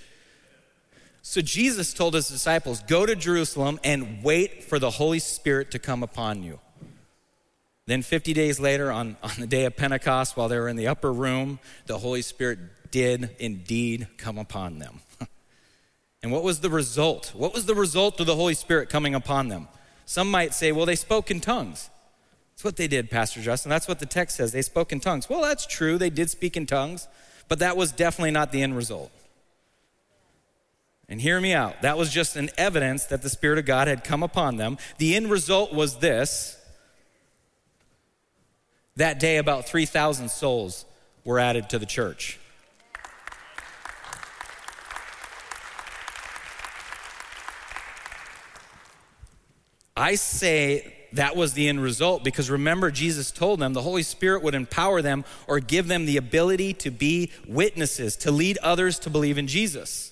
So 1.22 1.42
Jesus 1.42 1.94
told 1.94 2.14
his 2.14 2.28
disciples, 2.28 2.82
Go 2.88 3.06
to 3.06 3.16
Jerusalem 3.16 3.80
and 3.84 4.24
wait 4.24 4.64
for 4.64 4.80
the 4.80 4.92
Holy 4.92 5.20
Spirit 5.20 5.72
to 5.72 5.80
come 5.80 6.04
upon 6.04 6.44
you. 6.44 6.60
Then 7.88 8.02
50 8.02 8.34
days 8.34 8.60
later, 8.60 8.92
on, 8.92 9.18
on 9.24 9.32
the 9.38 9.48
day 9.48 9.66
of 9.66 9.76
Pentecost, 9.76 10.36
while 10.36 10.48
they 10.48 10.58
were 10.58 10.70
in 10.70 10.76
the 10.76 10.88
upper 10.88 11.12
room, 11.12 11.60
the 11.86 12.00
Holy 12.00 12.22
Spirit 12.22 12.60
did 12.92 13.36
indeed 13.40 14.08
come 14.18 14.38
upon 14.38 14.80
them. 14.80 15.00
and 16.24 16.32
what 16.32 16.44
was 16.44 16.60
the 16.60 16.70
result? 16.70 17.34
What 17.36 17.54
was 17.54 17.66
the 17.66 17.76
result 17.76 18.20
of 18.20 18.26
the 18.26 18.36
Holy 18.36 18.54
Spirit 18.54 18.90
coming 18.90 19.16
upon 19.16 19.48
them? 19.48 19.68
Some 20.06 20.30
might 20.30 20.54
say, 20.54 20.72
well, 20.72 20.86
they 20.86 20.96
spoke 20.96 21.32
in 21.32 21.40
tongues. 21.40 21.90
That's 22.52 22.66
what 22.66 22.76
they 22.76 22.88
did, 22.88 23.10
Pastor 23.10 23.42
Justin. 23.42 23.70
That's 23.70 23.88
what 23.88 24.00
the 24.00 24.06
text 24.06 24.38
says. 24.38 24.52
They 24.52 24.62
spoke 24.62 24.92
in 24.92 25.00
tongues. 25.00 25.30
Well, 25.30 25.42
that's 25.42 25.66
true. 25.66 25.98
They 25.98 26.10
did 26.10 26.30
speak 26.30 26.58
in 26.58 26.66
tongues, 26.66 27.08
but 27.48 27.60
that 27.60 27.78
was 27.78 27.92
definitely 27.92 28.32
not 28.32 28.52
the 28.52 28.62
end 28.62 28.76
result. 28.76 29.12
And 31.12 31.20
hear 31.20 31.42
me 31.42 31.54
out. 31.54 31.82
That 31.82 31.98
was 31.98 32.10
just 32.10 32.38
an 32.38 32.50
evidence 32.58 33.04
that 33.08 33.22
the 33.22 33.30
Spirit 33.30 33.60
of 33.60 33.66
God 33.66 33.90
had 33.90 34.06
come 34.06 34.24
upon 34.24 34.56
them. 34.56 34.78
The 34.98 35.14
end 35.14 35.30
result 35.30 35.74
was 35.74 35.98
this 35.98 36.58
that 38.96 39.20
day, 39.20 39.36
about 39.36 39.68
3,000 39.68 40.30
souls 40.30 40.86
were 41.26 41.38
added 41.38 41.70
to 41.72 41.80
the 41.80 41.86
church. 41.86 42.40
I 49.98 50.16
say 50.16 50.96
that 51.12 51.36
was 51.36 51.52
the 51.52 51.68
end 51.68 51.84
result 51.84 52.24
because 52.24 52.50
remember, 52.50 52.90
Jesus 52.90 53.32
told 53.32 53.60
them 53.60 53.74
the 53.74 53.82
Holy 53.82 54.04
Spirit 54.04 54.44
would 54.44 54.56
empower 54.56 55.02
them 55.02 55.26
or 55.46 55.60
give 55.60 55.90
them 55.90 56.06
the 56.06 56.16
ability 56.16 56.74
to 56.76 56.90
be 56.90 57.32
witnesses, 57.46 58.16
to 58.16 58.32
lead 58.32 58.58
others 58.60 58.98
to 59.00 59.10
believe 59.10 59.38
in 59.38 59.48
Jesus. 59.48 60.11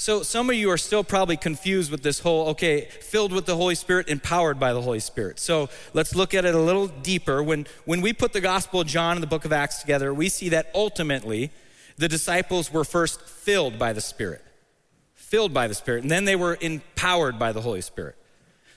So 0.00 0.22
some 0.22 0.48
of 0.48 0.54
you 0.54 0.70
are 0.70 0.78
still 0.78 1.02
probably 1.02 1.36
confused 1.36 1.90
with 1.90 2.04
this 2.04 2.20
whole, 2.20 2.50
okay, 2.50 2.82
filled 2.82 3.32
with 3.32 3.46
the 3.46 3.56
Holy 3.56 3.74
Spirit, 3.74 4.08
empowered 4.08 4.60
by 4.60 4.72
the 4.72 4.80
Holy 4.80 5.00
Spirit. 5.00 5.40
So 5.40 5.68
let's 5.92 6.14
look 6.14 6.34
at 6.34 6.44
it 6.44 6.54
a 6.54 6.60
little 6.60 6.86
deeper. 6.86 7.42
When, 7.42 7.66
when 7.84 8.00
we 8.00 8.12
put 8.12 8.32
the 8.32 8.40
Gospel 8.40 8.80
of 8.80 8.86
John 8.86 9.16
and 9.16 9.22
the 9.24 9.26
book 9.26 9.44
of 9.44 9.52
Acts 9.52 9.80
together, 9.80 10.14
we 10.14 10.28
see 10.28 10.50
that 10.50 10.70
ultimately 10.72 11.50
the 11.96 12.06
disciples 12.06 12.72
were 12.72 12.84
first 12.84 13.20
filled 13.22 13.76
by 13.76 13.92
the 13.92 14.00
Spirit. 14.00 14.44
Filled 15.16 15.52
by 15.52 15.66
the 15.66 15.74
Spirit. 15.74 16.04
And 16.04 16.10
then 16.12 16.26
they 16.26 16.36
were 16.36 16.56
empowered 16.60 17.36
by 17.36 17.50
the 17.50 17.60
Holy 17.60 17.80
Spirit. 17.80 18.14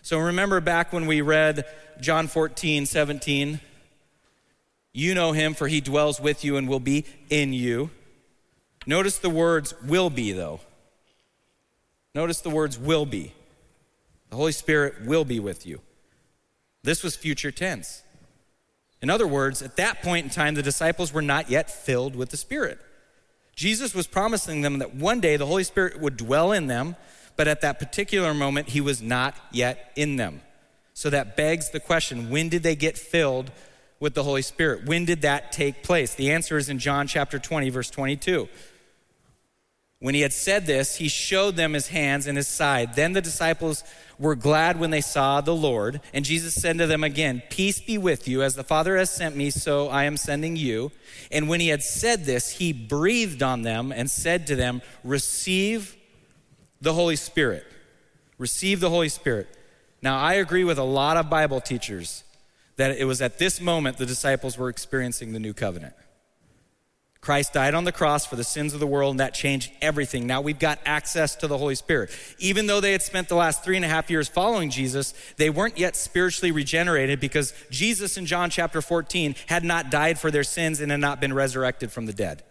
So 0.02 0.18
remember 0.18 0.60
back 0.60 0.92
when 0.92 1.06
we 1.06 1.22
read 1.22 1.66
John 2.00 2.28
14, 2.28 2.88
17, 2.88 3.60
you 4.92 5.14
know 5.14 5.34
him, 5.34 5.54
for 5.54 5.68
he 5.68 5.82
dwells 5.82 6.20
with 6.20 6.44
you 6.44 6.58
and 6.58 6.68
will 6.68 6.80
be 6.80 7.06
in 7.30 7.54
you. 7.54 7.92
Notice 8.88 9.20
the 9.20 9.30
words 9.30 9.76
will 9.84 10.10
be, 10.10 10.32
though. 10.32 10.62
Notice 12.14 12.42
the 12.42 12.50
words 12.50 12.78
will 12.78 13.06
be. 13.06 13.34
The 14.30 14.36
Holy 14.36 14.52
Spirit 14.52 15.06
will 15.06 15.26
be 15.26 15.40
with 15.40 15.66
you. 15.66 15.82
This 16.84 17.04
was 17.04 17.16
future 17.16 17.52
tense. 17.52 18.04
In 19.02 19.10
other 19.10 19.28
words, 19.28 19.62
at 19.62 19.78
that 19.78 20.02
point 20.02 20.26
in 20.26 20.30
time, 20.30 20.56
the 20.56 20.62
disciples 20.62 21.12
were 21.12 21.22
not 21.22 21.50
yet 21.50 21.70
filled 21.70 22.16
with 22.16 22.30
the 22.30 22.38
Spirit. 22.38 22.80
Jesus 23.56 23.94
was 23.94 24.08
promising 24.08 24.62
them 24.62 24.80
that 24.80 24.96
one 24.96 25.20
day 25.20 25.38
the 25.38 25.46
Holy 25.46 25.64
Spirit 25.64 26.00
would 26.00 26.18
dwell 26.18 26.52
in 26.52 26.68
them, 26.68 26.96
but 27.36 27.48
at 27.48 27.62
that 27.62 27.80
particular 27.80 28.34
moment, 28.34 28.70
he 28.70 28.82
was 28.82 29.02
not 29.02 29.36
yet 29.52 29.92
in 29.96 30.16
them. 30.16 30.42
So 30.94 31.10
that 31.10 31.36
begs 31.36 31.70
the 31.70 31.80
question 31.80 32.30
when 32.30 32.50
did 32.50 32.64
they 32.64 32.76
get 32.76 32.98
filled 32.98 33.52
with 34.00 34.14
the 34.14 34.24
Holy 34.24 34.42
Spirit? 34.42 34.86
When 34.86 35.06
did 35.06 35.22
that 35.22 35.52
take 35.52 35.84
place? 35.84 36.14
The 36.14 36.32
answer 36.32 36.58
is 36.58 36.70
in 36.70 36.80
John 36.80 37.08
chapter 37.08 37.40
20, 37.40 37.70
verse 37.70 37.90
22. 37.90 38.48
When 40.02 40.16
he 40.16 40.22
had 40.22 40.34
said 40.34 40.66
this, 40.66 40.96
he 40.96 41.08
showed 41.08 41.56
them 41.56 41.74
his 41.74 41.90
hands 41.90 42.26
and 42.26 42.36
his 42.36 42.48
side. 42.48 42.96
Then 42.96 43.14
the 43.14 43.22
disciples 43.22 43.84
were 44.18 44.34
glad 44.34 44.80
when 44.80 44.90
they 44.90 45.00
saw 45.00 45.42
the 45.42 45.56
Lord. 45.56 46.02
And 46.12 46.26
Jesus 46.26 46.56
said 46.56 46.80
to 46.80 46.88
them 46.88 47.04
again, 47.04 47.44
Peace 47.52 47.80
be 47.80 48.00
with 48.00 48.28
you. 48.28 48.42
As 48.42 48.56
the 48.56 48.64
Father 48.64 48.98
has 48.98 49.12
sent 49.12 49.36
me, 49.36 49.52
so 49.52 49.90
I 49.90 50.06
am 50.06 50.18
sending 50.18 50.56
you. 50.56 50.92
And 51.32 51.48
when 51.48 51.60
he 51.60 51.68
had 51.68 51.84
said 51.84 52.26
this, 52.26 52.50
he 52.50 52.74
breathed 52.74 53.44
on 53.44 53.62
them 53.62 53.92
and 53.92 54.10
said 54.10 54.48
to 54.48 54.56
them, 54.56 54.82
Receive 55.04 55.96
the 56.82 56.94
Holy 56.94 57.16
Spirit. 57.16 57.64
Receive 58.40 58.80
the 58.80 58.90
Holy 58.90 59.10
Spirit. 59.10 59.56
Now, 60.02 60.18
I 60.18 60.34
agree 60.34 60.64
with 60.64 60.80
a 60.80 60.84
lot 60.84 61.16
of 61.16 61.30
Bible 61.30 61.62
teachers 61.62 62.24
that 62.78 62.98
it 62.98 63.06
was 63.06 63.22
at 63.22 63.38
this 63.38 63.62
moment 63.62 63.98
the 63.98 64.08
disciples 64.08 64.58
were 64.58 64.70
experiencing 64.70 65.34
the 65.34 65.40
new 65.40 65.54
covenant. 65.54 65.94
Christ 67.22 67.54
died 67.54 67.76
on 67.76 67.84
the 67.84 67.92
cross 67.92 68.26
for 68.26 68.36
the 68.36 68.44
sins 68.44 68.74
of 68.74 68.80
the 68.80 68.88
world, 68.88 69.12
and 69.12 69.20
that 69.20 69.36
changed 69.36 69.72
everything. 69.80 70.26
Now 70.26 70.42
we've 70.42 70.58
got 70.58 70.80
access 70.88 71.36
to 71.36 71.48
the 71.48 71.60
Holy 71.60 71.76
Spirit. 71.76 72.10
Even 72.40 72.66
though 72.66 72.82
they 72.82 72.94
had 72.94 73.04
spent 73.04 73.30
the 73.30 73.36
last 73.36 73.64
three 73.64 73.76
and 73.76 73.86
a 73.86 73.88
half 73.88 74.10
years 74.10 74.28
following 74.28 74.72
Jesus, 74.72 75.14
they 75.38 75.52
weren't 75.52 75.78
yet 75.78 75.96
spiritually 75.96 76.52
regenerated 76.52 77.20
because 77.20 77.54
Jesus 77.70 78.18
in 78.18 78.26
John 78.26 78.50
chapter 78.50 78.82
14 78.82 79.36
had 79.46 79.64
not 79.64 79.92
died 79.92 80.20
for 80.20 80.32
their 80.32 80.44
sins 80.44 80.82
and 80.82 80.90
had 80.90 81.00
not 81.00 81.22
been 81.22 81.32
resurrected 81.32 81.92
from 81.92 82.08
the 82.08 82.14
dead. 82.14 82.42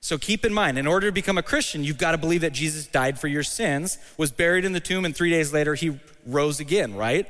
So 0.00 0.16
keep 0.16 0.44
in 0.44 0.54
mind, 0.54 0.78
in 0.78 0.86
order 0.86 1.08
to 1.08 1.12
become 1.12 1.38
a 1.38 1.42
Christian, 1.42 1.82
you've 1.82 1.98
got 1.98 2.12
to 2.12 2.18
believe 2.18 2.42
that 2.42 2.52
Jesus 2.52 2.86
died 2.86 3.18
for 3.18 3.26
your 3.26 3.42
sins, 3.42 3.98
was 4.16 4.30
buried 4.30 4.64
in 4.64 4.74
the 4.74 4.80
tomb, 4.80 5.04
and 5.04 5.14
three 5.14 5.30
days 5.30 5.52
later 5.52 5.74
he 5.74 5.98
rose 6.24 6.60
again, 6.60 6.94
right? 6.94 7.26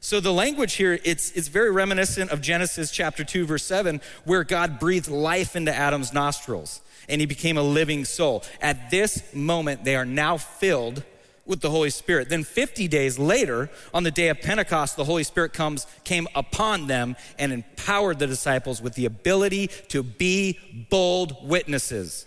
So 0.00 0.20
the 0.20 0.32
language 0.32 0.74
here, 0.74 0.98
it's, 1.04 1.32
it's 1.32 1.48
very 1.48 1.70
reminiscent 1.70 2.30
of 2.30 2.40
Genesis 2.40 2.90
chapter 2.90 3.24
2, 3.24 3.46
verse 3.46 3.64
7, 3.64 4.00
where 4.24 4.44
God 4.44 4.78
breathed 4.78 5.08
life 5.08 5.56
into 5.56 5.74
Adam's 5.74 6.12
nostrils 6.12 6.80
and 7.08 7.20
he 7.20 7.26
became 7.26 7.56
a 7.56 7.62
living 7.62 8.04
soul. 8.04 8.44
At 8.60 8.90
this 8.90 9.34
moment, 9.34 9.84
they 9.84 9.96
are 9.96 10.04
now 10.04 10.36
filled 10.36 11.02
with 11.46 11.60
the 11.62 11.70
Holy 11.70 11.90
Spirit. 11.90 12.28
Then 12.28 12.44
50 12.44 12.86
days 12.88 13.18
later, 13.18 13.70
on 13.94 14.02
the 14.02 14.10
day 14.10 14.28
of 14.28 14.40
Pentecost, 14.40 14.96
the 14.96 15.04
Holy 15.04 15.24
Spirit 15.24 15.54
comes, 15.54 15.86
came 16.04 16.28
upon 16.34 16.86
them 16.86 17.16
and 17.38 17.52
empowered 17.52 18.18
the 18.18 18.26
disciples 18.26 18.82
with 18.82 18.94
the 18.94 19.06
ability 19.06 19.68
to 19.88 20.02
be 20.02 20.58
bold 20.90 21.36
witnesses. 21.42 22.26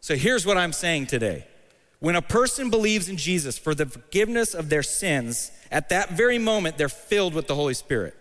So 0.00 0.14
here's 0.14 0.44
what 0.44 0.58
I'm 0.58 0.74
saying 0.74 1.06
today. 1.06 1.46
When 1.98 2.16
a 2.16 2.22
person 2.22 2.70
believes 2.70 3.08
in 3.08 3.16
Jesus 3.16 3.58
for 3.58 3.74
the 3.74 3.86
forgiveness 3.86 4.54
of 4.54 4.68
their 4.68 4.82
sins, 4.82 5.50
at 5.70 5.88
that 5.88 6.10
very 6.10 6.38
moment, 6.38 6.76
they're 6.76 6.88
filled 6.88 7.34
with 7.34 7.46
the 7.46 7.54
Holy 7.54 7.74
Spirit. 7.74 8.14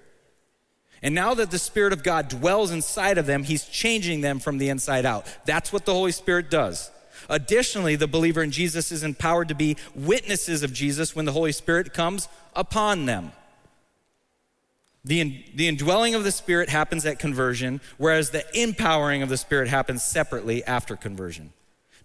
And 1.02 1.14
now 1.14 1.34
that 1.36 1.52
the 1.52 1.60
Spirit 1.60 1.94
of 1.94 2.04
God 2.04 2.30
dwells 2.30 2.72
inside 2.72 3.18
of 3.18 3.26
them, 3.26 3.44
He's 3.44 3.66
changing 3.66 4.22
them 4.22 4.40
from 4.40 4.58
the 4.58 4.70
inside 4.70 5.06
out. 5.06 5.26
That's 5.46 5.74
what 5.74 5.86
the 5.86 5.94
Holy 5.94 6.12
Spirit 6.12 6.50
does. 6.50 6.90
Additionally, 7.30 7.96
the 7.96 8.08
believer 8.08 8.42
in 8.42 8.52
Jesus 8.52 8.92
is 8.92 9.04
empowered 9.04 9.50
to 9.50 9.56
be 9.56 9.78
witnesses 9.94 10.64
of 10.64 10.74
Jesus 10.74 11.16
when 11.16 11.26
the 11.26 11.32
Holy 11.32 11.52
Spirit 11.52 11.94
comes 11.94 12.28
upon 12.56 13.06
them. 13.06 13.34
The, 15.04 15.46
the 15.54 15.68
indwelling 15.68 16.16
of 16.16 16.24
the 16.24 16.32
Spirit 16.32 16.70
happens 16.70 17.06
at 17.06 17.20
conversion, 17.20 17.82
whereas 17.98 18.32
the 18.32 18.44
empowering 18.60 19.22
of 19.22 19.30
the 19.30 19.38
Spirit 19.38 19.68
happens 19.68 20.02
separately 20.02 20.64
after 20.64 20.96
conversion. 20.96 21.54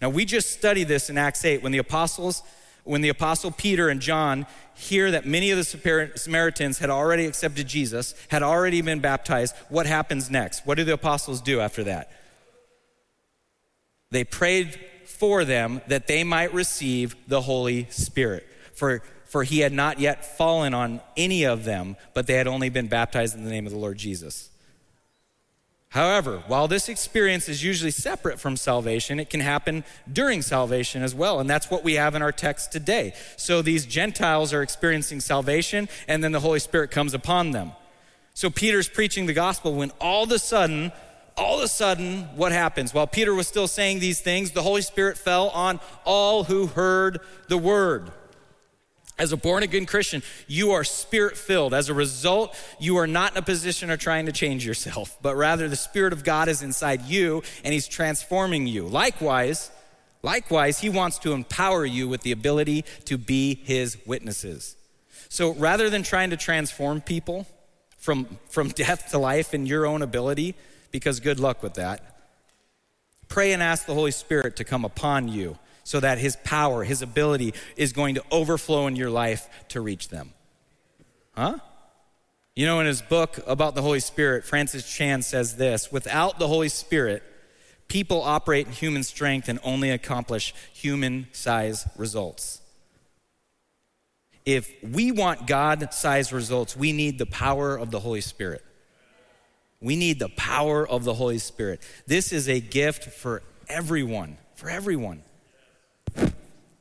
Now, 0.00 0.08
we 0.08 0.24
just 0.24 0.50
studied 0.50 0.88
this 0.88 1.10
in 1.10 1.18
Acts 1.18 1.44
8 1.44 1.62
when 1.62 1.72
the 1.72 1.78
apostles, 1.78 2.42
when 2.84 3.02
the 3.02 3.10
apostle 3.10 3.50
Peter 3.50 3.88
and 3.88 4.00
John 4.00 4.46
hear 4.74 5.10
that 5.10 5.26
many 5.26 5.50
of 5.50 5.58
the 5.58 6.12
Samaritans 6.16 6.78
had 6.78 6.88
already 6.88 7.26
accepted 7.26 7.66
Jesus, 7.66 8.14
had 8.28 8.42
already 8.42 8.80
been 8.80 9.00
baptized. 9.00 9.54
What 9.68 9.86
happens 9.86 10.30
next? 10.30 10.66
What 10.66 10.76
do 10.76 10.84
the 10.84 10.94
apostles 10.94 11.42
do 11.42 11.60
after 11.60 11.84
that? 11.84 12.10
They 14.10 14.24
prayed 14.24 14.80
for 15.04 15.44
them 15.44 15.82
that 15.86 16.06
they 16.06 16.24
might 16.24 16.52
receive 16.54 17.14
the 17.28 17.42
Holy 17.42 17.86
Spirit. 17.90 18.46
For, 18.74 19.02
for 19.26 19.44
he 19.44 19.60
had 19.60 19.72
not 19.72 20.00
yet 20.00 20.36
fallen 20.38 20.72
on 20.72 21.00
any 21.16 21.44
of 21.44 21.64
them, 21.64 21.96
but 22.14 22.26
they 22.26 22.34
had 22.34 22.46
only 22.46 22.70
been 22.70 22.88
baptized 22.88 23.36
in 23.36 23.44
the 23.44 23.50
name 23.50 23.66
of 23.66 23.72
the 23.72 23.78
Lord 23.78 23.98
Jesus. 23.98 24.49
However, 25.90 26.44
while 26.46 26.68
this 26.68 26.88
experience 26.88 27.48
is 27.48 27.64
usually 27.64 27.90
separate 27.90 28.38
from 28.38 28.56
salvation, 28.56 29.18
it 29.18 29.28
can 29.28 29.40
happen 29.40 29.82
during 30.10 30.40
salvation 30.40 31.02
as 31.02 31.16
well. 31.16 31.40
And 31.40 31.50
that's 31.50 31.68
what 31.68 31.82
we 31.82 31.94
have 31.94 32.14
in 32.14 32.22
our 32.22 32.30
text 32.30 32.70
today. 32.70 33.12
So 33.36 33.60
these 33.60 33.86
Gentiles 33.86 34.52
are 34.52 34.62
experiencing 34.62 35.18
salvation, 35.18 35.88
and 36.06 36.22
then 36.22 36.30
the 36.30 36.40
Holy 36.40 36.60
Spirit 36.60 36.92
comes 36.92 37.12
upon 37.12 37.50
them. 37.50 37.72
So 38.34 38.50
Peter's 38.50 38.88
preaching 38.88 39.26
the 39.26 39.32
gospel 39.32 39.74
when 39.74 39.90
all 40.00 40.22
of 40.22 40.30
a 40.30 40.38
sudden, 40.38 40.92
all 41.36 41.58
of 41.58 41.64
a 41.64 41.68
sudden, 41.68 42.22
what 42.36 42.52
happens? 42.52 42.94
While 42.94 43.08
Peter 43.08 43.34
was 43.34 43.48
still 43.48 43.66
saying 43.66 43.98
these 43.98 44.20
things, 44.20 44.52
the 44.52 44.62
Holy 44.62 44.82
Spirit 44.82 45.18
fell 45.18 45.48
on 45.48 45.80
all 46.04 46.44
who 46.44 46.68
heard 46.68 47.18
the 47.48 47.58
word. 47.58 48.12
As 49.20 49.32
a 49.32 49.36
born 49.36 49.62
again 49.62 49.84
Christian, 49.84 50.22
you 50.48 50.70
are 50.70 50.82
spirit 50.82 51.36
filled. 51.36 51.74
As 51.74 51.90
a 51.90 51.94
result, 51.94 52.56
you 52.78 52.96
are 52.96 53.06
not 53.06 53.32
in 53.32 53.36
a 53.36 53.42
position 53.42 53.90
of 53.90 53.98
trying 53.98 54.24
to 54.24 54.32
change 54.32 54.64
yourself, 54.64 55.18
but 55.20 55.36
rather 55.36 55.68
the 55.68 55.76
Spirit 55.76 56.14
of 56.14 56.24
God 56.24 56.48
is 56.48 56.62
inside 56.62 57.02
you 57.02 57.42
and 57.62 57.74
He's 57.74 57.86
transforming 57.86 58.66
you. 58.66 58.88
Likewise, 58.88 59.70
likewise, 60.22 60.78
He 60.78 60.88
wants 60.88 61.18
to 61.18 61.34
empower 61.34 61.84
you 61.84 62.08
with 62.08 62.22
the 62.22 62.32
ability 62.32 62.86
to 63.04 63.18
be 63.18 63.56
His 63.62 63.98
witnesses. 64.06 64.74
So 65.28 65.52
rather 65.52 65.90
than 65.90 66.02
trying 66.02 66.30
to 66.30 66.38
transform 66.38 67.02
people 67.02 67.46
from, 67.98 68.38
from 68.48 68.68
death 68.84 69.10
to 69.10 69.18
life 69.18 69.52
in 69.52 69.66
your 69.66 69.84
own 69.84 70.00
ability, 70.00 70.54
because 70.92 71.20
good 71.20 71.38
luck 71.38 71.62
with 71.62 71.74
that, 71.74 72.22
pray 73.28 73.52
and 73.52 73.62
ask 73.62 73.84
the 73.84 73.92
Holy 73.92 74.12
Spirit 74.12 74.56
to 74.56 74.64
come 74.64 74.86
upon 74.86 75.28
you 75.28 75.58
so 75.84 76.00
that 76.00 76.18
his 76.18 76.36
power, 76.44 76.84
his 76.84 77.02
ability 77.02 77.54
is 77.76 77.92
going 77.92 78.14
to 78.14 78.24
overflow 78.30 78.86
in 78.86 78.96
your 78.96 79.10
life 79.10 79.48
to 79.68 79.80
reach 79.80 80.08
them. 80.08 80.32
Huh? 81.36 81.58
You 82.56 82.66
know, 82.66 82.80
in 82.80 82.86
his 82.86 83.02
book 83.02 83.38
about 83.46 83.74
the 83.74 83.82
Holy 83.82 84.00
Spirit, 84.00 84.44
Francis 84.44 84.90
Chan 84.90 85.22
says 85.22 85.56
this 85.56 85.90
without 85.90 86.38
the 86.38 86.48
Holy 86.48 86.68
Spirit, 86.68 87.22
people 87.88 88.22
operate 88.22 88.66
in 88.66 88.72
human 88.72 89.02
strength 89.02 89.48
and 89.48 89.58
only 89.62 89.90
accomplish 89.90 90.54
human 90.72 91.26
size 91.32 91.88
results. 91.96 92.60
If 94.44 94.70
we 94.82 95.12
want 95.12 95.46
God 95.46 95.92
size 95.92 96.32
results, 96.32 96.76
we 96.76 96.92
need 96.92 97.18
the 97.18 97.26
power 97.26 97.76
of 97.76 97.90
the 97.90 98.00
Holy 98.00 98.20
Spirit. 98.20 98.64
We 99.80 99.96
need 99.96 100.18
the 100.18 100.28
power 100.28 100.86
of 100.86 101.04
the 101.04 101.14
Holy 101.14 101.38
Spirit. 101.38 101.80
This 102.06 102.32
is 102.32 102.48
a 102.48 102.60
gift 102.60 103.04
for 103.04 103.42
everyone, 103.68 104.36
for 104.54 104.68
everyone. 104.68 105.22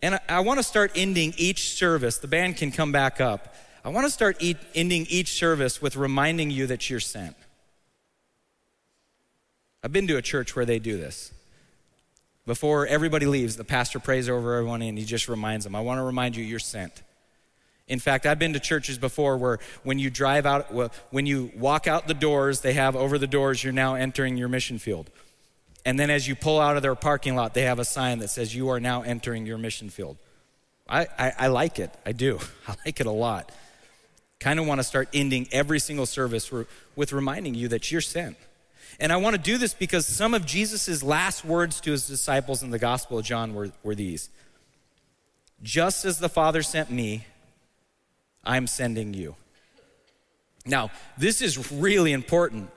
And 0.01 0.15
I, 0.15 0.19
I 0.29 0.39
want 0.41 0.59
to 0.59 0.63
start 0.63 0.91
ending 0.95 1.33
each 1.37 1.71
service. 1.71 2.17
The 2.17 2.27
band 2.27 2.57
can 2.57 2.71
come 2.71 2.91
back 2.91 3.19
up. 3.19 3.55
I 3.83 3.89
want 3.89 4.05
to 4.05 4.11
start 4.11 4.37
eat, 4.39 4.57
ending 4.75 5.05
each 5.09 5.33
service 5.33 5.81
with 5.81 5.95
reminding 5.95 6.51
you 6.51 6.67
that 6.67 6.89
you're 6.89 6.99
sent. 6.99 7.35
I've 9.83 9.93
been 9.93 10.07
to 10.07 10.17
a 10.17 10.21
church 10.21 10.55
where 10.55 10.65
they 10.65 10.79
do 10.79 10.97
this. 10.97 11.31
Before 12.45 12.87
everybody 12.87 13.25
leaves, 13.25 13.55
the 13.55 13.63
pastor 13.63 13.99
prays 13.99 14.27
over 14.27 14.55
everyone 14.55 14.81
and 14.81 14.97
he 14.97 15.05
just 15.05 15.29
reminds 15.29 15.65
them, 15.65 15.75
I 15.75 15.81
want 15.81 15.99
to 15.99 16.03
remind 16.03 16.35
you 16.35 16.43
you're 16.43 16.59
sent. 16.59 17.03
In 17.87 17.99
fact, 17.99 18.25
I've 18.25 18.39
been 18.39 18.53
to 18.53 18.59
churches 18.59 18.97
before 18.97 19.37
where 19.37 19.59
when 19.83 19.97
you 19.97 20.09
drive 20.09 20.45
out, 20.45 20.71
when 21.11 21.25
you 21.25 21.51
walk 21.55 21.87
out 21.87 22.07
the 22.07 22.13
doors, 22.13 22.61
they 22.61 22.73
have 22.73 22.95
over 22.95 23.17
the 23.17 23.27
doors, 23.27 23.63
you're 23.63 23.73
now 23.73 23.95
entering 23.95 24.37
your 24.37 24.47
mission 24.47 24.77
field. 24.77 25.09
And 25.85 25.99
then 25.99 26.09
as 26.09 26.27
you 26.27 26.35
pull 26.35 26.59
out 26.59 26.75
of 26.75 26.81
their 26.81 26.95
parking 26.95 27.35
lot, 27.35 27.53
they 27.53 27.63
have 27.63 27.79
a 27.79 27.85
sign 27.85 28.19
that 28.19 28.29
says, 28.29 28.53
You 28.55 28.69
are 28.69 28.79
now 28.79 29.01
entering 29.01 29.45
your 29.45 29.57
mission 29.57 29.89
field. 29.89 30.17
I, 30.87 31.07
I, 31.17 31.33
I 31.37 31.47
like 31.47 31.79
it. 31.79 31.93
I 32.05 32.11
do. 32.11 32.39
I 32.67 32.75
like 32.85 32.99
it 32.99 33.05
a 33.05 33.11
lot. 33.11 33.51
Kind 34.39 34.59
of 34.59 34.67
want 34.67 34.79
to 34.79 34.83
start 34.83 35.09
ending 35.13 35.47
every 35.51 35.79
single 35.79 36.05
service 36.05 36.51
with 36.95 37.13
reminding 37.13 37.55
you 37.55 37.67
that 37.69 37.91
you're 37.91 38.01
sent. 38.01 38.37
And 38.99 39.13
I 39.13 39.17
want 39.17 39.35
to 39.35 39.41
do 39.41 39.57
this 39.57 39.73
because 39.73 40.05
some 40.07 40.33
of 40.33 40.45
Jesus' 40.45 41.03
last 41.03 41.45
words 41.45 41.79
to 41.81 41.91
his 41.91 42.07
disciples 42.07 42.63
in 42.63 42.69
the 42.71 42.79
Gospel 42.79 43.19
of 43.19 43.25
John 43.25 43.53
were, 43.53 43.71
were 43.83 43.95
these 43.95 44.29
Just 45.61 46.05
as 46.05 46.19
the 46.19 46.29
Father 46.29 46.61
sent 46.61 46.89
me, 46.89 47.25
I'm 48.43 48.67
sending 48.67 49.13
you. 49.13 49.35
Now, 50.65 50.91
this 51.17 51.41
is 51.41 51.71
really 51.71 52.11
important 52.11 52.69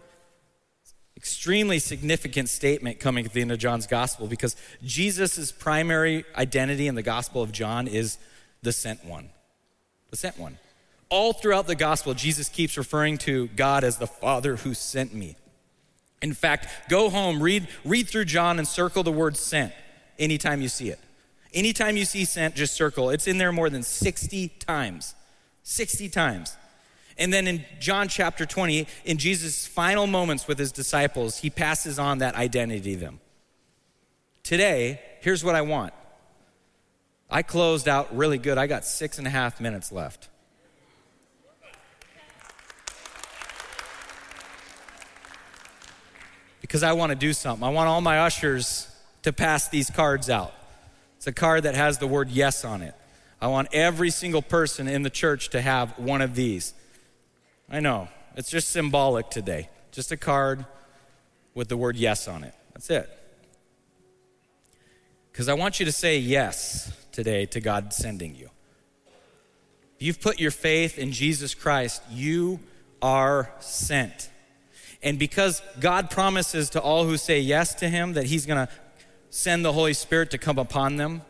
extremely 1.23 1.79
significant 1.79 2.49
statement 2.49 2.99
coming 2.99 3.25
at 3.25 3.33
the 3.33 3.41
end 3.41 3.53
of 3.53 3.59
John's 3.59 3.87
gospel 3.87 4.27
because 4.27 4.57
Jesus' 4.83 5.53
primary 5.53 6.25
identity 6.35 6.89
in 6.89 6.97
the 6.97 7.03
gospel 7.03 7.43
of 7.43 7.53
John 7.53 7.87
is 7.87 8.19
the 8.63 8.73
sent 8.73 9.05
one. 9.05 9.29
The 10.11 10.17
sent 10.17 10.37
one. 10.37 10.59
All 11.11 11.33
throughout 11.33 11.69
the 11.69 11.77
gospel, 11.77 12.15
Jesus 12.15 12.49
keeps 12.49 12.77
referring 12.77 13.19
to 13.19 13.47
God 13.55 13.85
as 13.85 13.99
the 13.99 14.07
Father 14.09 14.57
who 14.57 14.75
sent 14.75 15.15
me. 15.15 15.37
In 16.23 16.33
fact, 16.33 16.67
go 16.89 17.09
home, 17.09 17.41
read, 17.41 17.69
read 17.85 18.09
through 18.09 18.25
John 18.25 18.59
and 18.59 18.67
circle 18.67 19.05
the 19.05 19.13
word 19.13 19.37
sent 19.37 19.73
anytime 20.19 20.61
you 20.61 20.69
see 20.69 20.89
it. 20.89 20.99
Anytime 21.55 21.97
you 21.97 22.05
see 22.05 22.25
sent, 22.25 22.57
just 22.57 22.75
circle. 22.75 23.11
It's 23.11 23.29
in 23.29 23.39
there 23.39 23.53
more 23.53 23.71
than 23.71 23.85
60 23.85 24.49
times. 24.59 25.15
60 25.63 26.09
times. 26.09 26.57
And 27.19 27.33
then 27.33 27.47
in 27.47 27.65
John 27.81 28.09
chapter 28.09 28.47
20, 28.47 28.87
in 29.05 29.19
Jesus' 29.19 29.67
final 29.67 30.07
moments 30.07 30.49
with 30.49 30.59
his 30.59 30.73
disciples, 30.73 31.39
he 31.39 31.51
passes 31.51 31.99
on 31.99 32.19
that 32.19 32.35
identity 32.35 32.95
to 32.95 33.01
them. 33.01 33.21
Today, 34.43 35.01
here's 35.21 35.45
what 35.45 35.55
I 35.55 35.63
want. 35.63 35.93
I 37.31 37.43
closed 37.43 37.89
out 37.89 38.15
really 38.17 38.39
good. 38.39 38.59
I 38.59 38.67
got 38.67 38.85
six 38.85 39.19
and 39.19 39.27
a 39.27 39.31
half 39.31 39.61
minutes 39.61 39.93
left. 39.93 40.29
Because 46.61 46.83
I 46.83 46.93
want 46.93 47.11
to 47.11 47.17
do 47.17 47.33
something. 47.33 47.67
I 47.67 47.71
want 47.71 47.89
all 47.89 48.01
my 48.01 48.21
ushers 48.21 48.89
to 49.23 49.33
pass 49.33 49.69
these 49.69 49.91
cards 49.91 50.29
out. 50.29 50.53
It's 51.17 51.27
a 51.27 51.33
card 51.33 51.63
that 51.65 51.75
has 51.75 51.99
the 51.99 52.07
word 52.07 52.31
yes 52.31 52.65
on 52.65 52.83
it. 52.83 52.95
I 53.41 53.47
want 53.47 53.69
every 53.73 54.11
single 54.11 54.43
person 54.43 54.89
in 54.89 55.03
the 55.03 55.11
church 55.11 55.51
to 55.51 55.61
have 55.61 55.99
one 55.99 56.21
of 56.21 56.35
these. 56.35 56.75
I 57.73 57.81
know, 57.81 58.09
it's 58.37 58.51
just 58.51 58.69
symbolic 58.69 59.31
today. 59.31 59.71
Just 59.93 60.13
a 60.13 60.17
card 60.19 60.67
with 61.55 61.69
the 61.69 61.77
word 61.77 61.97
yes 61.97 62.29
on 62.29 62.45
it. 62.45 62.55
That's 62.75 62.91
it. 62.91 63.09
Because 65.33 65.49
I 65.49 65.55
want 65.55 65.81
you 65.81 65.87
to 65.87 65.93
say 65.93 66.19
yes 66.19 66.93
today 67.13 67.47
to 67.47 67.61
God 67.61 67.95
sending 67.95 68.35
you. 68.35 68.51
If 69.97 70.03
you've 70.03 70.21
put 70.21 70.39
your 70.39 70.51
faith 70.51 70.99
in 70.99 71.13
Jesus 71.13 71.55
Christ, 71.55 72.03
you 72.11 72.61
are 73.01 73.51
sent. 73.61 74.29
And 75.03 75.19
because 75.19 75.63
God 75.81 76.11
promises 76.11 76.69
to 76.71 76.81
all 76.81 77.07
who 77.07 77.17
say 77.17 77.41
yes 77.41 77.75
to 77.77 77.89
Him 77.89 78.13
that 78.13 78.27
He's 78.27 78.45
going 78.45 78.67
to 78.67 78.73
send 79.31 79.65
the 79.65 79.73
Holy 79.73 79.95
Spirit 79.95 80.31
to 80.33 80.39
come 80.39 80.59
upon 80.59 80.97
them. 80.97 81.23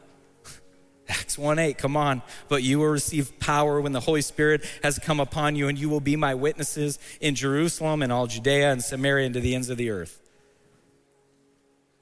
Acts 1.13 1.37
1 1.37 1.59
8, 1.59 1.77
come 1.77 1.97
on. 1.97 2.23
But 2.49 2.63
you 2.63 2.79
will 2.79 2.87
receive 2.87 3.39
power 3.39 3.81
when 3.81 3.93
the 3.93 4.01
Holy 4.01 4.23
Spirit 4.23 4.65
has 4.83 4.99
come 4.99 5.21
upon 5.21 5.57
you, 5.57 5.69
and 5.69 5.79
you 5.79 5.91
will 5.91 6.01
be 6.01 6.17
my 6.17 6.35
witnesses 6.35 6.99
in 7.21 7.35
Jerusalem 7.35 8.03
and 8.03 8.11
all 8.11 8.27
Judea 8.27 8.73
and 8.73 8.83
Samaria 8.83 9.27
and 9.27 9.35
to 9.35 9.41
the 9.41 9.55
ends 9.55 9.69
of 9.69 9.77
the 9.77 9.91
earth. 9.91 10.21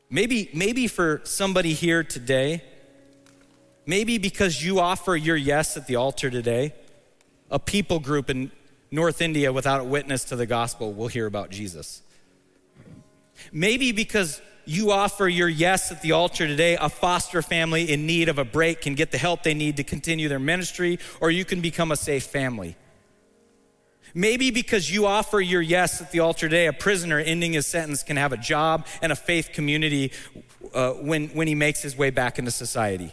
Maybe, 0.08 0.48
maybe 0.54 0.86
for 0.86 1.20
somebody 1.24 1.72
here 1.72 2.04
today, 2.04 2.62
maybe 3.84 4.18
because 4.18 4.64
you 4.64 4.78
offer 4.78 5.16
your 5.16 5.36
yes 5.36 5.76
at 5.76 5.86
the 5.86 5.96
altar 5.96 6.30
today, 6.30 6.72
a 7.50 7.58
people 7.58 7.98
group 7.98 8.30
in 8.30 8.52
North 8.92 9.20
India 9.20 9.52
without 9.52 9.80
a 9.80 9.84
witness 9.84 10.24
to 10.26 10.36
the 10.36 10.46
gospel 10.46 10.92
will 10.92 11.08
hear 11.08 11.26
about 11.26 11.50
Jesus. 11.50 12.02
Maybe 13.52 13.90
because 13.90 14.40
you 14.64 14.92
offer 14.92 15.28
your 15.28 15.48
yes 15.48 15.90
at 15.90 16.02
the 16.02 16.12
altar 16.12 16.46
today, 16.46 16.76
a 16.76 16.88
foster 16.88 17.42
family 17.42 17.90
in 17.90 18.06
need 18.06 18.28
of 18.28 18.38
a 18.38 18.44
break 18.44 18.82
can 18.82 18.94
get 18.94 19.11
the 19.11 19.18
help 19.18 19.42
they 19.42 19.54
need 19.54 19.76
to 19.76 19.84
continue 19.84 20.28
their 20.28 20.38
ministry, 20.38 20.98
or 21.20 21.30
you 21.30 21.44
can 21.44 21.61
become 21.61 21.92
a 21.92 21.96
safe 21.96 22.24
family. 22.24 22.76
Maybe 24.14 24.50
because 24.50 24.90
you 24.92 25.06
offer 25.06 25.40
your 25.40 25.62
yes 25.62 26.00
at 26.00 26.11
the 26.11 26.20
altar 26.20 26.48
today, 26.48 26.66
a 26.66 26.72
prisoner 26.72 27.18
ending 27.18 27.52
his 27.52 27.66
sentence 27.66 28.02
can 28.02 28.16
have 28.16 28.32
a 28.32 28.36
job 28.36 28.86
and 29.02 29.12
a 29.12 29.16
faith 29.16 29.50
community 29.52 30.12
uh, 30.74 30.92
when, 30.92 31.28
when 31.28 31.46
he 31.46 31.54
makes 31.54 31.82
his 31.82 31.96
way 31.96 32.11
back 32.11 32.38
into 32.38 32.50
society. 32.50 33.12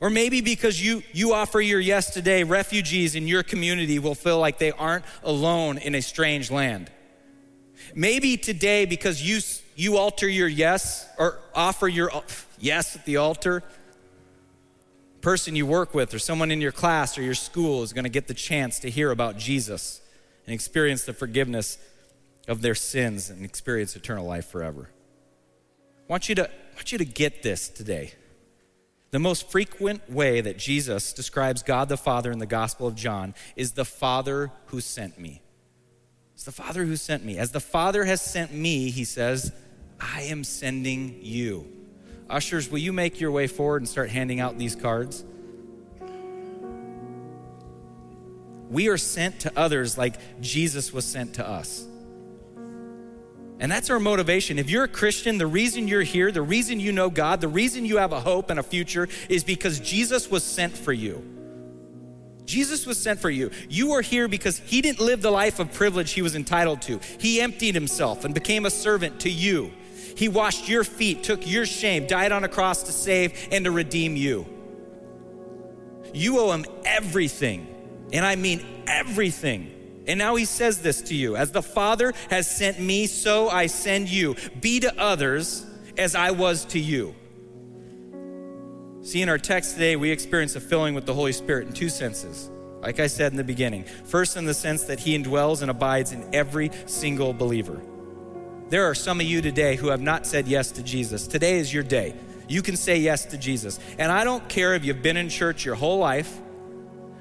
Or 0.00 0.10
maybe 0.10 0.40
because 0.40 0.84
you, 0.84 1.02
you 1.12 1.32
offer 1.32 1.60
your 1.60 1.80
yes 1.80 2.12
today, 2.12 2.42
refugees 2.42 3.14
in 3.14 3.26
your 3.26 3.42
community 3.42 3.98
will 3.98 4.14
feel 4.14 4.38
like 4.38 4.58
they 4.58 4.72
aren't 4.72 5.04
alone 5.22 5.78
in 5.78 5.94
a 5.94 6.02
strange 6.02 6.50
land. 6.50 6.90
Maybe 7.94 8.36
today, 8.36 8.84
because 8.84 9.22
you, 9.22 9.40
you 9.76 9.98
alter 9.98 10.28
your 10.28 10.48
yes 10.48 11.06
or 11.18 11.38
offer 11.54 11.86
your 11.86 12.10
yes 12.58 12.96
at 12.96 13.04
the 13.04 13.18
altar, 13.18 13.62
person 15.20 15.54
you 15.54 15.66
work 15.66 15.92
with 15.92 16.14
or 16.14 16.18
someone 16.18 16.50
in 16.50 16.60
your 16.60 16.72
class 16.72 17.18
or 17.18 17.22
your 17.22 17.34
school 17.34 17.82
is 17.82 17.92
going 17.92 18.04
to 18.04 18.10
get 18.10 18.26
the 18.26 18.34
chance 18.34 18.78
to 18.80 18.90
hear 18.90 19.10
about 19.10 19.36
Jesus 19.36 20.00
and 20.46 20.54
experience 20.54 21.04
the 21.04 21.12
forgiveness 21.12 21.78
of 22.48 22.62
their 22.62 22.74
sins 22.74 23.28
and 23.28 23.44
experience 23.44 23.94
eternal 23.96 24.24
life 24.24 24.46
forever. 24.46 24.88
I 26.08 26.12
want 26.12 26.28
you 26.28 26.36
to, 26.36 26.50
want 26.74 26.92
you 26.92 26.98
to 26.98 27.04
get 27.04 27.42
this 27.42 27.68
today. 27.68 28.12
The 29.10 29.18
most 29.18 29.50
frequent 29.50 30.10
way 30.10 30.40
that 30.40 30.58
Jesus 30.58 31.12
describes 31.12 31.62
God 31.62 31.88
the 31.88 31.96
Father 31.96 32.30
in 32.30 32.38
the 32.38 32.46
Gospel 32.46 32.86
of 32.86 32.94
John 32.94 33.34
is 33.56 33.72
the 33.72 33.84
Father 33.84 34.52
who 34.66 34.80
sent 34.80 35.18
me. 35.18 35.42
It's 36.34 36.44
the 36.44 36.52
Father 36.52 36.84
who 36.84 36.96
sent 36.96 37.24
me. 37.24 37.38
As 37.38 37.50
the 37.50 37.60
Father 37.60 38.04
has 38.04 38.20
sent 38.20 38.52
me, 38.52 38.90
he 38.90 39.04
says, 39.04 39.52
I 40.00 40.22
am 40.22 40.44
sending 40.44 41.18
you. 41.22 41.72
Ushers, 42.28 42.70
will 42.70 42.78
you 42.78 42.92
make 42.92 43.20
your 43.20 43.30
way 43.30 43.46
forward 43.46 43.82
and 43.82 43.88
start 43.88 44.10
handing 44.10 44.40
out 44.40 44.58
these 44.58 44.74
cards? 44.74 45.24
We 48.68 48.88
are 48.88 48.98
sent 48.98 49.40
to 49.40 49.52
others 49.56 49.96
like 49.96 50.16
Jesus 50.40 50.92
was 50.92 51.04
sent 51.04 51.34
to 51.34 51.48
us. 51.48 51.86
And 53.58 53.72
that's 53.72 53.88
our 53.88 54.00
motivation. 54.00 54.58
If 54.58 54.68
you're 54.68 54.84
a 54.84 54.88
Christian, 54.88 55.38
the 55.38 55.46
reason 55.46 55.88
you're 55.88 56.02
here, 56.02 56.30
the 56.30 56.42
reason 56.42 56.78
you 56.78 56.92
know 56.92 57.08
God, 57.08 57.40
the 57.40 57.48
reason 57.48 57.86
you 57.86 57.96
have 57.98 58.12
a 58.12 58.20
hope 58.20 58.50
and 58.50 58.58
a 58.58 58.62
future 58.62 59.08
is 59.28 59.44
because 59.44 59.80
Jesus 59.80 60.30
was 60.30 60.44
sent 60.44 60.76
for 60.76 60.92
you. 60.92 61.24
Jesus 62.44 62.86
was 62.86 62.98
sent 62.98 63.18
for 63.18 63.30
you. 63.30 63.50
You 63.68 63.92
are 63.92 64.02
here 64.02 64.28
because 64.28 64.58
he 64.58 64.80
didn't 64.80 65.00
live 65.00 65.22
the 65.22 65.30
life 65.30 65.58
of 65.58 65.72
privilege 65.72 66.12
he 66.12 66.22
was 66.22 66.36
entitled 66.36 66.82
to. 66.82 67.00
He 67.18 67.40
emptied 67.40 67.74
himself 67.74 68.24
and 68.24 68.34
became 68.34 68.66
a 68.66 68.70
servant 68.70 69.20
to 69.20 69.30
you. 69.30 69.72
He 70.16 70.28
washed 70.28 70.68
your 70.68 70.82
feet, 70.82 71.22
took 71.22 71.46
your 71.46 71.66
shame, 71.66 72.06
died 72.06 72.32
on 72.32 72.42
a 72.42 72.48
cross 72.48 72.84
to 72.84 72.92
save 72.92 73.48
and 73.52 73.66
to 73.66 73.70
redeem 73.70 74.16
you. 74.16 74.46
You 76.14 76.40
owe 76.40 76.52
him 76.52 76.64
everything, 76.84 77.66
and 78.12 78.24
I 78.24 78.36
mean 78.36 78.64
everything. 78.86 79.72
And 80.06 80.18
now 80.18 80.36
he 80.36 80.46
says 80.46 80.80
this 80.80 81.02
to 81.02 81.14
you 81.14 81.36
As 81.36 81.52
the 81.52 81.62
Father 81.62 82.14
has 82.30 82.50
sent 82.50 82.80
me, 82.80 83.06
so 83.06 83.50
I 83.50 83.66
send 83.66 84.08
you. 84.08 84.36
Be 84.60 84.80
to 84.80 85.00
others 85.00 85.66
as 85.98 86.14
I 86.14 86.30
was 86.30 86.64
to 86.66 86.78
you. 86.78 87.14
See, 89.02 89.20
in 89.20 89.28
our 89.28 89.38
text 89.38 89.74
today, 89.74 89.96
we 89.96 90.10
experience 90.10 90.56
a 90.56 90.60
filling 90.60 90.94
with 90.94 91.06
the 91.06 91.14
Holy 91.14 91.32
Spirit 91.32 91.68
in 91.68 91.74
two 91.74 91.88
senses. 91.88 92.50
Like 92.80 93.00
I 93.00 93.06
said 93.06 93.32
in 93.32 93.36
the 93.36 93.44
beginning, 93.44 93.84
first, 93.84 94.36
in 94.36 94.46
the 94.46 94.54
sense 94.54 94.84
that 94.84 94.98
He 94.98 95.16
indwells 95.16 95.60
and 95.60 95.70
abides 95.70 96.12
in 96.12 96.34
every 96.34 96.70
single 96.86 97.32
believer. 97.32 97.80
There 98.68 98.84
are 98.90 98.94
some 98.94 99.20
of 99.20 99.26
you 99.26 99.40
today 99.40 99.76
who 99.76 99.88
have 99.88 100.00
not 100.00 100.26
said 100.26 100.48
yes 100.48 100.72
to 100.72 100.82
Jesus. 100.82 101.28
Today 101.28 101.58
is 101.58 101.72
your 101.72 101.84
day. 101.84 102.16
You 102.48 102.62
can 102.62 102.76
say 102.76 102.98
yes 102.98 103.24
to 103.26 103.38
Jesus. 103.38 103.78
And 103.98 104.10
I 104.10 104.24
don't 104.24 104.48
care 104.48 104.74
if 104.74 104.84
you've 104.84 105.02
been 105.02 105.16
in 105.16 105.28
church 105.28 105.64
your 105.64 105.76
whole 105.76 105.98
life. 105.98 106.40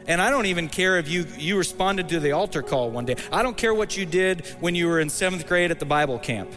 And 0.08 0.22
I 0.22 0.32
don't 0.32 0.48
even 0.48 0.70
care 0.70 0.98
if 0.98 1.08
you, 1.08 1.26
you 1.38 1.58
responded 1.58 2.10
to 2.10 2.20
the 2.20 2.32
altar 2.32 2.64
call 2.64 2.90
one 2.90 3.06
day. 3.06 3.16
I 3.32 3.44
don't 3.44 3.58
care 3.58 3.74
what 3.74 3.96
you 3.96 4.06
did 4.06 4.46
when 4.60 4.74
you 4.74 4.88
were 4.88 5.00
in 5.00 5.10
seventh 5.10 5.48
grade 5.48 5.70
at 5.70 5.80
the 5.80 5.86
Bible 5.86 6.18
camp. 6.18 6.52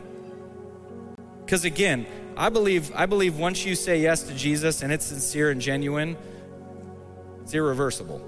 Because 1.45 1.65
again, 1.65 2.07
I 2.37 2.49
believe, 2.49 2.91
I 2.95 3.07
believe 3.07 3.39
once 3.39 3.65
you 3.65 3.75
say 3.75 4.01
yes 4.01 4.23
to 4.25 4.35
Jesus 4.35 4.83
and 4.83 4.93
it's 4.93 5.07
sincere 5.07 5.51
and 5.51 5.61
genuine, 5.61 6.17
it's 7.43 7.55
irreversible. 7.55 8.23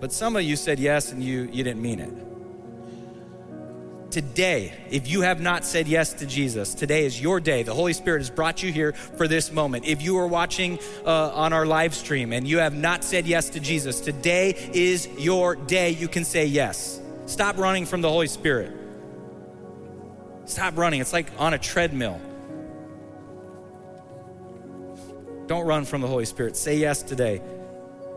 But 0.00 0.12
some 0.12 0.36
of 0.36 0.42
you 0.42 0.56
said 0.56 0.78
yes 0.78 1.12
and 1.12 1.22
you, 1.22 1.48
you 1.52 1.64
didn't 1.64 1.80
mean 1.80 2.00
it. 2.00 2.33
Today, 4.14 4.72
if 4.92 5.08
you 5.08 5.22
have 5.22 5.40
not 5.40 5.64
said 5.64 5.88
yes 5.88 6.12
to 6.12 6.24
Jesus, 6.24 6.72
today 6.72 7.04
is 7.04 7.20
your 7.20 7.40
day. 7.40 7.64
The 7.64 7.74
Holy 7.74 7.92
Spirit 7.92 8.20
has 8.20 8.30
brought 8.30 8.62
you 8.62 8.70
here 8.70 8.92
for 8.92 9.26
this 9.26 9.50
moment. 9.50 9.86
If 9.86 10.02
you 10.02 10.16
are 10.18 10.28
watching 10.28 10.78
uh, 11.04 11.32
on 11.32 11.52
our 11.52 11.66
live 11.66 11.96
stream 11.96 12.32
and 12.32 12.46
you 12.46 12.58
have 12.58 12.76
not 12.76 13.02
said 13.02 13.26
yes 13.26 13.48
to 13.48 13.58
Jesus, 13.58 13.98
today 13.98 14.70
is 14.72 15.08
your 15.18 15.56
day. 15.56 15.90
You 15.90 16.06
can 16.06 16.24
say 16.24 16.46
yes. 16.46 17.00
Stop 17.26 17.58
running 17.58 17.86
from 17.86 18.02
the 18.02 18.08
Holy 18.08 18.28
Spirit. 18.28 18.70
Stop 20.44 20.76
running. 20.76 21.00
It's 21.00 21.12
like 21.12 21.32
on 21.40 21.52
a 21.52 21.58
treadmill. 21.58 22.20
Don't 25.48 25.66
run 25.66 25.84
from 25.84 26.02
the 26.02 26.06
Holy 26.06 26.26
Spirit. 26.26 26.56
Say 26.56 26.76
yes 26.76 27.02
today. 27.02 27.42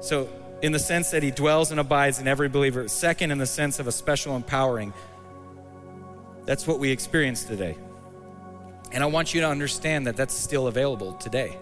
So, 0.02 0.30
in 0.62 0.74
the 0.74 0.80
sense 0.80 1.10
that 1.10 1.24
He 1.24 1.32
dwells 1.32 1.72
and 1.72 1.80
abides 1.80 2.20
in 2.20 2.28
every 2.28 2.50
believer. 2.50 2.88
Second, 2.88 3.32
in 3.32 3.40
the 3.40 3.48
sense 3.48 3.80
of 3.80 3.88
a 3.88 3.92
special 3.92 4.36
empowering. 4.36 4.94
That's 6.48 6.66
what 6.66 6.80
we 6.80 6.90
experience 6.92 7.44
today. 7.44 7.78
And 8.94 9.04
I 9.04 9.08
want 9.08 9.34
you 9.34 9.42
to 9.42 9.48
understand 9.48 10.08
that 10.08 10.16
that's 10.16 10.34
still 10.34 10.68
available 10.68 11.12
today. 11.14 11.58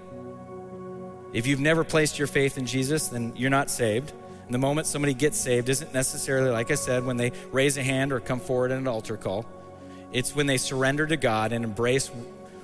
If 1.33 1.47
you've 1.47 1.59
never 1.59 1.83
placed 1.83 2.19
your 2.19 2.27
faith 2.27 2.59
in 2.59 2.67
Jesus, 2.67 3.07
then 3.07 3.33
you're 3.36 3.49
not 3.49 3.71
saved. 3.71 4.13
And 4.45 4.53
the 4.53 4.59
moment 4.59 4.86
somebody 4.86 5.15
gets 5.15 5.39
saved 5.39 5.69
isn't 5.69 5.91
necessarily, 5.91 6.51
like 6.51 6.69
I 6.69 6.75
said, 6.75 7.03
when 7.03 7.17
they 7.17 7.31
raise 7.51 7.77
a 7.77 7.83
hand 7.83 8.13
or 8.13 8.19
come 8.19 8.39
forward 8.39 8.69
in 8.69 8.77
an 8.77 8.88
altar 8.88 9.17
call. 9.17 9.47
It's 10.13 10.36
when 10.36 10.45
they 10.45 10.57
surrender 10.57 11.07
to 11.07 11.17
God 11.17 11.51
and 11.51 11.65
embrace 11.65 12.11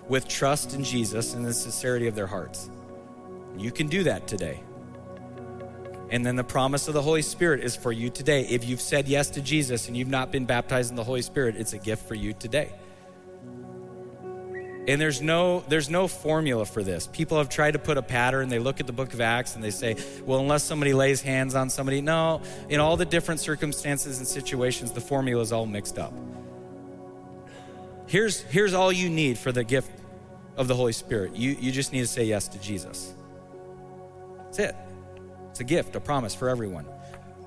with 0.07 0.27
trust 0.27 0.75
in 0.75 0.83
Jesus 0.83 1.33
and 1.33 1.43
the 1.43 1.53
sincerity 1.53 2.05
of 2.05 2.13
their 2.13 2.27
hearts. 2.27 2.69
You 3.57 3.71
can 3.71 3.87
do 3.87 4.03
that 4.03 4.27
today. 4.27 4.61
And 6.11 6.25
then 6.25 6.35
the 6.35 6.43
promise 6.43 6.89
of 6.89 6.93
the 6.93 7.01
Holy 7.01 7.21
Spirit 7.21 7.61
is 7.61 7.75
for 7.75 7.91
you 7.91 8.09
today. 8.09 8.41
If 8.41 8.65
you've 8.65 8.81
said 8.81 9.07
yes 9.07 9.29
to 9.31 9.41
Jesus 9.41 9.87
and 9.87 9.95
you've 9.95 10.09
not 10.09 10.29
been 10.29 10.45
baptized 10.45 10.89
in 10.89 10.97
the 10.97 11.05
Holy 11.05 11.21
Spirit, 11.21 11.55
it's 11.55 11.71
a 11.71 11.77
gift 11.77 12.05
for 12.05 12.15
you 12.15 12.33
today. 12.33 12.73
And 14.87 14.99
there's 14.99 15.21
no 15.21 15.63
there's 15.69 15.89
no 15.89 16.07
formula 16.07 16.65
for 16.65 16.83
this. 16.83 17.07
People 17.07 17.37
have 17.37 17.47
tried 17.47 17.71
to 17.71 17.79
put 17.79 17.97
a 17.97 18.01
pattern. 18.01 18.49
They 18.49 18.59
look 18.59 18.79
at 18.81 18.87
the 18.87 18.93
book 18.93 19.13
of 19.13 19.21
Acts 19.21 19.55
and 19.55 19.63
they 19.63 19.71
say, 19.71 19.95
well, 20.25 20.39
unless 20.39 20.63
somebody 20.63 20.93
lays 20.93 21.21
hands 21.21 21.55
on 21.55 21.69
somebody, 21.69 22.01
no. 22.01 22.41
In 22.67 22.79
all 22.79 22.97
the 22.97 23.05
different 23.05 23.39
circumstances 23.39 24.17
and 24.17 24.27
situations, 24.27 24.91
the 24.91 24.99
formula 24.99 25.41
is 25.41 25.53
all 25.53 25.65
mixed 25.65 25.97
up. 25.97 26.13
Here's 28.07 28.41
here's 28.41 28.73
all 28.73 28.91
you 28.91 29.09
need 29.09 29.37
for 29.37 29.51
the 29.51 29.63
gift 29.63 29.91
of 30.57 30.67
the 30.67 30.75
Holy 30.75 30.93
Spirit. 30.93 31.35
You 31.35 31.55
you 31.59 31.71
just 31.71 31.93
need 31.93 32.01
to 32.01 32.07
say 32.07 32.25
yes 32.25 32.49
to 32.49 32.59
Jesus. 32.59 33.13
That's 34.45 34.59
it. 34.59 34.75
It's 35.51 35.59
a 35.59 35.65
gift, 35.65 35.95
a 35.95 35.99
promise 35.99 36.33
for 36.33 36.49
everyone. 36.49 36.87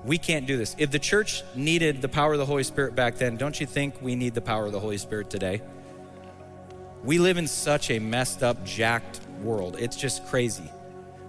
We 0.05 0.19
can't 0.19 0.45
do 0.45 0.55
this. 0.55 0.75
If 0.77 0.91
the 0.91 0.99
church 0.99 1.43
needed 1.55 2.01
the 2.01 2.07
power 2.07 2.33
of 2.33 2.39
the 2.39 2.45
Holy 2.45 2.63
Spirit 2.63 2.95
back 2.95 3.15
then, 3.15 3.35
don't 3.35 3.59
you 3.59 3.65
think 3.65 3.99
we 4.01 4.15
need 4.15 4.35
the 4.35 4.41
power 4.41 4.67
of 4.67 4.71
the 4.71 4.79
Holy 4.79 4.99
Spirit 4.99 5.31
today? 5.31 5.61
We 7.03 7.17
live 7.17 7.37
in 7.37 7.47
such 7.47 7.89
a 7.89 7.97
messed 7.97 8.43
up, 8.43 8.63
jacked 8.63 9.19
world. 9.41 9.77
It's 9.79 9.95
just 9.95 10.25
crazy. 10.27 10.71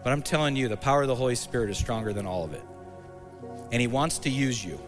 But 0.05 0.12
I'm 0.12 0.20
telling 0.20 0.55
you, 0.55 0.68
the 0.68 0.77
power 0.77 1.03
of 1.03 1.09
the 1.09 1.14
Holy 1.14 1.35
Spirit 1.35 1.70
is 1.70 1.79
stronger 1.79 2.12
than 2.12 2.27
all 2.27 2.45
of 2.45 2.53
it. 2.53 2.62
And 3.72 3.81
He 3.81 3.87
wants 3.87 4.18
to 4.20 4.31
use 4.31 4.62
you. 4.62 4.79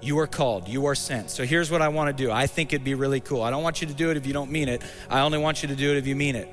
You 0.00 0.18
are 0.20 0.26
called, 0.26 0.68
you 0.68 0.86
are 0.86 0.94
sent. 0.94 1.30
So 1.30 1.44
here's 1.44 1.70
what 1.70 1.82
I 1.82 1.88
want 1.88 2.16
to 2.16 2.24
do. 2.24 2.30
I 2.30 2.46
think 2.46 2.72
it'd 2.72 2.84
be 2.84 2.94
really 2.94 3.20
cool. 3.20 3.42
I 3.42 3.50
don't 3.50 3.62
want 3.62 3.80
you 3.80 3.88
to 3.88 3.94
do 3.94 4.10
it 4.10 4.16
if 4.16 4.26
you 4.26 4.32
don't 4.32 4.50
mean 4.50 4.68
it, 4.68 4.82
I 5.10 5.20
only 5.20 5.38
want 5.38 5.62
you 5.62 5.68
to 5.70 5.76
do 5.76 5.90
it 5.90 5.96
if 5.96 6.06
you 6.06 6.14
mean 6.14 6.36
it. 6.36 6.48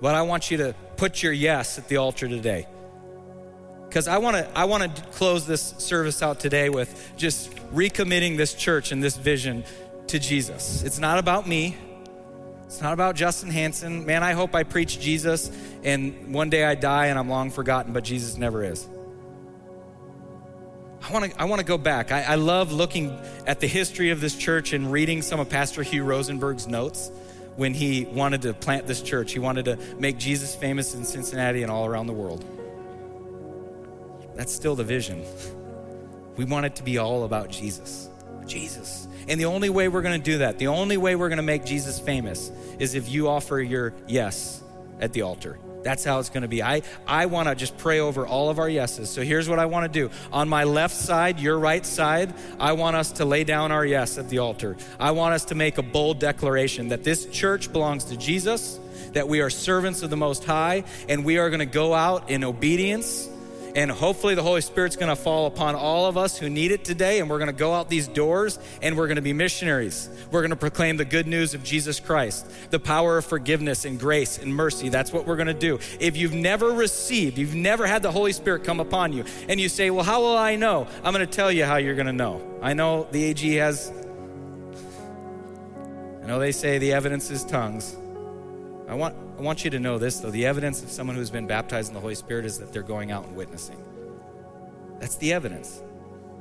But 0.00 0.14
I 0.14 0.22
want 0.22 0.50
you 0.50 0.56
to 0.58 0.74
put 0.96 1.22
your 1.22 1.32
yes 1.32 1.78
at 1.78 1.88
the 1.88 1.98
altar 1.98 2.26
today. 2.26 2.66
Because 3.96 4.08
I 4.08 4.18
want 4.18 4.36
to 4.36 4.46
I 4.58 4.66
want 4.66 4.94
to 4.94 5.02
close 5.12 5.46
this 5.46 5.72
service 5.78 6.22
out 6.22 6.38
today 6.38 6.68
with 6.68 7.14
just 7.16 7.50
recommitting 7.72 8.36
this 8.36 8.52
church 8.52 8.92
and 8.92 9.02
this 9.02 9.16
vision 9.16 9.64
to 10.08 10.18
Jesus. 10.18 10.82
It's 10.82 10.98
not 10.98 11.16
about 11.16 11.48
me. 11.48 11.78
It's 12.66 12.82
not 12.82 12.92
about 12.92 13.14
Justin 13.14 13.48
Hansen. 13.48 14.04
Man, 14.04 14.22
I 14.22 14.32
hope 14.32 14.54
I 14.54 14.64
preach 14.64 15.00
Jesus 15.00 15.50
and 15.82 16.34
one 16.34 16.50
day 16.50 16.62
I 16.62 16.74
die 16.74 17.06
and 17.06 17.18
I'm 17.18 17.30
long 17.30 17.50
forgotten, 17.50 17.94
but 17.94 18.04
Jesus 18.04 18.36
never 18.36 18.62
is. 18.62 18.86
I 21.02 21.10
want 21.10 21.32
to 21.32 21.40
I 21.40 21.46
want 21.46 21.60
to 21.60 21.66
go 21.66 21.78
back. 21.78 22.12
I, 22.12 22.22
I 22.22 22.34
love 22.34 22.72
looking 22.72 23.18
at 23.46 23.60
the 23.60 23.66
history 23.66 24.10
of 24.10 24.20
this 24.20 24.36
church 24.36 24.74
and 24.74 24.92
reading 24.92 25.22
some 25.22 25.40
of 25.40 25.48
Pastor 25.48 25.82
Hugh 25.82 26.04
Rosenberg's 26.04 26.66
notes 26.66 27.10
when 27.56 27.72
he 27.72 28.04
wanted 28.04 28.42
to 28.42 28.52
plant 28.52 28.86
this 28.86 29.00
church. 29.00 29.32
He 29.32 29.38
wanted 29.38 29.64
to 29.64 29.78
make 29.98 30.18
Jesus 30.18 30.54
famous 30.54 30.94
in 30.94 31.02
Cincinnati 31.06 31.62
and 31.62 31.72
all 31.72 31.86
around 31.86 32.08
the 32.08 32.12
world. 32.12 32.44
That's 34.36 34.52
still 34.52 34.76
the 34.76 34.84
vision. 34.84 35.24
We 36.36 36.44
want 36.44 36.66
it 36.66 36.76
to 36.76 36.82
be 36.82 36.98
all 36.98 37.24
about 37.24 37.50
Jesus. 37.50 38.08
Jesus. 38.46 39.08
And 39.28 39.40
the 39.40 39.46
only 39.46 39.70
way 39.70 39.88
we're 39.88 40.02
going 40.02 40.20
to 40.20 40.24
do 40.24 40.38
that, 40.38 40.58
the 40.58 40.68
only 40.68 40.96
way 40.96 41.16
we're 41.16 41.28
going 41.28 41.38
to 41.38 41.42
make 41.42 41.64
Jesus 41.64 41.98
famous 41.98 42.50
is 42.78 42.94
if 42.94 43.08
you 43.10 43.28
offer 43.28 43.60
your 43.60 43.94
yes 44.06 44.62
at 45.00 45.12
the 45.12 45.22
altar. 45.22 45.58
That's 45.82 46.04
how 46.04 46.18
it's 46.18 46.30
going 46.30 46.42
to 46.42 46.48
be. 46.48 46.62
I, 46.62 46.82
I 47.06 47.26
want 47.26 47.48
to 47.48 47.54
just 47.54 47.78
pray 47.78 48.00
over 48.00 48.26
all 48.26 48.50
of 48.50 48.58
our 48.58 48.68
yeses. 48.68 49.08
So 49.08 49.22
here's 49.22 49.48
what 49.48 49.60
I 49.60 49.66
want 49.66 49.92
to 49.92 50.00
do. 50.00 50.12
On 50.32 50.48
my 50.48 50.64
left 50.64 50.94
side, 50.94 51.38
your 51.38 51.58
right 51.58 51.86
side, 51.86 52.34
I 52.58 52.72
want 52.72 52.96
us 52.96 53.12
to 53.12 53.24
lay 53.24 53.44
down 53.44 53.70
our 53.70 53.86
yes 53.86 54.18
at 54.18 54.28
the 54.28 54.38
altar. 54.38 54.76
I 54.98 55.12
want 55.12 55.34
us 55.34 55.44
to 55.46 55.54
make 55.54 55.78
a 55.78 55.82
bold 55.82 56.18
declaration 56.18 56.88
that 56.88 57.04
this 57.04 57.26
church 57.26 57.72
belongs 57.72 58.04
to 58.06 58.16
Jesus, 58.16 58.80
that 59.12 59.28
we 59.28 59.40
are 59.40 59.50
servants 59.50 60.02
of 60.02 60.10
the 60.10 60.16
Most 60.16 60.44
High, 60.44 60.82
and 61.08 61.24
we 61.24 61.38
are 61.38 61.50
going 61.50 61.60
to 61.60 61.66
go 61.66 61.94
out 61.94 62.30
in 62.30 62.42
obedience 62.42 63.28
and 63.76 63.90
hopefully, 63.90 64.34
the 64.34 64.42
Holy 64.42 64.62
Spirit's 64.62 64.96
going 64.96 65.14
to 65.14 65.22
fall 65.22 65.46
upon 65.46 65.74
all 65.74 66.06
of 66.06 66.16
us 66.16 66.38
who 66.38 66.48
need 66.48 66.72
it 66.72 66.82
today. 66.82 67.20
And 67.20 67.28
we're 67.28 67.36
going 67.36 67.48
to 67.48 67.52
go 67.52 67.74
out 67.74 67.90
these 67.90 68.08
doors 68.08 68.58
and 68.80 68.96
we're 68.96 69.06
going 69.06 69.16
to 69.16 69.22
be 69.22 69.34
missionaries. 69.34 70.08
We're 70.30 70.40
going 70.40 70.50
to 70.50 70.56
proclaim 70.56 70.96
the 70.96 71.04
good 71.04 71.26
news 71.26 71.52
of 71.52 71.62
Jesus 71.62 72.00
Christ, 72.00 72.50
the 72.70 72.80
power 72.80 73.18
of 73.18 73.26
forgiveness 73.26 73.84
and 73.84 74.00
grace 74.00 74.38
and 74.38 74.54
mercy. 74.54 74.88
That's 74.88 75.12
what 75.12 75.26
we're 75.26 75.36
going 75.36 75.48
to 75.48 75.54
do. 75.54 75.78
If 76.00 76.16
you've 76.16 76.32
never 76.32 76.70
received, 76.70 77.36
you've 77.36 77.54
never 77.54 77.86
had 77.86 78.02
the 78.02 78.10
Holy 78.10 78.32
Spirit 78.32 78.64
come 78.64 78.80
upon 78.80 79.12
you, 79.12 79.26
and 79.46 79.60
you 79.60 79.68
say, 79.68 79.90
Well, 79.90 80.04
how 80.04 80.22
will 80.22 80.38
I 80.38 80.56
know? 80.56 80.88
I'm 81.04 81.12
going 81.12 81.26
to 81.26 81.30
tell 81.30 81.52
you 81.52 81.66
how 81.66 81.76
you're 81.76 81.96
going 81.96 82.06
to 82.06 82.14
know. 82.14 82.40
I 82.62 82.72
know 82.72 83.06
the 83.10 83.24
AG 83.24 83.54
has, 83.56 83.92
I 86.22 86.26
know 86.26 86.38
they 86.38 86.52
say 86.52 86.78
the 86.78 86.94
evidence 86.94 87.30
is 87.30 87.44
tongues. 87.44 87.94
I 88.88 88.94
want, 88.94 89.16
I 89.38 89.42
want 89.42 89.64
you 89.64 89.70
to 89.70 89.80
know 89.80 89.98
this, 89.98 90.20
though. 90.20 90.30
The 90.30 90.46
evidence 90.46 90.82
of 90.82 90.90
someone 90.90 91.16
who's 91.16 91.30
been 91.30 91.46
baptized 91.46 91.88
in 91.88 91.94
the 91.94 92.00
Holy 92.00 92.14
Spirit 92.14 92.44
is 92.44 92.58
that 92.58 92.72
they're 92.72 92.82
going 92.82 93.10
out 93.10 93.26
and 93.26 93.36
witnessing. 93.36 93.82
That's 95.00 95.16
the 95.16 95.32
evidence. 95.32 95.82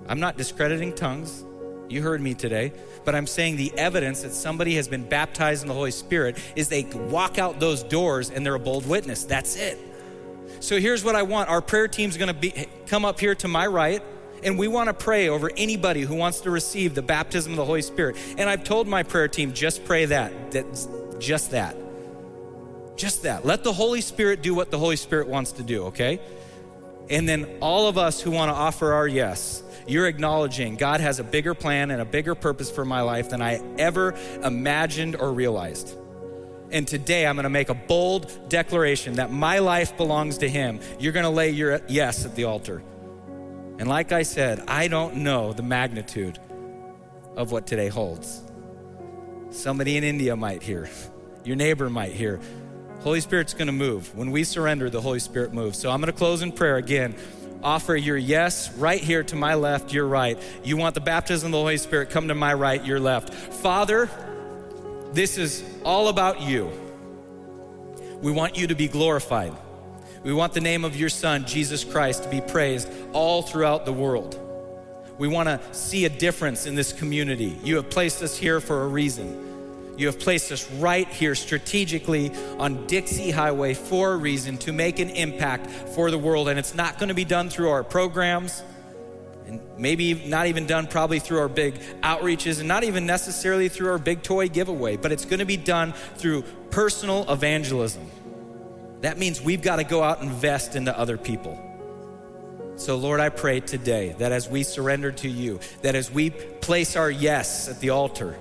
I'm 0.08 0.20
not 0.20 0.38
discrediting 0.38 0.93
tongues. 0.93 1.43
You 1.89 2.02
heard 2.02 2.22
me 2.22 2.34
today. 2.34 2.74
But 3.04 3.16
I'm 3.16 3.28
saying 3.28 3.58
the 3.58 3.74
evidence 3.78 4.22
that 4.22 4.32
somebody 4.32 4.76
has 4.76 4.88
been 4.88 5.08
baptized 5.08 5.64
in 5.64 5.68
the 5.68 5.74
Holy 5.74 5.91
Spirit 5.91 6.38
is 6.56 6.70
they 6.70 6.84
walk 6.84 7.38
out 7.38 7.60
those 7.60 7.84
doors 7.84 8.30
and 8.30 8.46
they're 8.46 8.56
a 8.56 8.60
bold 8.60 8.88
witness. 8.88 9.24
That's 9.24 9.56
it. 9.56 9.80
So 10.60 10.80
here's 10.80 11.04
what 11.04 11.16
I 11.16 11.24
want. 11.24 11.50
Our 11.50 11.62
prayer 11.62 11.88
team's 11.88 12.18
going 12.18 12.28
to 12.28 12.34
be 12.34 12.68
come 12.88 13.06
up 13.06 13.20
here 13.20 13.36
to 13.36 13.48
my 13.48 13.68
right 13.68 14.02
and 14.43 14.58
we 14.58 14.68
want 14.68 14.88
to 14.88 14.93
pray 14.93 15.28
over 15.30 15.52
anybody 15.58 16.02
who 16.02 16.16
wants 16.16 16.41
to 16.41 16.52
receive 16.52 16.96
the 16.96 17.02
baptism 17.02 17.54
of 17.54 17.58
the 17.58 17.66
Holy 17.66 17.82
Spirit. 17.82 18.16
And 18.38 18.50
I've 18.50 18.64
told 18.64 18.88
my 18.88 19.04
prayer 19.04 19.28
team 19.28 19.54
just 19.54 19.86
pray 19.86 20.06
that. 20.06 20.52
That's 20.52 20.88
just 21.20 21.52
that. 21.52 21.76
Just 22.96 23.24
that. 23.24 23.46
Let 23.46 23.64
the 23.64 23.74
Holy 23.74 24.02
Spirit 24.02 24.41
do 24.41 24.56
what 24.56 24.72
the 24.72 24.80
Holy 24.80 24.96
Spirit 24.96 25.28
wants 25.28 25.54
to 25.54 25.64
do, 25.64 25.86
okay? 25.86 26.20
And 27.10 27.28
then 27.28 27.58
all 27.62 27.88
of 27.88 27.98
us 27.98 28.22
who 28.22 28.32
want 28.32 28.50
to 28.50 28.56
offer 28.56 28.93
our 28.93 29.08
yes, 29.08 29.64
you're 29.88 30.08
acknowledging 30.08 30.76
God 30.76 31.02
has 31.02 31.20
a 31.20 31.24
bigger 31.24 31.54
plan 31.54 31.91
and 31.91 32.02
a 32.02 32.06
bigger 32.06 32.34
purpose 32.34 32.72
for 32.72 32.86
my 32.86 33.02
life 33.02 33.30
than 33.30 33.41
I 33.41 33.62
ever 33.78 34.16
imagined 34.43 35.16
or 35.16 35.32
realized. 35.32 35.96
And 36.72 36.88
today 36.88 37.28
I'm 37.28 37.36
going 37.36 37.43
to 37.43 37.50
make 37.50 37.70
a 37.70 37.76
bold 37.76 38.50
declaration 38.50 39.16
that 39.16 39.32
my 39.32 39.60
life 39.60 39.96
belongs 39.98 40.39
to 40.39 40.50
Him. 40.50 40.80
You're 41.00 41.14
going 41.14 41.26
to 41.26 41.30
lay 41.30 41.52
your 41.52 41.80
yes 41.88 42.26
at 42.26 42.36
the 42.36 42.46
altar. 42.46 42.82
And 43.78 43.88
like 43.88 44.12
I 44.12 44.24
said, 44.24 44.64
I 44.68 44.88
don't 44.88 45.18
know 45.18 45.54
the 45.54 45.62
magnitude 45.62 46.39
of 47.36 47.52
what 47.52 47.68
today 47.68 47.89
holds. 47.89 48.41
Somebody 49.52 49.98
in 49.98 50.04
India 50.04 50.36
might 50.36 50.64
hear, 50.64 50.89
your 51.43 51.56
neighbor 51.56 51.89
might 51.89 52.14
hear, 52.14 52.39
Holy 53.06 53.22
Spirit's 53.22 53.53
going 53.53 53.68
to 53.68 53.72
move. 53.72 54.16
When 54.16 54.32
we 54.32 54.43
surrender, 54.43 54.89
the 54.89 54.99
Holy 54.99 55.20
Spirit 55.20 55.53
moves. 55.53 55.78
So 55.78 55.91
I'm 55.91 56.01
going 56.01 56.12
to 56.12 56.18
close 56.18 56.41
in 56.41 56.51
prayer 56.51 56.78
again. 56.78 57.14
Offer 57.62 57.95
your 57.95 58.18
yes 58.18 58.76
right 58.78 58.99
here 58.99 59.24
to 59.26 59.36
my 59.36 59.53
left, 59.53 59.93
your 59.93 60.08
right. 60.08 60.41
You 60.64 60.76
want 60.76 60.95
the 60.95 61.01
baptism 61.01 61.49
of 61.49 61.51
the 61.51 61.60
Holy 61.60 61.78
Spirit, 61.78 62.10
come 62.10 62.30
to 62.30 62.34
my 62.34 62.56
right, 62.56 62.84
your 62.84 62.99
left. 62.99 63.32
Father, 63.32 64.10
this 65.14 65.38
is 65.38 65.64
all 65.84 66.08
about 66.08 66.41
you. 66.41 66.72
We 68.24 68.32
want 68.32 68.58
you 68.58 68.66
to 68.66 68.76
be 68.76 68.88
glorified. 68.88 69.53
We 70.24 70.34
want 70.34 70.53
the 70.53 70.62
name 70.62 70.84
of 70.84 70.95
your 70.95 71.10
Son, 71.10 71.45
Jesus 71.45 71.84
Christ, 71.84 72.24
to 72.24 72.30
be 72.32 72.41
praised 72.41 72.89
all 73.14 73.43
throughout 73.43 73.86
the 73.86 73.93
world. 73.93 74.39
We 75.20 75.28
want 75.28 75.47
to 75.47 75.60
see 75.76 76.06
a 76.06 76.10
difference 76.10 76.66
in 76.66 76.74
this 76.74 76.91
community. 76.91 77.56
You 77.64 77.76
have 77.76 77.91
placed 77.91 78.24
us 78.24 78.36
here 78.36 78.60
for 78.60 78.82
a 78.82 78.88
reason. 78.88 79.55
You 79.98 80.08
have 80.08 80.20
placed 80.20 80.52
us 80.52 80.70
right 80.74 81.08
here 81.08 81.36
strategically 81.36 82.32
on 82.60 82.86
Dixie 82.88 83.32
Highway 83.32 83.74
for 83.74 84.14
a 84.14 84.18
reason 84.18 84.58
to 84.60 84.74
make 84.74 85.00
an 85.00 85.10
impact 85.10 85.70
for 85.70 86.12
the 86.12 86.18
world. 86.18 86.50
And 86.50 86.60
it's 86.60 86.76
not 86.76 87.00
going 87.00 87.10
to 87.10 87.16
be 87.16 87.24
done 87.24 87.50
through 87.50 87.70
our 87.70 87.84
programs, 87.84 88.62
and 89.48 89.62
maybe 89.78 90.14
not 90.28 90.48
even 90.48 90.66
done 90.68 90.88
probably 90.88 91.20
through 91.20 91.39
our 91.39 91.48
big 91.48 91.76
outreaches, 92.02 92.60
and 92.60 92.68
not 92.68 92.84
even 92.84 93.06
necessarily 93.06 93.70
through 93.70 93.89
our 93.89 93.98
big 93.98 94.22
toy 94.22 94.50
giveaway, 94.50 94.98
but 94.98 95.12
it's 95.14 95.26
going 95.26 95.39
to 95.39 95.46
be 95.46 95.58
done 95.58 95.93
through 96.18 96.41
personal 96.72 97.32
evangelism. 97.32 98.10
That 99.02 99.18
means 99.18 99.41
we've 99.41 99.62
got 99.62 99.78
to 99.78 99.84
go 99.84 100.04
out 100.04 100.20
and 100.22 100.30
invest 100.30 100.76
into 100.76 100.98
other 100.98 101.18
people. 101.18 101.62
So, 102.76 102.98
Lord, 102.98 103.22
I 103.22 103.30
pray 103.30 103.62
today 103.62 104.16
that 104.18 104.34
as 104.34 104.50
we 104.50 104.64
surrender 104.64 105.14
to 105.14 105.30
you, 105.30 105.62
that 105.84 105.96
as 105.96 106.12
we 106.12 106.32
place 106.32 106.98
our 106.98 107.10
yes 107.10 107.70
at 107.70 107.80
the 107.80 107.91
altar, 107.91 108.38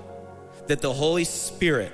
that 0.67 0.81
the 0.81 0.93
Holy 0.93 1.23
Spirit 1.23 1.91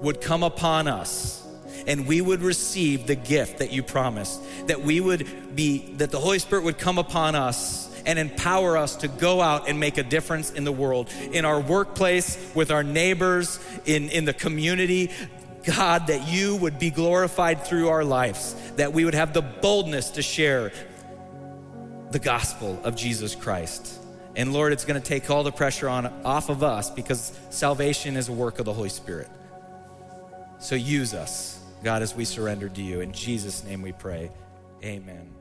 would 0.00 0.20
come 0.20 0.42
upon 0.42 0.88
us 0.88 1.46
and 1.86 2.06
we 2.06 2.20
would 2.20 2.42
receive 2.42 3.06
the 3.06 3.14
gift 3.14 3.58
that 3.58 3.72
you 3.72 3.82
promised. 3.82 4.40
That 4.66 4.82
we 4.82 5.00
would 5.00 5.56
be, 5.56 5.94
that 5.94 6.10
the 6.10 6.20
Holy 6.20 6.38
Spirit 6.38 6.64
would 6.64 6.78
come 6.78 6.98
upon 6.98 7.34
us 7.34 7.88
and 8.06 8.18
empower 8.18 8.76
us 8.76 8.96
to 8.96 9.08
go 9.08 9.40
out 9.40 9.68
and 9.68 9.78
make 9.78 9.98
a 9.98 10.02
difference 10.02 10.52
in 10.52 10.64
the 10.64 10.72
world, 10.72 11.10
in 11.32 11.44
our 11.44 11.60
workplace, 11.60 12.52
with 12.54 12.70
our 12.70 12.82
neighbors, 12.82 13.58
in, 13.84 14.08
in 14.08 14.24
the 14.24 14.32
community. 14.32 15.10
God, 15.64 16.06
that 16.06 16.26
you 16.26 16.56
would 16.56 16.78
be 16.78 16.90
glorified 16.90 17.66
through 17.66 17.88
our 17.88 18.04
lives, 18.04 18.54
that 18.76 18.94
we 18.94 19.04
would 19.04 19.14
have 19.14 19.34
the 19.34 19.42
boldness 19.42 20.10
to 20.10 20.22
share 20.22 20.72
the 22.10 22.18
gospel 22.18 22.80
of 22.82 22.96
Jesus 22.96 23.34
Christ. 23.34 23.99
And 24.40 24.54
Lord, 24.54 24.72
it's 24.72 24.86
going 24.86 24.98
to 24.98 25.06
take 25.06 25.28
all 25.28 25.42
the 25.42 25.52
pressure 25.52 25.86
on 25.86 26.06
off 26.24 26.48
of 26.48 26.62
us 26.62 26.88
because 26.88 27.38
salvation 27.50 28.16
is 28.16 28.30
a 28.30 28.32
work 28.32 28.58
of 28.58 28.64
the 28.64 28.72
Holy 28.72 28.88
Spirit. 28.88 29.28
So 30.58 30.76
use 30.76 31.12
us, 31.12 31.60
God, 31.84 32.00
as 32.00 32.14
we 32.14 32.24
surrender 32.24 32.70
to 32.70 32.82
you. 32.82 33.02
In 33.02 33.12
Jesus' 33.12 33.62
name 33.64 33.82
we 33.82 33.92
pray. 33.92 34.30
Amen. 34.82 35.39